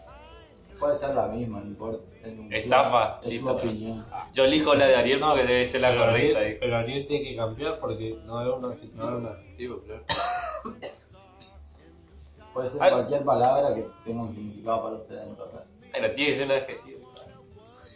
Puede 0.84 0.96
ser 0.98 1.16
la 1.16 1.28
misma, 1.28 1.62
no 1.62 1.68
importa. 1.68 2.04
Es 2.22 2.38
un- 2.38 2.54
Estafa, 2.54 3.20
Es 3.24 3.26
su 3.26 3.30
listo. 3.48 3.52
opinión. 3.54 4.06
Yo 4.34 4.44
elijo 4.44 4.76
la 4.76 4.86
de 4.88 4.96
Ariel 4.98 5.20
porque 5.22 5.44
debe 5.44 5.64
ser 5.66 5.80
la 5.82 5.90
pero 5.92 6.02
correcta. 6.06 6.40
Ariel, 6.40 6.48
dijo. 6.50 6.60
pero 6.62 6.78
Ariel 6.78 7.06
tiene 7.06 7.24
que 7.30 7.36
cambiar 7.38 7.80
porque 7.80 8.20
no 8.26 8.42
es 8.42 8.48
un 8.58 8.66
adjetivo. 8.66 9.04
No 9.04 9.10
es 9.10 9.16
un 9.16 9.26
adjetivo, 9.28 9.80
claro. 9.82 10.04
Puede 12.54 12.70
ser 12.70 12.84
Al- 12.84 12.92
cualquier 12.92 13.24
palabra 13.24 13.74
que 13.76 13.88
tenga 14.04 14.22
un 14.24 14.32
significado 14.32 14.84
para 14.84 14.96
ustedes 14.98 15.26
en 15.28 15.36
todo 15.36 15.52
caso. 15.52 15.74
Pero 15.92 16.14
tiene 16.14 16.32
que 16.32 16.38
ser 16.38 16.46
un 16.48 16.52
adjetivo. 16.52 17.14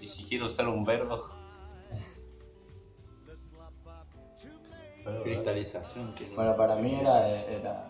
Y 0.01 0.07
si 0.07 0.23
quiero 0.25 0.45
usar 0.45 0.67
un 0.69 0.85
verbo. 0.85 1.29
Pero, 5.03 5.23
Cristalización 5.23 6.15
tiene. 6.15 6.35
Bueno, 6.35 6.55
para 6.57 6.75
mí 6.77 6.99
era, 6.99 7.27
era 7.29 7.85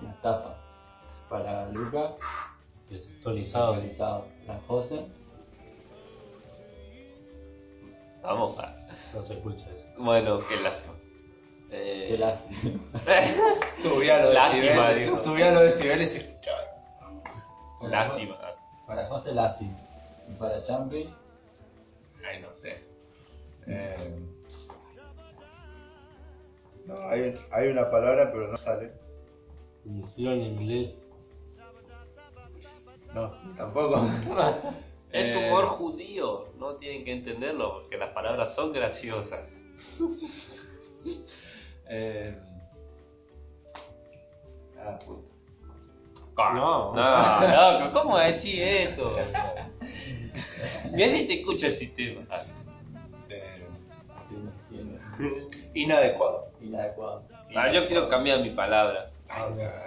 una 0.00 0.10
estafa. 0.10 0.56
Para 1.28 1.68
Luca, 1.70 2.14
Desactualizado. 2.90 3.72
actualizado. 3.74 4.26
Para 4.46 4.60
José, 4.60 5.06
Vamos, 8.22 8.58
a- 8.58 8.76
No 9.14 9.22
se 9.22 9.32
escucha 9.34 9.66
eso. 9.74 9.86
bueno, 9.96 10.40
qué 10.46 10.56
lástima. 10.60 10.92
qué 11.70 12.14
Eh, 12.14 12.18
lástima. 12.18 12.80
Subía 13.82 14.22
los 14.24 14.34
Lástima, 14.34 14.88
decibeles. 14.88 15.22
Subía 15.24 15.52
los 15.52 15.62
decibeles 15.62 16.14
y 16.14 16.18
escuchaba. 16.18 16.58
lástima. 17.88 18.36
Para 18.86 19.06
José, 19.06 19.32
lástima. 19.32 19.78
Y 20.28 20.32
para 20.34 20.62
Champi, 20.62 21.08
Ay, 22.28 22.42
no 22.42 22.54
sé. 22.54 22.84
Eh, 23.66 24.18
no, 26.86 26.94
hay, 27.08 27.34
hay 27.52 27.68
una 27.68 27.90
palabra, 27.90 28.30
pero 28.32 28.48
no 28.48 28.56
sale. 28.58 28.92
Inició 29.86 30.32
en 30.32 30.40
inglés. 30.42 30.90
No, 33.14 33.32
tampoco. 33.56 34.00
Es 35.12 35.34
Eh, 35.34 35.48
humor 35.48 35.66
judío, 35.66 36.52
no 36.56 36.76
tienen 36.76 37.04
que 37.04 37.12
entenderlo 37.12 37.80
porque 37.80 37.98
las 37.98 38.10
palabras 38.10 38.54
son 38.54 38.72
graciosas. 38.72 39.60
Eh, 41.92 42.38
ah, 44.78 44.96
puta. 45.04 46.52
No. 46.54 46.92
no, 46.94 47.80
loco, 47.80 48.00
¿cómo 48.02 48.18
decís 48.18 48.60
eso? 48.60 49.16
Mira 50.92 51.08
si 51.08 51.26
te 51.26 51.40
escucha 51.40 51.66
el 51.66 51.74
sistema. 51.74 52.20
Eh, 53.28 53.66
sí, 54.22 54.36
no 54.36 54.52
entiendo. 54.52 55.48
inadecuado. 55.74 56.52
Inadecuado. 56.60 57.24
Ah, 57.56 57.70
yo 57.72 57.88
quiero 57.88 58.08
cambiar 58.08 58.40
mi 58.40 58.50
palabra. 58.50 59.10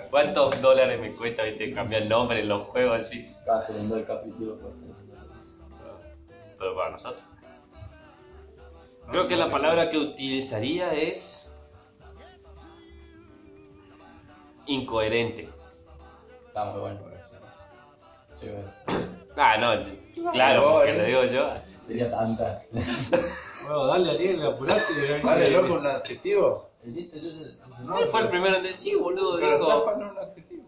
¿Cuántos 0.09 0.61
dólares 0.61 0.99
me 0.99 1.13
cuesta 1.15 1.43
viste, 1.43 1.73
cambiar 1.73 2.03
el 2.03 2.09
nombre 2.09 2.39
en 2.39 2.49
los 2.49 2.67
juegos 2.67 3.01
así? 3.01 3.27
Cada 3.45 3.61
segundo 3.61 3.95
del 3.95 4.05
capítulo 4.05 4.57
pues, 4.59 4.73
Pero 6.57 6.75
para 6.75 6.91
nosotros. 6.91 7.23
Creo 9.09 9.27
que 9.27 9.35
la 9.35 9.51
palabra 9.51 9.89
que 9.89 9.97
utilizaría 9.97 10.93
es 10.93 11.51
incoherente. 14.65 15.49
Está 16.47 16.65
muy 16.65 16.79
bueno. 16.79 16.99
Sí, 18.35 18.49
bueno. 18.49 18.69
Ah, 19.35 19.57
no, 19.57 20.31
claro, 20.31 20.73
porque 20.73 20.93
lo 20.93 21.03
digo 21.05 21.23
yo. 21.25 21.53
Tenía 21.87 22.09
tantas. 22.09 22.69
Bueno, 23.63 23.87
dale 23.87 24.11
Ariel, 24.11 24.45
apurate. 24.45 25.21
Vale, 25.23 25.49
loco, 25.51 25.75
un 25.75 25.87
adjetivo. 25.87 26.69
Sí. 26.83 27.09
Él 27.13 28.07
fue 28.09 28.21
el 28.21 28.29
primero 28.29 28.57
en 28.57 28.63
decir, 28.63 28.97
boludo, 28.97 29.39
Pero 29.39 29.57
dijo. 29.59 29.69
estafa 29.71 29.97
no 29.97 30.05
es 30.05 30.11
un 30.11 30.17
adjetivo. 30.19 30.63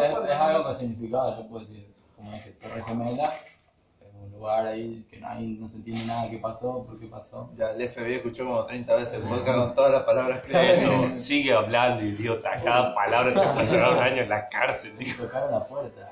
Es, 0.00 0.30
es 0.30 0.36
algo 0.36 0.64
con 0.64 0.74
significado, 0.76 1.36
yo 1.42 1.48
puedo 1.48 1.66
decir, 1.66 1.94
como 2.16 2.32
dije, 2.32 2.50
Torre 2.52 2.82
Gemela, 2.84 3.34
es 3.34 4.14
un 4.14 4.32
lugar 4.32 4.66
ahí 4.66 5.06
que 5.10 5.20
no, 5.20 5.28
hay, 5.28 5.46
no 5.60 5.68
se 5.68 5.76
entiende 5.76 6.04
nada 6.06 6.30
qué 6.30 6.38
pasó, 6.38 6.84
por 6.84 6.98
qué 6.98 7.06
pasó. 7.06 7.50
Ya 7.56 7.70
el 7.70 7.88
FBI 7.88 8.14
escuchó 8.14 8.44
como 8.46 8.64
30 8.64 8.96
veces 8.96 9.14
el 9.14 9.22
podcast 9.22 9.58
con 9.58 9.74
todas 9.74 9.92
las 9.92 10.02
palabras 10.04 10.40
clave. 10.42 10.72
Eso, 10.72 11.12
sigue 11.12 11.52
hablando, 11.52 12.04
idiota. 12.04 12.62
Cada 12.62 12.94
palabra 12.94 13.30
te 13.34 13.40
pasará 13.40 13.90
un 13.92 13.98
año 13.98 14.22
en 14.22 14.28
la 14.28 14.48
cárcel, 14.48 14.96
dijo. 14.98 15.24
Tocaron 15.24 15.50
la 15.50 15.66
puerta. 15.66 16.10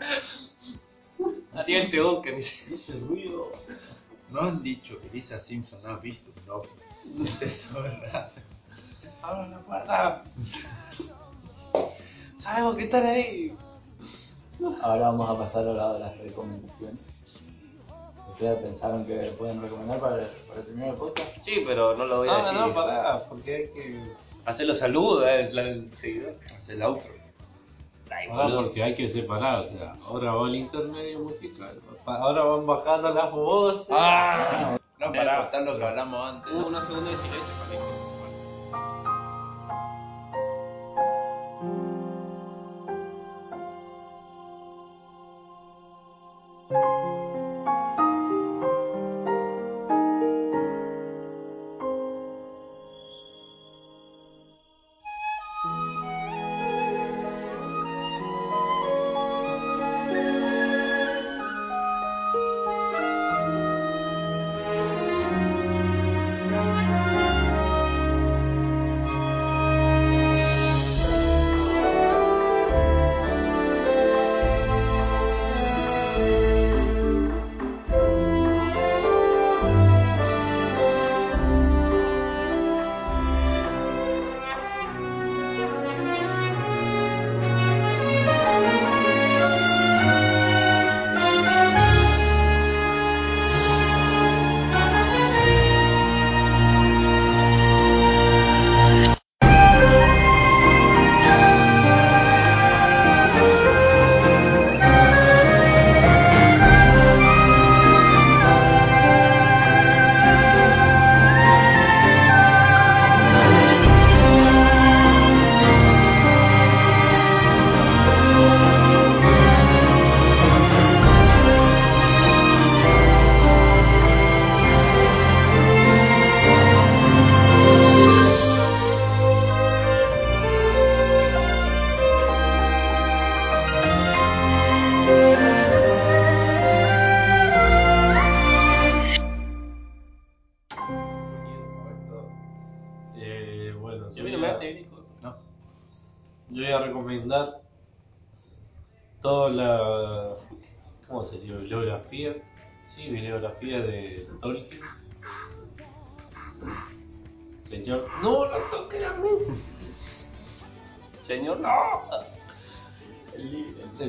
Así 1.55 1.74
él 1.74 1.90
te 1.90 2.00
busca, 2.02 2.30
dice. 2.30 2.70
Dice 2.72 2.98
ruido. 2.98 3.52
No 4.30 4.40
han 4.40 4.62
dicho 4.62 5.00
que 5.00 5.09
Lisa 5.11 5.40
Simpson 5.40 5.78
ha 5.86 5.96
visto 5.96 6.30
un 6.44 6.50
ovni. 6.50 7.28
Eso, 7.40 7.82
¿verdad? 7.82 8.30
¡Abran 9.26 9.50
la 9.50 9.58
puerta! 9.60 10.22
Sabemos 12.36 12.76
que 12.76 12.84
están 12.84 13.06
ahí. 13.06 13.56
Ahora 14.82 15.06
vamos 15.08 15.30
a 15.30 15.38
pasar 15.38 15.66
al 15.66 15.76
lado 15.76 15.94
de 15.94 16.00
las 16.00 16.16
recomendaciones. 16.18 16.98
¿Ustedes 18.30 18.58
pensaron 18.58 19.06
que 19.06 19.14
pueden 19.38 19.62
recomendar 19.62 19.98
para, 20.00 20.16
para 20.48 20.60
terminar 20.62 20.88
el 20.90 20.94
podcast? 20.96 21.28
Sí, 21.40 21.62
pero 21.64 21.96
no 21.96 22.04
lo 22.04 22.18
voy 22.18 22.28
a 22.28 22.32
No, 22.32 22.36
decir. 22.38 22.58
no, 22.60 22.74
pará, 22.74 23.24
porque 23.28 23.54
hay 23.54 23.68
que. 23.70 24.14
Hacer 24.44 24.66
los 24.66 24.78
saludos 24.78 25.24
al, 25.24 25.58
al 25.58 25.90
seguidor. 25.96 26.34
Hace 26.58 26.72
el 26.74 26.82
outro. 26.82 27.10
Ay, 28.10 28.28
boludo. 28.28 28.64
porque 28.64 28.82
hay 28.82 28.94
que 28.94 29.08
separar, 29.08 29.60
o 29.60 29.66
sea, 29.66 29.96
ahora 30.06 30.32
va 30.32 30.46
el 30.48 30.56
intermedio 30.56 31.20
musical. 31.20 31.80
Ahora 32.04 32.42
van 32.44 32.66
bajando 32.66 33.14
las 33.14 33.30
voces. 33.30 33.88
Ah, 33.90 34.76
No, 35.00 35.06
Pará. 35.12 35.24
para 35.24 35.36
cortar 35.42 35.62
lo 35.62 35.78
que 35.78 35.84
hablamos 35.86 36.28
antes. 36.34 36.52
Hubo 36.52 36.66
unos 36.66 36.86
segundos 36.86 37.10
de 37.12 37.16
silencio 37.16 37.54
para 37.58 37.70
mí. 37.70 37.93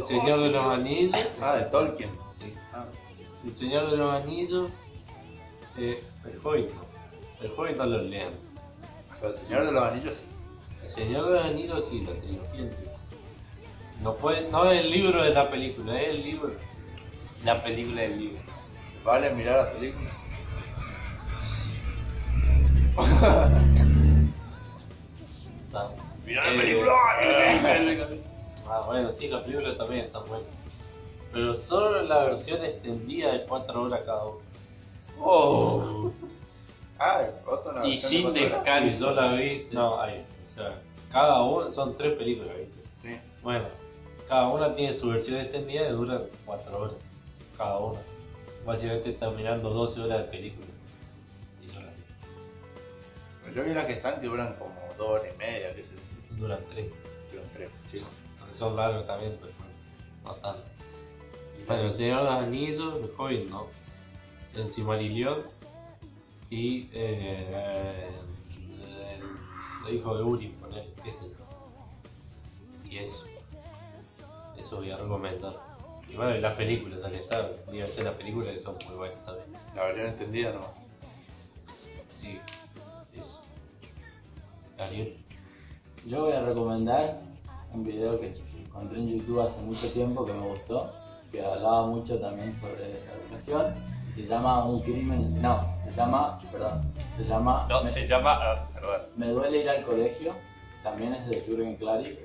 El 0.10 0.20
Señor 0.22 0.39
de 0.39 0.49
los 0.49 0.66
Anillos. 0.66 1.30
Ah, 1.41 1.56
de 1.56 1.64
Tolkien. 1.66 2.10
Sí. 2.39 2.53
Ah, 2.74 2.86
El 3.45 3.53
Señor 3.53 3.89
de 3.91 3.97
los 3.97 4.14
Anillos. 4.14 4.70
Eh, 5.78 6.03
el 6.26 6.39
Hobbit. 6.43 6.70
El 7.41 7.51
Hobbit 7.58 7.78
no 7.78 7.86
lo 7.86 8.01
lean. 8.01 8.30
pero 9.20 9.34
el 9.34 9.38
Señor 9.39 9.66
de 9.66 9.72
los 9.72 9.84
Anillos 9.84 10.16
sí. 10.16 10.24
El 10.84 10.89
Señor 10.89 11.28
de 11.28 11.34
los 11.34 11.45
Anillos 11.45 11.86
sí, 11.89 12.01
la 12.01 12.14
trilogía. 12.14 12.72
No, 14.03 14.16
puede, 14.16 14.49
no 14.51 14.70
es 14.72 14.82
el 14.82 14.91
libro 14.91 15.24
de 15.24 15.30
la 15.32 15.49
película, 15.49 15.99
es 15.99 16.10
el 16.10 16.24
libro. 16.24 16.51
La 17.43 17.64
película 17.64 18.01
del 18.01 18.20
libro. 18.20 18.39
¿Vale 19.03 19.34
mirar 19.34 19.66
la 19.66 19.72
película? 19.74 20.12
Mira 26.26 26.43
la 26.45 26.53
Eh, 26.53 26.58
película. 26.58 26.93
Ah, 28.68 28.84
bueno, 28.86 29.11
sí, 29.11 29.28
las 29.28 29.43
películas 29.43 29.78
también 29.78 30.05
están 30.05 30.26
buenas. 30.28 30.47
Pero 31.32 31.53
solo 31.53 32.01
la 32.03 32.24
versión 32.26 32.63
extendida 32.63 33.34
de 33.34 33.45
4 33.45 33.84
horas 33.84 34.01
cada 34.05 34.26
uno. 34.26 34.39
Oh. 35.20 36.11
Ah, 36.99 37.28
otra 37.45 37.86
Y 37.86 37.97
sin 37.97 38.34
de. 38.34 38.41
Y 38.41 38.89
yo 38.89 39.11
la 39.11 39.34
vi, 39.34 39.68
no, 39.74 39.99
hay, 39.99 40.26
o 40.43 40.47
sea, 40.47 40.80
cada 41.11 41.43
una, 41.43 41.70
son 41.70 41.97
tres 41.97 42.18
películas, 42.18 42.55
¿viste? 42.57 42.82
Sí. 42.97 43.20
Bueno, 43.43 43.68
cada 44.28 44.47
una 44.47 44.74
tiene 44.74 44.93
su 44.93 45.09
versión 45.09 45.41
extendida 45.41 45.89
y 45.89 45.91
dura 45.91 46.22
4 46.45 46.80
horas, 46.80 46.99
cada 47.57 47.80
una. 47.80 47.99
Básicamente 48.66 49.11
están 49.11 49.36
mirando 49.36 49.70
12 49.70 50.01
horas 50.01 50.20
de 50.20 50.24
película. 50.26 50.68
Y 51.61 51.68
yo 51.68 51.82
la 51.82 51.91
vi. 51.91 53.55
Yo 53.55 53.63
vi 53.63 53.74
las 53.74 53.86
que 53.86 53.93
están 53.93 54.20
que 54.20 54.28
duran 54.28 54.55
como 54.55 54.74
dos 54.97 55.20
horas 55.20 55.34
y 55.34 55.38
media, 55.38 55.76
qué 55.76 55.84
sé 55.84 55.89
yo. 55.93 56.38
Duran 56.38 56.59
3. 56.72 56.86
Duran 57.32 57.49
tres, 57.53 57.70
sí. 57.91 58.01
Son 58.56 58.76
largos 58.76 59.06
también, 59.06 59.38
pero 59.41 59.53
no 60.24 60.36
tanto. 60.36 60.64
Bueno, 61.68 61.84
el 61.84 61.93
Señor 61.93 62.20
de 62.20 62.24
los 62.24 62.34
Anillos, 62.34 62.95
el 63.03 63.12
Hobbit, 63.18 63.49
¿no? 63.49 63.68
El 64.56 64.72
Silmarillion 64.72 65.43
y 66.49 66.89
eh, 66.93 68.08
el, 69.14 69.89
el 69.89 69.95
hijo 69.95 70.16
de 70.16 70.24
Uri, 70.24 70.47
poner, 70.47 70.88
qué 71.03 71.12
sé 71.12 71.26
yo. 71.30 72.89
Y 72.89 72.99
eso. 72.99 73.26
Eso 74.58 74.78
voy 74.78 74.91
a 74.91 74.97
recomendar. 74.97 75.60
Y 76.08 76.16
bueno, 76.16 76.36
y 76.36 76.39
las 76.39 76.56
películas, 76.56 77.03
al 77.03 77.16
estar, 77.16 77.51
divertirse 77.70 78.03
las 78.03 78.14
películas 78.14 78.53
que 78.53 78.60
son 78.60 78.78
muy 78.88 78.95
buenas 78.95 79.26
también. 79.26 79.47
La 79.76 79.84
versión 79.84 80.08
entendida 80.08 80.53
no. 80.53 80.62
Sí, 82.14 82.39
eso. 83.14 83.41
Ariel. 84.78 85.18
Yo 86.06 86.22
voy 86.22 86.34
a 86.34 86.45
recomendar 86.45 87.20
un 87.76 87.84
video 87.84 88.20
que 88.20 88.34
encontré 88.66 89.00
en 89.00 89.18
YouTube 89.20 89.42
hace 89.42 89.60
mucho 89.62 89.92
tiempo 89.92 90.26
que 90.26 90.34
me 90.34 90.48
gustó, 90.48 90.90
que 91.32 91.44
hablaba 91.46 91.88
mucho 91.88 92.20
también 92.20 92.54
sobre 92.54 92.80
la 92.80 93.14
educación. 93.14 93.76
y 94.10 94.14
Se 94.14 94.26
llama 94.26 94.66
Un 94.66 94.80
crimen. 94.82 95.42
No, 95.42 95.74
se 95.78 95.92
llama. 95.92 96.40
Perdón. 96.52 96.94
Se 97.18 97.24
llama. 97.26 97.68
No, 97.70 97.84
me, 97.84 97.90
se 97.90 98.08
llama. 98.08 98.40
ah, 98.42 98.68
perdón. 98.74 99.02
Me 99.18 99.28
duele 99.28 99.58
ir 99.60 99.70
al 99.70 99.84
colegio. 99.84 100.34
También 100.84 101.14
es 101.14 101.28
de 101.28 101.42
Jürgen 101.42 101.76
Klarik. 101.76 102.18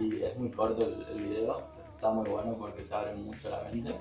Y 0.00 0.22
es 0.22 0.36
muy 0.36 0.50
corto 0.50 0.84
el, 0.84 1.06
el 1.08 1.28
video. 1.28 1.62
Está 1.94 2.10
muy 2.10 2.28
bueno 2.28 2.54
porque 2.58 2.82
te 2.82 2.94
abre 2.94 3.14
mucho 3.14 3.48
la 3.50 3.62
mente. 3.70 3.94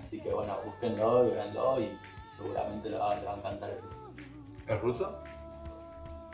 Así 0.00 0.20
que 0.20 0.32
bueno, 0.32 0.56
búsquenlo 0.64 1.26
y 1.28 1.30
véanlo 1.32 1.80
y, 1.80 1.84
y 1.84 1.98
seguramente 2.34 2.88
le 2.88 2.96
va, 2.98 3.14
le 3.16 3.24
va 3.26 3.34
a 3.34 3.36
encantar 3.36 3.70
el 3.70 3.76
video. 3.76 4.74
¿Es 4.76 4.80
ruso? 4.80 5.14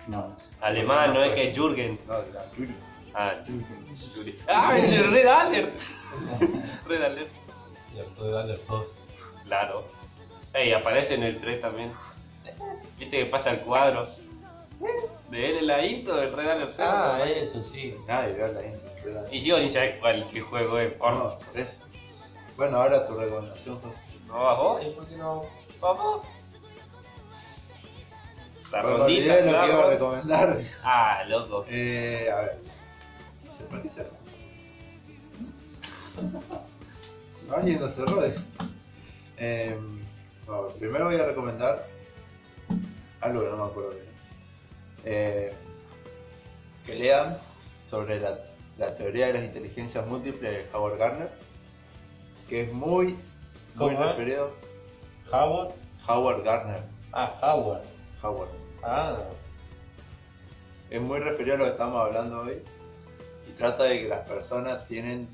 No, 0.06 0.34
Alemán, 0.60 1.12
no 1.14 1.22
es 1.22 1.34
que 1.34 1.50
es 1.50 1.56
Jürgen. 1.58 1.98
No, 2.06 2.14
Yuri. 2.56 2.74
Ah. 3.14 3.34
¡Ah, 4.48 4.78
el 4.78 5.10
Red 5.10 5.26
Alert! 5.26 5.80
Red 6.86 7.02
Alert. 7.02 7.30
Y 7.92 7.96
después 7.96 8.30
darle 8.30 8.58
dos. 8.68 8.88
Claro. 9.44 9.84
Ey, 10.54 10.72
aparece 10.72 11.14
en 11.14 11.22
el 11.22 11.40
3 11.40 11.60
también. 11.60 11.92
¿Viste 12.98 13.18
que 13.18 13.26
pasa 13.26 13.50
el 13.50 13.60
cuadro? 13.60 14.06
De 15.30 15.48
él 15.50 15.58
en 15.58 15.66
la 15.66 15.84
intro 15.84 16.16
del 16.16 16.32
Red 16.32 16.48
Alert 16.48 16.76
3. 16.76 16.88
Ah, 16.88 17.24
eso 17.24 17.62
sí. 17.62 17.96
Nadie 18.06 18.34
vio 18.34 18.48
la 18.48 18.66
intro. 18.66 18.90
¿verdad? 19.04 19.26
Y 19.30 19.40
sigo 19.40 19.58
ni 19.58 19.68
sabes 19.70 19.96
cuál 20.00 20.26
qué 20.28 20.40
juego 20.40 20.78
es, 20.78 20.92
porno. 20.94 21.24
No, 21.24 21.38
por 21.38 21.58
eso. 21.58 21.72
Bueno, 22.56 22.76
ahora 22.78 23.06
tu 23.06 23.14
recomendación, 23.14 23.80
José. 23.80 23.96
¿No 24.26 24.56
vos? 24.56 24.84
¿Y 24.84 24.90
por 24.90 25.08
qué 25.08 25.16
no? 25.16 25.44
¿Vamos? 25.80 26.26
La 28.70 28.82
rondita, 28.82 29.04
olvidé 29.04 29.36
lo 29.40 29.44
que 29.44 29.48
iba 29.50 29.62
a 29.62 29.66
claro. 29.66 29.90
recomendar. 29.90 30.58
Ah, 30.84 31.24
loco. 31.26 31.64
Eh, 31.68 32.30
a 32.32 32.40
ver. 32.42 32.69
¿Por 33.68 33.82
qué 33.82 33.88
se 33.88 34.06
Alguien 37.54 37.80
nos 37.80 37.94
cerró. 37.94 38.24
eh. 38.24 38.34
Eh, 39.38 39.76
no, 40.46 40.68
primero 40.78 41.06
voy 41.06 41.16
a 41.16 41.26
recomendar 41.26 41.86
algo 43.20 43.40
que 43.42 43.48
no 43.50 43.56
me 43.56 43.64
acuerdo 43.70 43.90
bien. 43.90 44.04
Eh, 45.04 45.52
que 46.84 46.94
lean 46.96 47.38
sobre 47.88 48.20
la, 48.20 48.38
la 48.76 48.94
teoría 48.96 49.26
de 49.28 49.34
las 49.34 49.44
inteligencias 49.44 50.06
múltiples 50.06 50.42
de 50.42 50.66
Howard 50.76 50.98
Gardner, 50.98 51.30
que 52.48 52.62
es 52.62 52.72
muy, 52.72 53.16
muy 53.76 53.94
referido. 53.96 54.52
Howard. 55.32 55.74
Howard 56.08 56.42
Gardner. 56.44 56.82
Ah, 57.12 57.32
Howard. 57.42 57.82
Howard. 58.22 58.50
Ah, 58.82 59.18
es 60.90 61.00
muy 61.00 61.18
referido 61.20 61.54
a 61.54 61.58
lo 61.58 61.64
que 61.64 61.70
estamos 61.70 62.04
hablando 62.04 62.40
hoy 62.42 62.62
y 63.50 63.52
trata 63.52 63.84
de 63.84 64.02
que 64.02 64.08
las 64.08 64.26
personas 64.28 64.86
tienen 64.86 65.28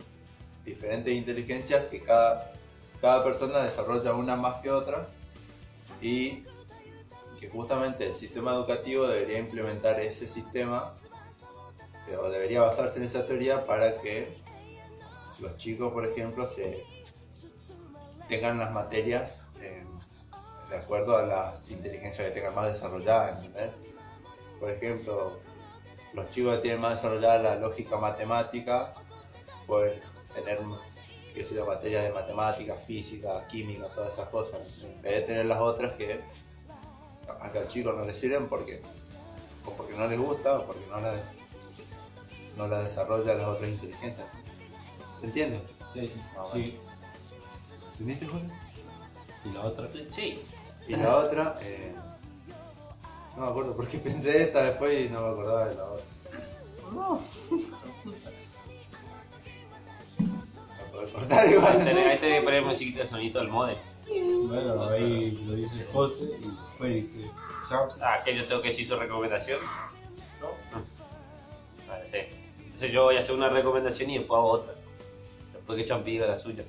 diferentes 0.64 1.14
inteligencias 1.14 1.84
que 1.86 2.02
cada, 2.02 2.52
cada 3.00 3.22
persona 3.22 3.62
desarrolla 3.62 4.14
unas 4.14 4.38
más 4.38 4.62
que 4.62 4.70
otras 4.70 5.08
y 6.00 6.44
que 7.38 7.50
justamente 7.50 8.06
el 8.06 8.14
sistema 8.14 8.52
educativo 8.52 9.06
debería 9.06 9.38
implementar 9.38 10.00
ese 10.00 10.26
sistema 10.26 10.94
o 12.18 12.30
debería 12.30 12.62
basarse 12.62 12.98
en 12.98 13.04
esa 13.04 13.26
teoría 13.26 13.66
para 13.66 14.00
que 14.00 14.38
los 15.40 15.56
chicos 15.56 15.92
por 15.92 16.06
ejemplo 16.06 16.46
se 16.46 16.84
tengan 18.28 18.58
las 18.58 18.72
materias 18.72 19.42
de 20.70 20.76
acuerdo 20.76 21.16
a 21.16 21.22
las 21.22 21.70
inteligencias 21.70 22.28
que 22.28 22.34
tengan 22.34 22.54
más 22.54 22.72
desarrolladas 22.72 23.46
por 24.58 24.70
ejemplo, 24.70 25.38
los 26.16 26.30
chicos 26.30 26.56
que 26.56 26.62
tienen 26.62 26.80
más 26.80 26.96
desarrollada 26.96 27.38
la 27.42 27.56
lógica 27.56 27.98
matemática 27.98 28.94
pueden 29.66 30.00
tener, 30.34 30.58
qué 31.34 31.44
sé 31.44 31.54
yo, 31.54 31.66
materias 31.66 32.04
de 32.04 32.10
matemática, 32.10 32.74
física, 32.74 33.46
química, 33.48 33.88
todas 33.94 34.14
esas 34.14 34.28
cosas, 34.30 34.84
en 34.84 35.02
vez 35.02 35.12
de 35.12 35.20
tener 35.22 35.46
las 35.46 35.60
otras 35.60 35.92
que 35.94 36.20
capaz 37.26 37.52
que 37.52 37.58
al 37.58 37.68
chico 37.68 37.92
no 37.92 38.04
le 38.04 38.14
sirven 38.14 38.48
porque 38.48 38.80
o 39.66 39.70
porque 39.72 39.94
no 39.94 40.08
les 40.08 40.18
gusta 40.18 40.58
o 40.58 40.66
porque 40.66 40.86
no 40.86 41.00
las 41.00 41.20
no 42.56 42.66
las 42.68 42.84
desarrolla 42.84 43.34
las 43.34 43.46
otras 43.48 43.68
inteligencias. 43.68 44.26
¿Se 45.20 45.26
entiende? 45.26 45.60
Sí. 45.92 46.12
Ah, 46.36 46.46
bueno. 46.50 46.54
sí. 46.54 46.78
¿Entendiste, 47.92 48.26
Julio? 48.26 48.50
Y 49.44 49.52
la 49.52 49.60
otra. 49.64 49.88
Sí. 50.10 50.40
Y 50.88 50.96
la 50.96 51.16
otra, 51.16 51.58
eh, 51.60 51.94
no 53.36 53.42
me 53.44 53.48
acuerdo 53.50 53.76
por 53.76 53.86
qué 53.88 53.98
pensé 53.98 54.42
esta 54.44 54.62
después 54.62 55.06
y 55.06 55.08
no 55.12 55.20
me 55.22 55.28
acordaba 55.32 55.68
de 55.68 55.74
la 55.74 55.84
otra. 55.84 56.04
La 60.78 60.90
puedo 60.90 61.12
cortar 61.12 61.38
Ahí 61.46 61.52
igual. 61.54 61.84
tenés, 61.84 62.06
ahí 62.06 62.18
tenés 62.18 62.40
que 62.40 62.44
poner 62.44 62.62
musiquita 62.64 63.00
de 63.00 63.06
sonito 63.06 63.40
al 63.40 63.48
modem. 63.48 63.76
Bueno, 64.48 64.84
ahí 64.88 65.32
lo 65.46 65.54
dice 65.54 65.86
José 65.92 66.24
y 66.40 66.46
después 66.46 66.94
dice 66.94 67.30
chao. 67.68 67.88
Ah, 68.00 68.22
que 68.24 68.36
yo 68.36 68.44
tengo 68.46 68.62
que 68.62 68.68
decir 68.68 68.86
su 68.86 68.96
recomendación. 68.96 69.60
¿No? 70.40 70.48
Vale, 71.88 72.04
sí. 72.10 72.18
Entonces 72.64 72.92
yo 72.92 73.04
voy 73.04 73.16
a 73.16 73.20
hacer 73.20 73.34
una 73.34 73.48
recomendación 73.48 74.10
y 74.10 74.18
después 74.18 74.38
hago 74.38 74.50
otra. 74.52 74.72
Después 75.52 75.78
que 75.78 75.84
Champi 75.84 76.12
diga 76.12 76.26
la 76.26 76.38
suya. 76.38 76.64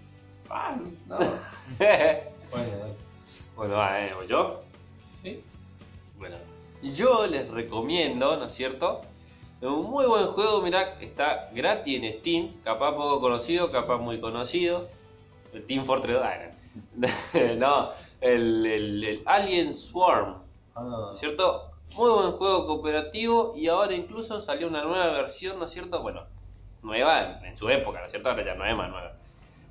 Ah, 0.49 0.77
no. 1.07 1.17
Bueno, 2.49 2.71
bueno, 3.57 3.75
va, 3.75 3.99
eh, 4.05 4.13
¿voy 4.13 4.25
yo. 4.27 4.61
¿Sí? 5.21 5.43
Bueno, 6.17 6.37
yo 6.81 7.27
les 7.27 7.49
recomiendo, 7.49 8.37
¿no 8.37 8.45
es 8.45 8.53
cierto? 8.53 9.01
Un 9.61 9.89
muy 9.89 10.05
buen 10.05 10.27
juego, 10.27 10.61
mirá, 10.61 10.99
está 11.01 11.49
gratis 11.53 12.01
en 12.03 12.19
Steam, 12.19 12.61
capaz 12.63 12.91
poco 12.95 13.19
conocido, 13.21 13.71
capaz 13.71 13.97
muy 13.97 14.19
conocido. 14.19 14.87
El 15.51 15.65
Team 15.65 15.85
Fortress 15.85 16.15
2, 16.17 16.25
ah, 16.25 16.53
no, 17.57 17.89
el, 18.21 18.65
el- 18.65 19.03
el 19.03 19.23
Alien 19.25 19.75
Swarm, 19.75 20.43
Ah, 20.75 20.83
¿no 20.83 21.11
es 21.13 21.19
cierto? 21.19 21.71
Muy 21.95 22.11
buen 22.11 22.33
juego 22.33 22.67
cooperativo 22.67 23.53
y 23.55 23.67
ahora 23.67 23.95
incluso 23.95 24.41
salió 24.41 24.67
una 24.67 24.83
nueva 24.83 25.07
versión, 25.13 25.57
¿no 25.59 25.65
es 25.65 25.71
cierto? 25.71 26.01
Bueno, 26.03 26.27
nueva 26.83 27.37
en, 27.39 27.45
en 27.45 27.57
su 27.57 27.69
época, 27.69 27.99
¿no 27.99 28.05
es 28.05 28.11
cierto? 28.11 28.29
Ahora 28.29 28.45
ya 28.45 28.55
no 28.55 28.65
es 28.65 28.75
más 28.75 28.89
nueva. 28.89 29.13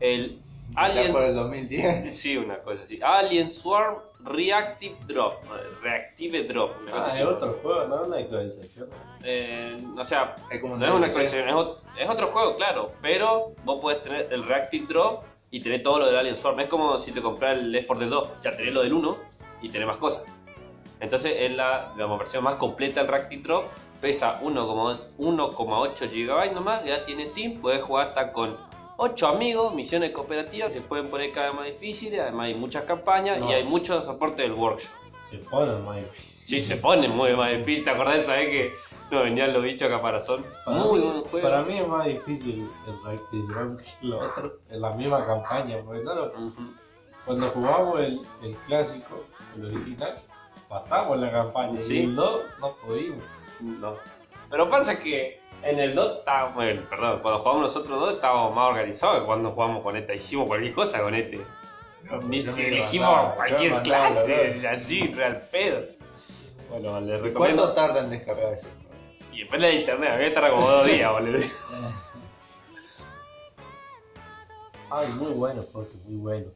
El 0.00 0.45
Alien 0.74 1.12
por 1.12 1.22
el 1.22 1.34
2010. 1.34 2.14
Sí, 2.14 2.36
una 2.36 2.58
cosa 2.58 2.82
así. 2.82 2.98
Alien 3.02 3.50
Swarm 3.50 3.98
Reactive 4.24 4.96
Drop. 5.06 5.34
Reactive 5.82 6.44
Drop. 6.44 6.72
Ah, 6.92 7.12
es 7.16 7.24
otro 7.24 7.58
juego, 7.62 7.86
no 7.86 8.04
una 8.04 8.16
actualización. 8.18 8.88
Eh, 9.22 9.84
o 9.96 10.04
sea, 10.04 10.36
Es 10.50 10.60
como 10.60 10.76
no 10.76 10.84
es 10.84 10.90
una 10.90 11.06
actualización, 11.06 11.48
es, 11.48 11.54
es 12.02 12.08
otro 12.10 12.28
juego, 12.28 12.56
claro. 12.56 12.92
Pero 13.00 13.52
vos 13.64 13.80
podés 13.80 14.02
tener 14.02 14.32
el 14.32 14.42
Reactive 14.42 14.86
Drop 14.86 15.24
y 15.50 15.60
tener 15.60 15.82
todo 15.82 16.00
lo 16.00 16.06
del 16.06 16.16
Alien 16.16 16.36
Swarm. 16.36 16.58
Es 16.60 16.68
como 16.68 16.98
si 16.98 17.12
te 17.12 17.22
compras 17.22 17.56
el 17.58 17.70
Left 17.70 17.86
4 17.86 18.04
Dead 18.04 18.10
2. 18.10 18.28
Ya 18.42 18.56
tenés 18.56 18.74
lo 18.74 18.82
del 18.82 18.92
1 18.92 19.16
y 19.62 19.68
tenés 19.68 19.86
más 19.86 19.96
cosas. 19.96 20.24
Entonces 21.00 21.32
es 21.38 21.52
la 21.52 21.92
digamos, 21.94 22.18
versión 22.18 22.42
más 22.44 22.56
completa 22.56 23.00
del 23.02 23.10
Reactive 23.10 23.42
Drop. 23.42 23.64
Pesa 24.00 24.40
1,8 24.42 26.10
GB 26.10 26.52
nomás. 26.52 26.84
Ya 26.84 27.04
tiene 27.04 27.30
Steam. 27.30 27.60
Puedes 27.60 27.82
jugar 27.82 28.08
hasta 28.08 28.32
con 28.32 28.56
8 28.96 29.26
amigos. 29.28 29.74
Misiones 29.74 30.12
cooperativas 30.12 30.70
que 30.72 30.78
se 30.80 30.80
pueden 30.86 31.08
poner 31.10 31.32
cada 31.32 31.48
vez 31.48 31.56
más 31.56 31.66
difíciles. 31.66 32.20
Además 32.20 32.46
hay 32.46 32.54
muchas 32.54 32.84
campañas 32.84 33.38
No. 33.40 33.50
y 33.50 33.54
hay 33.54 33.64
mucho 33.64 34.02
soporte 34.02 34.42
del 34.42 34.52
workshop. 34.52 34.90
Se 35.22 35.38
pone 35.38 35.72
más 35.80 35.96
difícil. 35.96 36.36
Sí, 36.46 36.60
se 36.60 36.76
pone 36.76 37.08
muy 37.08 37.34
más 37.34 37.50
difícil. 37.50 37.84
¿Te 37.84 37.90
acordás, 37.90 38.26
sabés 38.26 38.48
que 38.48 38.72
no 39.10 39.22
venían 39.22 39.52
los 39.52 39.62
bichos 39.62 39.88
a 39.88 39.90
caparazón? 39.96 40.44
Para 40.64 40.78
Muy 40.78 41.00
mí, 41.00 41.06
buen 41.06 41.20
juego. 41.24 41.48
Para 41.48 41.62
mí 41.62 41.78
es 41.78 41.88
más 41.88 42.06
difícil 42.06 42.68
el 42.86 43.02
Reactive 43.04 43.46
Drop 43.52 43.78
que 43.80 44.06
lo 44.06 44.18
otro, 44.20 44.58
en 44.70 44.80
la 44.80 44.90
misma 44.92 45.26
campaña, 45.26 45.78
porque 45.84 46.04
no 46.04 46.14
lo- 46.14 46.26
Ujú. 46.32 46.62
cuando 47.24 47.48
jugamos 47.50 47.98
el, 48.00 48.20
el 48.44 48.54
clásico, 48.66 49.24
el 49.56 49.64
original, 49.74 50.14
pasamos 50.68 51.18
la 51.18 51.32
campaña 51.32 51.80
Sí. 51.82 51.98
y 51.98 52.04
el 52.04 52.14
2 52.14 52.40
no 52.60 52.76
pudimos. 52.76 53.24
No. 53.58 53.94
Pero 54.48 54.70
pasa 54.70 54.96
que 55.00 55.40
en 55.62 55.78
el 55.80 55.94
2 55.94 56.18
estábamos, 56.18 56.54
bueno, 56.54 56.82
perdón, 56.88 57.20
cuando 57.20 57.40
jugamos 57.40 57.62
nosotros 57.62 58.00
dos 58.00 58.14
estábamos 58.14 58.54
más 58.54 58.68
organizados 58.68 59.20
que 59.20 59.26
cuando 59.26 59.50
jugamos 59.52 59.82
con 59.82 59.96
este. 59.96 60.16
Hicimos 60.16 60.46
cualquier 60.46 60.74
cosa 60.74 61.02
con 61.02 61.14
este. 61.14 61.40
Ni 62.24 62.40
Yo 62.42 62.52
si 62.52 62.66
elegimos 62.66 63.08
mandaba, 63.08 63.34
cualquier 63.34 63.72
mandaba, 63.72 64.08
clase, 64.08 64.60
la 64.62 64.70
así, 64.72 65.08
real 65.08 65.48
pedo. 65.50 65.82
Bueno, 66.70 66.90
¿Cuánto 66.90 67.22
recomiendo. 67.22 67.72
tarda 67.72 68.00
en 68.00 68.10
descargar 68.10 68.52
ese 68.52 68.66
juego? 68.66 68.86
Y 69.32 69.40
depende 69.40 69.66
de 69.68 69.74
internet, 69.74 70.10
a 70.12 70.16
mí 70.16 70.24
me 70.24 70.30
tarda 70.30 70.50
como 70.50 70.68
dos 70.68 70.86
días, 70.86 71.10
boludo. 71.12 71.38
Ay, 74.90 75.08
muy 75.14 75.32
bueno, 75.32 75.64
José, 75.72 75.98
muy 76.06 76.16
bueno. 76.16 76.46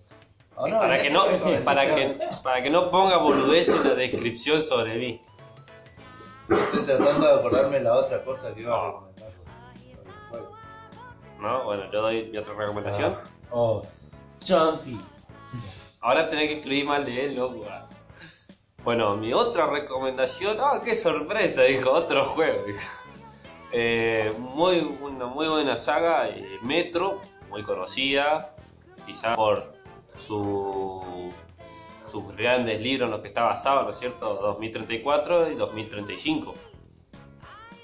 No, 0.57 0.79
para 0.79 1.01
que 1.01 1.11
no, 1.11 1.25
para 1.65 1.95
que, 1.95 2.19
para 2.43 2.63
que 2.63 2.71
no 2.71 2.91
ponga 2.91 3.17
boludez 3.17 3.69
en 3.69 3.83
la 3.83 3.95
descripción 3.95 4.63
sobre 4.63 4.97
mí. 4.97 5.21
Estoy 6.51 6.83
tratando 6.85 7.27
de 7.27 7.39
acordarme 7.39 7.81
la 7.81 7.95
otra 7.95 8.25
cosa 8.25 8.53
que 8.55 8.61
iba 8.63 8.75
a 8.75 8.79
No. 8.79 8.87
recomendar. 8.89 9.31
juego. 10.31 10.51
¿No? 11.39 11.65
Bueno, 11.65 11.91
yo 11.93 12.03
doy 12.03 12.25
mi 12.31 12.39
otra 12.39 12.55
recomendación. 12.55 13.17
Oh, 13.51 13.83
Jumpy. 14.47 15.01
Ahora 16.01 16.29
tenés 16.29 16.49
que 16.49 16.57
escribir 16.59 16.87
mal 16.87 17.05
de 17.05 17.27
él, 17.27 17.37
loco. 17.37 17.65
Bueno, 18.85 19.17
mi 19.17 19.33
otra 19.33 19.67
recomendación. 19.67 20.57
¡Ah, 20.61 20.81
qué 20.85 20.95
sorpresa! 20.95 21.63
Dijo, 21.63 21.91
otro 21.91 22.25
juego. 22.25 22.65
dijo. 22.67 22.81
Eh, 23.73 24.35
muy, 24.39 24.81
una 25.01 25.27
muy 25.27 25.47
buena 25.47 25.77
saga, 25.77 26.29
eh, 26.29 26.59
Metro, 26.63 27.21
muy 27.51 27.63
conocida, 27.63 28.57
quizá 29.07 29.35
por 29.35 29.73
su, 30.17 31.05
sus 32.11 32.35
grandes 32.37 32.81
libros 32.81 33.07
en 33.07 33.13
los 33.13 33.21
que 33.21 33.29
está 33.29 33.45
basado, 33.45 33.83
¿no 33.85 33.91
es 33.91 33.99
cierto? 33.99 34.35
2034 34.35 35.53
y 35.53 35.55
2035. 35.55 36.55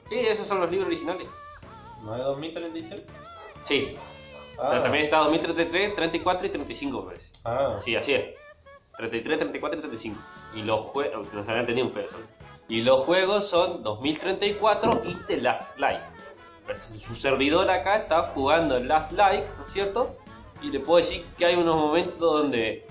Sí, 0.08 0.18
esos 0.18 0.46
son 0.46 0.60
los 0.60 0.70
libros 0.70 0.88
originales. 0.88 1.26
¿No 2.02 2.14
es 2.14 2.22
2033? 2.22 3.02
Sí, 3.64 3.96
Ah, 4.58 4.68
pero 4.70 4.82
también 4.84 5.04
está 5.04 5.18
2033, 5.18 5.94
34 5.94 6.46
y 6.46 6.50
35, 6.50 7.00
me 7.02 7.06
parece. 7.08 7.30
Ah, 7.44 7.76
Sí, 7.78 7.94
así 7.94 8.14
es. 8.14 8.24
33, 8.96 9.38
34 9.38 9.78
y 9.78 9.82
35. 9.82 10.20
Y 10.54 10.62
los 10.62 10.80
juegos, 10.80 11.34
no 11.34 11.44
se 11.44 11.50
habían 11.50 11.66
tenido 11.66 11.86
un. 11.88 11.92
Y 12.68 12.82
los 12.82 13.02
juegos 13.02 13.46
son 13.48 13.82
2034 13.82 15.02
y 15.04 15.14
The 15.26 15.42
Last 15.42 15.78
Light. 15.78 16.00
Su 16.78 17.14
servidor 17.14 17.70
acá 17.70 17.96
está 17.98 18.32
jugando 18.34 18.78
el 18.78 18.88
Last 18.88 19.12
Light, 19.12 19.44
¿no 19.58 19.64
es 19.64 19.70
cierto? 19.72 20.16
Y 20.62 20.70
le 20.70 20.80
puedo 20.80 20.96
decir 20.96 21.26
que 21.36 21.44
hay 21.44 21.54
unos 21.56 21.76
momentos 21.76 22.18
donde 22.18 22.86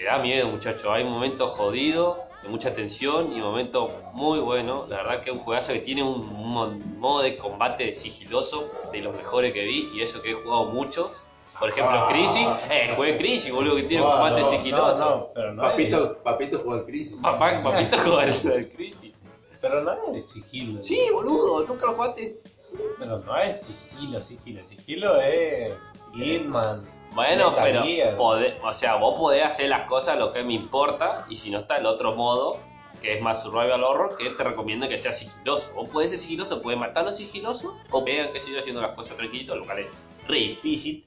te 0.00 0.06
da 0.06 0.18
miedo, 0.18 0.48
muchacho. 0.48 0.90
Hay 0.92 1.04
momentos 1.04 1.50
jodidos, 1.52 2.16
de 2.42 2.48
mucha 2.48 2.72
tensión 2.72 3.34
y 3.36 3.40
momentos 3.40 3.90
muy 4.14 4.38
buenos. 4.40 4.88
La 4.88 4.96
verdad 4.98 5.20
que 5.20 5.28
es 5.30 5.36
un 5.36 5.42
juegazo 5.42 5.74
que 5.74 5.80
tiene 5.80 6.02
un, 6.02 6.22
un 6.22 6.98
modo 6.98 7.20
de 7.22 7.36
combate 7.36 7.92
sigiloso 7.92 8.70
de 8.92 9.00
los 9.02 9.14
mejores 9.14 9.52
que 9.52 9.62
vi. 9.64 9.90
Y 9.94 10.00
eso 10.00 10.22
que 10.22 10.30
he 10.30 10.34
jugado 10.34 10.66
muchos. 10.66 11.26
Por 11.58 11.68
ejemplo, 11.68 11.92
Ah. 11.98 12.08
Crisis, 12.10 12.46
eh, 12.70 12.94
jugué 12.96 13.18
Crisis, 13.18 13.52
boludo, 13.52 13.76
que 13.76 13.82
tiene 13.82 14.02
Ah, 14.06 14.10
combate 14.12 14.40
no, 14.40 14.50
sigiloso. 14.52 15.04
No, 15.04 15.10
no, 15.16 15.28
pero 15.34 15.52
no 15.52 15.62
es, 15.64 15.70
Papito, 15.70 16.18
papito 16.22 16.58
jugó 16.60 16.74
al 16.76 16.84
Crisis. 16.86 17.18
Papá, 17.20 17.60
papito 17.62 17.98
juega 17.98 18.24
el, 18.24 18.52
el 18.52 18.70
Crisis. 18.70 19.14
pero 19.60 19.82
no 19.82 20.14
es 20.14 20.30
sigilo. 20.30 20.82
Sí, 20.82 20.98
boludo, 21.12 21.66
nunca 21.66 21.84
lo 21.84 21.92
jugaste. 21.92 22.40
Sí, 22.56 22.78
pero 22.98 23.18
no 23.18 23.36
es 23.36 23.60
sigilo, 23.66 24.22
sigilo. 24.22 24.64
Sigilo 24.64 25.20
es 25.20 25.74
Hitman. 26.14 26.88
Bueno, 27.12 27.50
Metal 27.50 27.64
pero, 27.64 27.82
Gear. 27.82 28.16
pode- 28.16 28.58
o 28.62 28.72
sea, 28.72 28.96
vos 28.96 29.18
podés 29.18 29.44
hacer 29.44 29.68
las 29.68 29.86
cosas 29.88 30.16
lo 30.18 30.32
que 30.32 30.42
me 30.44 30.52
importa, 30.54 31.26
y 31.28 31.36
si 31.36 31.50
no 31.50 31.58
está 31.58 31.76
el 31.76 31.86
otro 31.86 32.14
modo, 32.14 32.58
que 33.02 33.14
es 33.14 33.22
más 33.22 33.42
survival 33.42 33.82
horror, 33.82 34.16
que 34.16 34.30
te 34.30 34.44
recomiendo 34.44 34.88
que 34.88 34.98
sea 34.98 35.12
sigiloso. 35.12 35.72
Vos 35.74 35.88
podés 35.88 36.10
ser 36.10 36.18
sigiloso, 36.20 36.60
podés 36.62 36.78
matarlo 36.78 37.12
sigiloso, 37.12 37.74
o 37.90 38.04
vean 38.04 38.32
que 38.32 38.40
siga 38.40 38.60
haciendo 38.60 38.80
las 38.82 38.94
cosas 38.94 39.16
tranquilito, 39.16 39.56
lo 39.56 39.64
cual 39.64 39.80
es 39.80 39.86
re 40.28 40.36
difícil. 40.36 41.04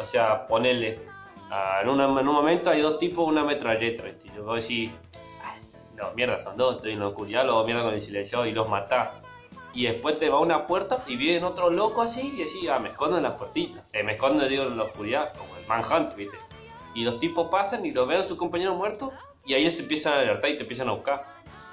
O 0.00 0.04
sea, 0.04 0.46
ponerle, 0.46 1.00
ah, 1.50 1.80
en, 1.82 1.88
una- 1.88 2.04
en 2.20 2.26
un 2.28 2.34
momento 2.34 2.70
hay 2.70 2.80
dos 2.80 2.98
tipos, 2.98 3.26
una 3.26 3.44
metralleta, 3.44 4.04
¿viste? 4.04 4.28
Y 4.34 4.40
vos 4.40 4.62
decís, 4.62 4.90
"Ay, 5.42 5.60
no, 5.96 6.12
mierda, 6.14 6.38
son 6.38 6.56
dos, 6.56 6.76
estoy 6.76 6.92
en 6.92 7.00
la 7.00 7.08
oscuridad, 7.08 7.44
los 7.44 7.66
mierda 7.66 7.82
con 7.82 7.92
el 7.94 8.00
silenciado 8.00 8.46
y 8.46 8.52
los 8.52 8.68
matás. 8.68 9.10
Y 9.74 9.86
después 9.86 10.18
te 10.18 10.28
va 10.28 10.38
a 10.38 10.40
una 10.40 10.66
puerta 10.66 11.04
y 11.06 11.16
viene 11.16 11.44
otro 11.44 11.68
loco 11.68 12.02
así 12.02 12.32
y 12.34 12.44
decís, 12.44 12.68
ah, 12.70 12.78
me 12.78 12.90
escondo 12.90 13.16
en 13.16 13.24
las 13.24 13.32
puertitas. 13.34 13.82
Eh, 13.92 14.02
me 14.02 14.12
escondo, 14.12 14.46
digo, 14.48 14.64
en 14.64 14.76
la 14.76 14.84
oscuridad, 14.84 15.34
como 15.36 15.56
el 15.56 15.66
Manhunt, 15.66 16.14
¿viste? 16.14 16.36
Y 16.94 17.04
los 17.04 17.18
tipos 17.18 17.48
pasan 17.50 17.84
y 17.84 17.90
los 17.90 18.06
ven 18.06 18.18
a 18.18 18.22
su 18.22 18.36
compañero 18.36 18.74
muerto 18.74 19.12
y 19.44 19.54
ahí 19.54 19.62
ellos 19.62 19.74
se 19.74 19.82
empiezan 19.82 20.14
a 20.14 20.20
alertar 20.20 20.50
y 20.50 20.56
te 20.56 20.62
empiezan 20.62 20.88
a 20.88 20.92
buscar. 20.92 21.24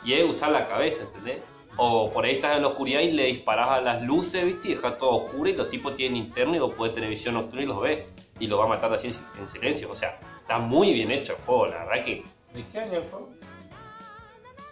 Y 0.04 0.14
es 0.14 0.28
usar 0.28 0.52
la 0.52 0.68
cabeza, 0.68 1.04
¿entendés? 1.04 1.42
O 1.78 2.12
por 2.12 2.26
ahí 2.26 2.34
estás 2.34 2.58
en 2.58 2.64
la 2.64 2.70
oscuridad 2.70 3.02
y 3.02 3.12
le 3.12 3.26
disparás 3.26 3.70
a 3.70 3.82
las 3.82 4.02
luces, 4.02 4.44
¿viste? 4.44 4.70
Y 4.70 4.76
dejas 4.76 4.98
todo 4.98 5.26
oscuro 5.26 5.50
y 5.50 5.54
los 5.54 5.70
tipos 5.70 5.96
tienen 5.96 6.18
interno 6.18 6.56
y 6.56 6.60
vos 6.60 6.74
podés 6.74 6.96
tener 6.96 7.10
visión 7.10 7.36
nocturna 7.36 7.64
y 7.64 7.68
los 7.68 7.82
ves. 7.82 8.06
Y 8.40 8.48
los 8.48 8.60
va 8.60 8.68
matando 8.68 8.96
así 8.96 9.08
en, 9.08 9.14
en 9.40 9.48
silencio. 9.48 9.92
O 9.92 9.96
sea, 9.96 10.20
está 10.42 10.58
muy 10.58 10.92
bien 10.92 11.12
hecho 11.12 11.34
el 11.34 11.40
juego, 11.46 11.68
la 11.68 11.86
verdad 11.86 12.04
que 12.04 12.24
¿De 12.54 12.66
qué 12.68 12.80
año 12.80 13.02
fue? 13.10 13.22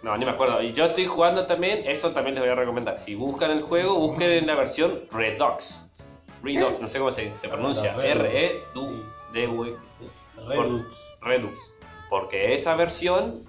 No, 0.02 0.16
ni 0.16 0.24
me 0.24 0.30
acuerdo. 0.30 0.62
Y 0.62 0.72
yo 0.72 0.86
estoy 0.86 1.06
jugando 1.06 1.46
también, 1.46 1.82
eso 1.86 2.12
también 2.12 2.34
les 2.34 2.44
voy 2.44 2.52
a 2.52 2.54
recomendar. 2.54 2.98
Si 2.98 3.14
buscan 3.14 3.50
el 3.50 3.62
juego, 3.62 3.96
busquen 3.96 4.30
en 4.30 4.46
la 4.46 4.54
versión 4.54 5.02
Redux. 5.10 5.90
Redux, 6.42 6.80
no 6.80 6.88
sé 6.88 6.98
cómo 6.98 7.10
se, 7.10 7.34
se 7.36 7.48
pronuncia. 7.48 7.94
Ah, 7.96 8.00
Redux. 8.00 9.04
Redux. 9.32 9.80
Redux. 11.20 11.76
Porque 12.08 12.54
esa 12.54 12.74
versión, 12.74 13.44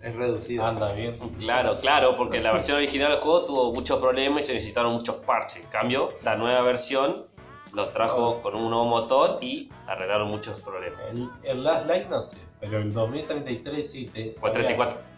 Es 0.00 0.14
reducido. 0.16 0.66
Anda 0.66 0.92
bien. 0.92 1.16
claro, 1.38 1.78
claro, 1.80 2.16
porque 2.16 2.40
la 2.40 2.52
versión 2.52 2.78
original 2.78 3.12
del 3.12 3.20
juego 3.20 3.44
tuvo 3.44 3.72
muchos 3.72 4.00
problemas 4.00 4.44
y 4.44 4.46
se 4.48 4.54
necesitaron 4.54 4.92
muchos 4.92 5.16
parches. 5.16 5.62
En 5.62 5.70
cambio, 5.70 6.10
la 6.24 6.34
nueva 6.36 6.62
versión 6.62 7.26
los 7.72 7.92
trajo 7.92 8.42
con 8.42 8.54
un 8.56 8.68
nuevo 8.70 8.84
motor 8.86 9.38
y 9.40 9.70
arreglaron 9.86 10.28
muchos 10.28 10.60
problemas. 10.60 11.00
El, 11.10 11.30
el 11.44 11.64
Last 11.64 11.86
Light 11.86 12.08
no 12.08 12.20
sé, 12.20 12.38
pero 12.60 12.78
el 12.78 12.92
2033 12.92 13.90
sí 13.90 14.06
te. 14.06 14.34
O 14.42 14.50
34. 14.50 15.11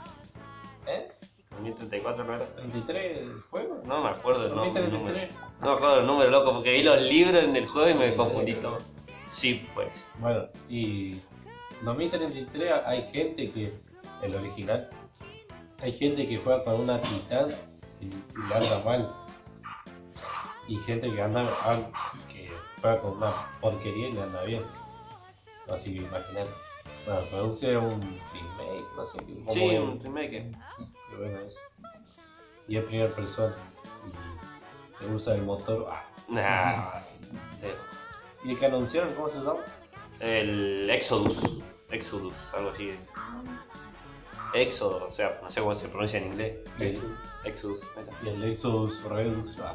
¿Eh? 0.87 1.09
2034 1.51 2.25
no 2.25 2.35
era. 2.35 2.47
¿33 2.57 2.95
el 2.97 3.41
juego? 3.51 3.81
No 3.85 4.03
me 4.03 4.11
acuerdo 4.11 4.47
el 4.47 4.55
nombre. 4.55 4.83
2033. 4.83 5.31
No 5.61 5.67
me 5.71 5.73
acuerdo 5.77 6.01
el 6.01 6.07
número, 6.07 6.31
loco, 6.31 6.53
porque 6.53 6.73
vi 6.73 6.83
los 6.83 7.01
libros 7.01 7.43
en 7.45 7.55
el 7.57 7.67
juego 7.69 7.89
y 7.91 7.95
me 7.95 8.17
confundí 8.17 8.55
todo. 8.55 8.79
Sí, 9.27 9.67
pues. 9.75 10.05
Bueno, 10.19 10.47
y 10.69 11.21
2033 11.83 12.73
hay 12.85 13.07
gente 13.09 13.51
que, 13.53 13.73
el 14.23 14.35
original, 14.35 14.91
hay 15.81 15.93
gente 15.93 16.27
que 16.29 16.39
juega 16.39 16.65
con 16.65 16.81
una 16.81 17.01
titán 17.01 17.49
y, 18.01 18.07
y 18.07 18.49
le 18.49 18.55
anda 18.55 18.83
mal. 18.85 19.15
Y 20.67 20.77
gente 20.79 21.11
que 21.13 21.23
anda 21.23 21.43
an- 21.65 21.87
que 22.33 22.51
juega 22.81 23.01
con 23.01 23.17
una 23.19 23.33
porquería 23.61 24.09
y 24.09 24.13
le 24.13 24.23
anda 24.23 24.43
bien. 24.45 24.63
Así 25.69 25.93
que 25.95 26.01
imagínate. 26.01 26.51
Bueno, 27.07 27.21
Redux 27.31 27.63
es 27.63 27.77
un 27.77 28.01
remake, 28.33 28.87
no 28.97 29.07
sé 29.07 29.19
cómo 29.19 29.51
Sí, 29.51 29.77
un 29.77 30.01
remake. 30.01 30.53
Sí, 30.77 30.85
pero 31.11 31.23
bueno 31.23 31.41
eso. 31.47 31.59
Y 32.67 32.77
es 32.77 32.85
primera 32.85 33.15
persona. 33.15 33.55
Y 35.01 35.05
le 35.05 35.15
usa 35.15 35.35
el 35.35 35.43
motor. 35.43 35.87
ah. 35.91 36.03
Nah, 36.29 37.01
sí. 37.61 37.69
Y 38.45 38.51
el 38.53 38.59
que 38.59 38.67
anunciaron, 38.67 39.13
¿cómo 39.15 39.29
se 39.29 39.39
llama? 39.39 39.61
El 40.21 40.89
Exodus. 40.89 41.61
Exodus, 41.91 42.35
algo 42.55 42.71
así. 42.71 42.95
Éxodo, 44.55 45.07
o 45.09 45.13
sea, 45.13 45.39
no 45.43 45.51
sé 45.51 45.61
cómo 45.61 45.75
se 45.75 45.89
pronuncia 45.89 46.21
en 46.21 46.27
inglés. 46.29 46.57
Exodus. 47.45 47.83
está. 47.83 48.03
y 48.25 48.29
el 48.29 48.45
Exodus 48.45 49.03
Redux. 49.03 49.59
ah. 49.61 49.75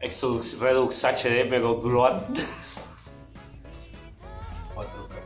Exodus 0.00 0.58
Redux 0.60 1.04
HD 1.04 1.48
Mega 1.50 1.70
Upload 1.70 2.22
4K. 2.28 2.44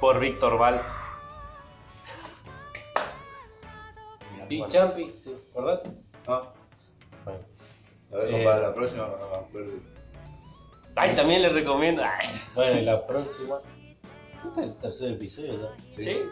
por 0.00 0.18
Víctor 0.18 0.58
Val. 0.58 0.80
Y 4.48 4.66
Champi, 4.66 5.04
¿te 5.22 5.30
acordaste? 5.50 5.90
No, 6.26 6.52
Bueno, 7.24 7.38
a 8.12 8.16
ver, 8.16 8.34
Eh. 8.34 8.44
para 8.44 8.60
la 8.60 8.74
próxima 8.74 9.06
no 9.06 9.16
me 9.30 9.36
acuerdo. 9.36 9.72
Ay, 10.96 11.14
también 11.14 11.42
le 11.42 11.50
recomiendo. 11.50 12.02
Ay, 12.04 12.26
bueno, 12.56 12.80
y 12.80 12.84
la 12.84 13.06
próxima. 13.06 13.58
Este 14.48 14.60
es 14.60 14.66
el 14.66 14.74
tercer 14.78 15.12
episodio 15.12 15.52
ya. 15.60 15.92
sí. 15.92 16.22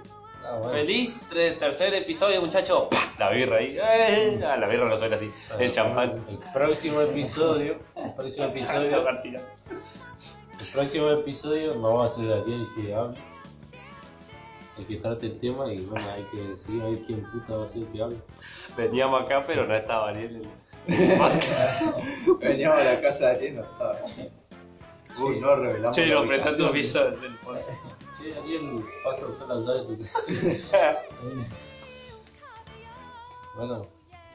Ah, 0.45 0.55
bueno. 0.57 0.71
Feliz 0.73 1.17
tre- 1.29 1.59
tercer 1.59 1.95
episodio, 1.95 2.41
muchacho. 2.41 2.89
¡Pah! 2.89 2.99
La 3.19 3.31
birra 3.31 3.59
ahí. 3.59 3.77
Eh, 3.81 4.41
ah, 4.45 4.57
la 4.57 4.67
birra 4.69 4.89
no 4.89 4.97
suena 4.97 5.15
así. 5.17 5.31
El 5.59 5.71
champán. 5.73 6.25
El 6.29 6.39
próximo 6.53 7.01
episodio. 7.03 7.79
El 7.97 8.15
próximo 8.15 8.47
episodio. 8.49 9.09
El 10.59 10.67
próximo 10.73 11.11
episodio 11.11 11.75
no 11.75 11.95
va 11.95 12.07
a 12.07 12.09
ser 12.09 12.33
Ariel 12.33 12.67
el 12.77 12.83
que 12.87 12.95
hable. 12.95 13.19
El 14.79 14.87
que 14.87 14.97
trate 14.97 15.27
el 15.27 15.39
tema 15.39 15.73
y 15.73 15.85
bueno, 15.85 16.07
hay 16.11 16.23
que 16.25 16.37
decidir 16.37 16.83
a 16.83 16.87
ver 16.87 16.99
quién 17.05 17.23
puta 17.33 17.57
va 17.57 17.65
a 17.65 17.69
ser 17.69 17.83
el 17.83 17.89
que 17.89 18.03
hable. 18.03 18.17
Veníamos 18.77 19.23
acá, 19.23 19.45
pero 19.47 19.67
no 19.67 19.75
estaba 19.75 20.11
Ariel. 20.11 20.49
Veníamos 22.41 22.79
a 22.79 22.85
la 22.85 23.01
casa 23.01 23.27
de 23.27 23.37
Ariel, 23.37 23.57
no 23.57 23.63
estaba. 23.63 23.99
Uy, 25.21 25.41
no 25.41 25.57
revelamos. 25.57 25.97
Che, 25.97 26.07
la 26.07 26.15
no 26.21 26.29
prestando 26.29 26.71
ubicación. 26.71 27.13
piso 27.13 27.21
del 27.21 27.37
podcast. 27.39 27.69
Che, 28.19 28.39
Ariel, 28.39 28.85
pasa 29.03 29.25
a 29.25 29.29
buscar 29.29 29.49
la 29.49 29.55
llave 29.57 29.81
de 29.81 29.97
tu 29.97 30.03
casa. 30.05 30.99
Bueno, 33.57 33.87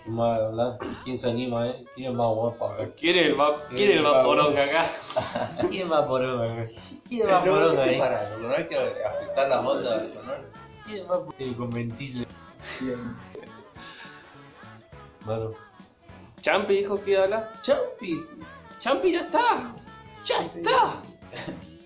¿quién 0.04 0.16
más 0.16 0.40
hablar? 0.42 0.78
¿Quién 1.06 1.18
se 1.18 1.30
anima, 1.30 1.68
eh? 1.68 1.86
¿Quién 1.96 2.12
es 2.12 2.18
más 2.18 2.28
guapo 2.28 2.68
acá? 2.68 2.90
¿Quién 3.00 3.18
es 3.18 3.26
el 3.28 3.36
más, 3.38 3.52
quién 3.70 3.92
es 3.92 3.96
el 3.96 4.04
más 4.04 4.26
poronga 4.26 4.64
acá? 4.66 4.92
¿Quién 5.70 5.84
es 5.84 5.88
más 5.88 6.02
poronga 6.02 6.44
acá? 6.52 6.70
¿Quién 7.14 7.28
es 7.30 7.32
No, 7.32 7.40
más 7.40 7.48
poronga 7.48 7.84
¿qué 7.84 7.90
te 7.90 7.94
ahí? 7.96 8.00
para? 8.00 8.30
Porque 8.30 8.48
no 8.48 8.54
hay 8.56 8.66
que 8.68 8.78
afectar 9.06 9.50
las 9.50 9.66
ondas 9.66 10.14
sonoras. 10.14 10.42
¿Quién 10.86 10.98
es 10.98 11.08
más 11.08 11.20
poronga? 11.20 11.58
Con 11.58 11.70
ventillo. 11.70 12.26
Bueno, 15.26 15.52
Champi 16.42 16.78
dijo 16.78 17.02
que 17.04 17.12
iba 17.12 17.22
a 17.22 17.24
hablar. 17.26 17.54
Champi. 17.62 18.26
Champi 18.80 19.12
ya 19.14 19.20
está. 19.22 19.74
Ya 20.26 20.40
está. 20.40 20.96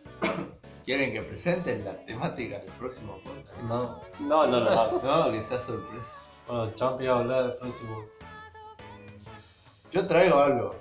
¿Quieren 0.85 1.11
que 1.11 1.21
presenten 1.23 1.83
la 1.83 1.93
temática 2.05 2.59
del 2.59 2.71
próximo 2.73 3.19
podcast? 3.23 3.57
No. 3.63 3.99
No, 4.19 4.47
no, 4.47 4.59
no. 4.61 5.01
No, 5.01 5.31
que 5.31 5.43
sea 5.43 5.61
sorpresa. 5.61 6.15
Bueno, 6.47 6.71
Champi 6.75 7.05
va 7.05 7.15
a 7.17 7.19
hablar 7.19 7.43
del 7.47 7.55
próximo. 7.57 8.05
Yo 9.91 10.07
traigo 10.07 10.39
algo. 10.39 10.75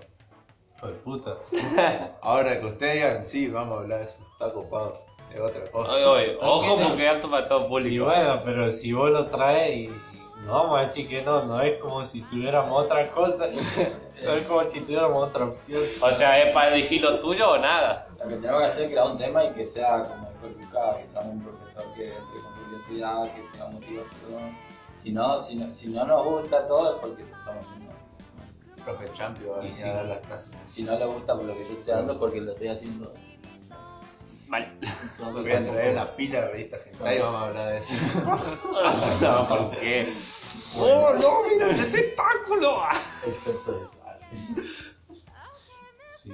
Hijo 0.77 0.87
de 0.89 0.93
puta. 0.95 1.37
Ahora 2.22 2.61
que 2.61 2.66
ustedes 2.66 2.95
digan, 2.95 3.24
sí, 3.27 3.49
vamos 3.49 3.79
a 3.79 3.81
hablar 3.83 3.99
de 4.01 4.05
eso. 4.05 4.16
Está 4.33 4.53
copado. 4.53 5.01
Es 5.33 5.41
otra 5.41 5.70
cosa. 5.70 5.93
Oye, 5.93 6.05
oye, 6.07 6.39
ojo 6.43 6.79
porque 6.89 7.09
apto 7.09 7.31
para 7.31 7.49
todo 7.49 7.66
Y 7.66 7.68
público. 7.68 8.05
bueno, 8.05 8.41
pero 8.45 8.70
si 8.72 8.93
vos 8.93 9.11
lo 9.11 9.27
traes 9.27 9.77
y, 9.77 9.81
y 9.85 9.93
no 10.45 10.53
vamos 10.53 10.79
a 10.79 10.81
decir 10.83 11.09
que 11.09 11.22
no, 11.22 11.43
no 11.45 11.61
es 11.61 11.79
como 11.81 12.07
si 12.07 12.22
tuviéramos 12.22 12.85
otra 12.85 13.11
cosa, 13.11 13.49
no 14.24 14.33
es 14.33 14.47
como 14.47 14.62
si 14.64 14.81
tuviéramos 14.81 15.29
otra 15.29 15.47
opción. 15.47 15.83
O 16.01 16.12
sea, 16.12 16.43
¿es 16.43 16.55
para 16.55 16.74
elegir 16.74 17.03
lo 17.03 17.18
tuyo 17.20 17.51
o 17.51 17.59
nada? 17.59 18.07
Lo 18.18 18.29
que 18.29 18.37
tenemos 18.37 18.61
que 18.61 18.66
hacer 18.66 18.83
es 18.85 18.91
crear 18.91 19.07
un 19.07 19.18
tema 19.18 19.45
y 19.45 19.51
que 19.53 19.66
sea 19.66 20.05
como 20.05 20.31
dijo 20.31 20.47
el 20.47 20.59
Lucas, 20.64 20.97
que 20.99 21.09
sea 21.09 21.20
un 21.22 21.43
profesor 21.43 21.85
que 21.95 22.09
entre 22.09 22.41
con 22.41 22.64
curiosidad, 22.64 23.35
que 23.35 23.41
tenga 23.53 23.68
motivación. 23.68 24.57
Si 24.99 25.11
no, 25.12 25.39
si 25.39 25.57
no, 25.57 25.72
si 25.72 25.89
no 25.89 26.07
nos 26.07 26.24
gusta 26.24 26.66
todo 26.66 26.95
es 26.95 27.01
porque 27.01 27.22
lo 27.24 27.37
estamos 27.37 27.66
haciendo. 27.66 27.93
Profe 28.87 29.12
Champion 29.12 29.51
va 29.51 29.57
a 29.57 29.59
Y 29.59 29.62
venir 29.62 29.74
sí. 29.74 29.82
a 29.82 29.93
dar 29.95 30.05
las 30.07 30.18
clases. 30.26 30.55
Si 30.66 30.84
no 30.84 30.97
le 30.97 31.07
gusta 31.07 31.34
por 31.34 31.45
lo 31.45 31.55
que 31.55 31.64
yo 31.66 31.72
estoy 31.72 31.93
dando 31.93 32.18
porque 32.20 32.41
lo 32.41 32.53
estoy 32.53 32.68
haciendo. 32.68 33.12
Mal. 34.47 34.78
Voy 35.18 35.51
a 35.51 35.64
traer 35.64 35.93
una 35.93 36.14
pila 36.14 36.41
de 36.43 36.47
revistas 36.53 36.80
hentai 36.87 37.16
y 37.16 37.20
vamos 37.20 37.43
a 37.43 37.47
hablar 37.49 37.72
de 37.72 37.78
eso. 37.78 37.93
No, 39.20 39.49
¿por 39.49 39.70
qué? 39.72 40.07
¡Oh, 40.78 41.12
no, 41.20 41.43
mira 41.49 41.66
ese 41.66 41.87
tentáculo! 41.87 42.82
Excepto 43.26 43.72
de 43.72 43.87
sal. 43.89 44.20
Sí. 46.14 46.32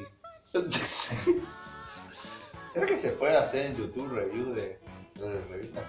¿Será 2.75 2.87
que 2.87 2.99
se 2.99 3.13
puede 3.13 3.37
hacer 3.39 3.67
en 3.67 3.77
YouTube 3.77 4.11
review 4.13 4.53
de, 4.53 4.79
de 5.15 5.41
revistas? 5.49 5.85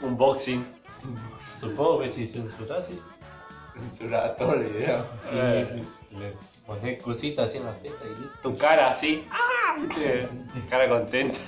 Unboxing. 0.00 0.66
Supongo 1.60 2.00
que 2.00 2.08
si 2.08 2.26
censurase 2.26 2.98
Censurada 3.74 4.36
todo 4.36 4.54
el 4.54 4.64
video. 4.64 5.04
y 5.32 5.36
Eh. 5.36 5.68
les, 5.74 6.12
les 6.12 6.36
cositas 7.02 7.46
así 7.48 7.58
en 7.58 7.64
las 7.66 7.82
tetas 7.82 8.00
y 8.04 8.08
listo. 8.22 8.38
Tu 8.42 8.56
cara 8.56 8.90
así. 8.90 9.24
¡Ah! 9.30 9.76
¿viste? 9.80 10.28
Cara 10.70 10.88
contenta. 10.88 11.38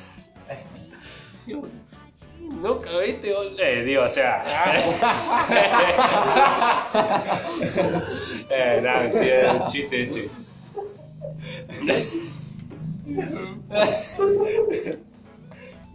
Nunca 2.39 2.99
viste, 2.99 3.33
eh, 3.59 3.83
digo, 3.85 4.03
o 4.05 4.09
sea. 4.09 4.43
eh, 8.51 8.81
no, 8.83 9.01
sí, 9.21 9.29
es 9.29 9.53
un 9.53 9.67
chiste 9.67 10.03
ese. 10.03 10.31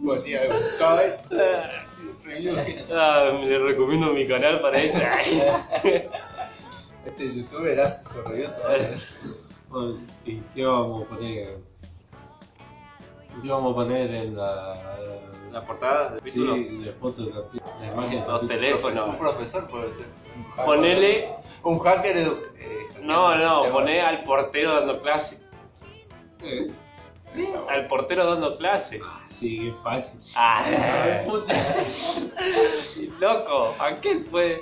Ponía. 0.04 0.40
Ah, 2.92 3.30
le 3.42 3.58
recomiendo 3.58 4.12
mi 4.12 4.26
canal 4.26 4.60
para 4.60 4.78
eso. 4.78 4.98
Este 7.04 7.34
youtuber 7.34 7.80
hace 7.80 8.04
su 8.08 8.22
review. 8.22 8.48
Bueno, 9.68 9.96
¿Y 10.24 10.36
qué 10.54 10.64
vamos 10.64 11.04
a 11.04 11.08
poner? 11.08 11.58
¿Qué 13.42 13.48
vamos 13.48 13.72
a 13.72 13.74
poner 13.74 14.14
en 14.14 14.36
la. 14.36 14.76
La 15.50 15.60
portada 15.66 16.12
del 16.12 16.22
título. 16.22 16.54
Sí, 16.54 16.68
la 16.80 16.92
foto, 16.92 17.22
la, 17.22 17.84
la 17.86 17.92
imagen 17.92 18.10
del 18.10 18.20
Los 18.20 18.40
capítulo? 18.40 18.48
teléfonos. 18.48 19.08
Un 19.08 19.18
profesor 19.18 19.68
puede 19.68 19.92
ser. 19.94 20.06
Ponele. 20.64 21.28
Un 21.64 21.78
hacker 21.80 22.16
edu 22.16 22.38
eh, 22.58 22.78
No, 23.02 23.34
no, 23.36 23.70
poné 23.72 24.00
al 24.00 24.22
portero 24.24 24.74
dando 24.76 25.02
clase. 25.02 25.38
Eh, 26.42 26.70
Al 27.68 27.86
portero 27.88 28.26
dando 28.26 28.56
clase. 28.58 29.00
Sí, 29.38 29.58
qué 29.58 29.74
fácil. 29.82 30.20
Ah, 30.36 30.64
loco, 33.18 33.74
¿a 33.80 34.00
qué 34.00 34.16
puede? 34.30 34.60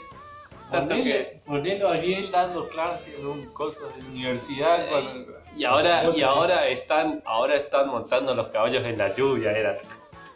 Tanto 0.71 0.95
que- 0.95 1.41
ponelo 1.45 1.89
a 1.89 1.95
Ariel 1.95 2.31
dando 2.31 2.69
clases 2.69 3.19
en 3.19 3.47
coso 3.53 3.89
de 3.91 4.03
universidad 4.05 4.89
con... 4.89 5.27
Y 5.57 5.65
ahora, 5.65 6.05
y 6.17 6.23
ahora 6.23 6.69
están, 6.69 7.23
ahora 7.27 7.57
están 7.57 7.89
montando 7.89 8.35
los 8.35 8.47
caballos 8.49 8.85
en 8.85 8.97
la 8.97 9.13
lluvia, 9.15 9.51
era. 9.51 9.77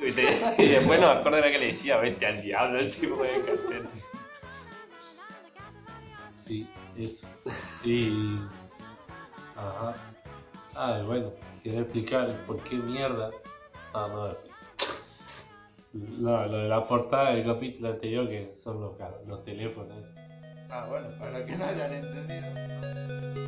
Y 0.01 0.11
después 0.67 1.01
no 1.01 1.07
me 1.15 1.21
acuerdo 1.21 1.39
era 1.39 1.53
que 1.53 1.59
le 1.59 1.67
decía, 1.67 1.99
vete 1.99 2.27
al 2.27 2.43
diablo 2.43 2.81
el 2.81 2.91
tipo 2.91 3.23
de 3.23 3.41
cartel. 3.41 3.89
Sí, 6.35 6.69
eso. 6.99 7.29
Y... 7.85 8.39
Ajá. 9.57 9.95
Ah, 10.75 10.99
y 11.01 11.07
bueno, 11.07 11.33
quería 11.63 11.81
explicar 11.83 12.37
por 12.47 12.59
qué 12.65 12.75
mierda... 12.75 13.31
Ah, 13.95 14.09
no. 14.11 14.55
No, 15.93 16.47
lo 16.47 16.59
de 16.59 16.69
la 16.69 16.85
portada 16.85 17.33
del 17.33 17.45
capítulo 17.47 17.91
anterior 17.91 18.29
que 18.29 18.57
son 18.63 18.81
los, 18.81 18.93
los 19.29 19.45
teléfonos. 19.45 20.05
Ah, 20.69 20.87
bueno, 20.89 21.07
para 21.21 21.47
que 21.47 21.55
no 21.55 21.65
hayan 21.65 21.93
entendido. 21.93 23.44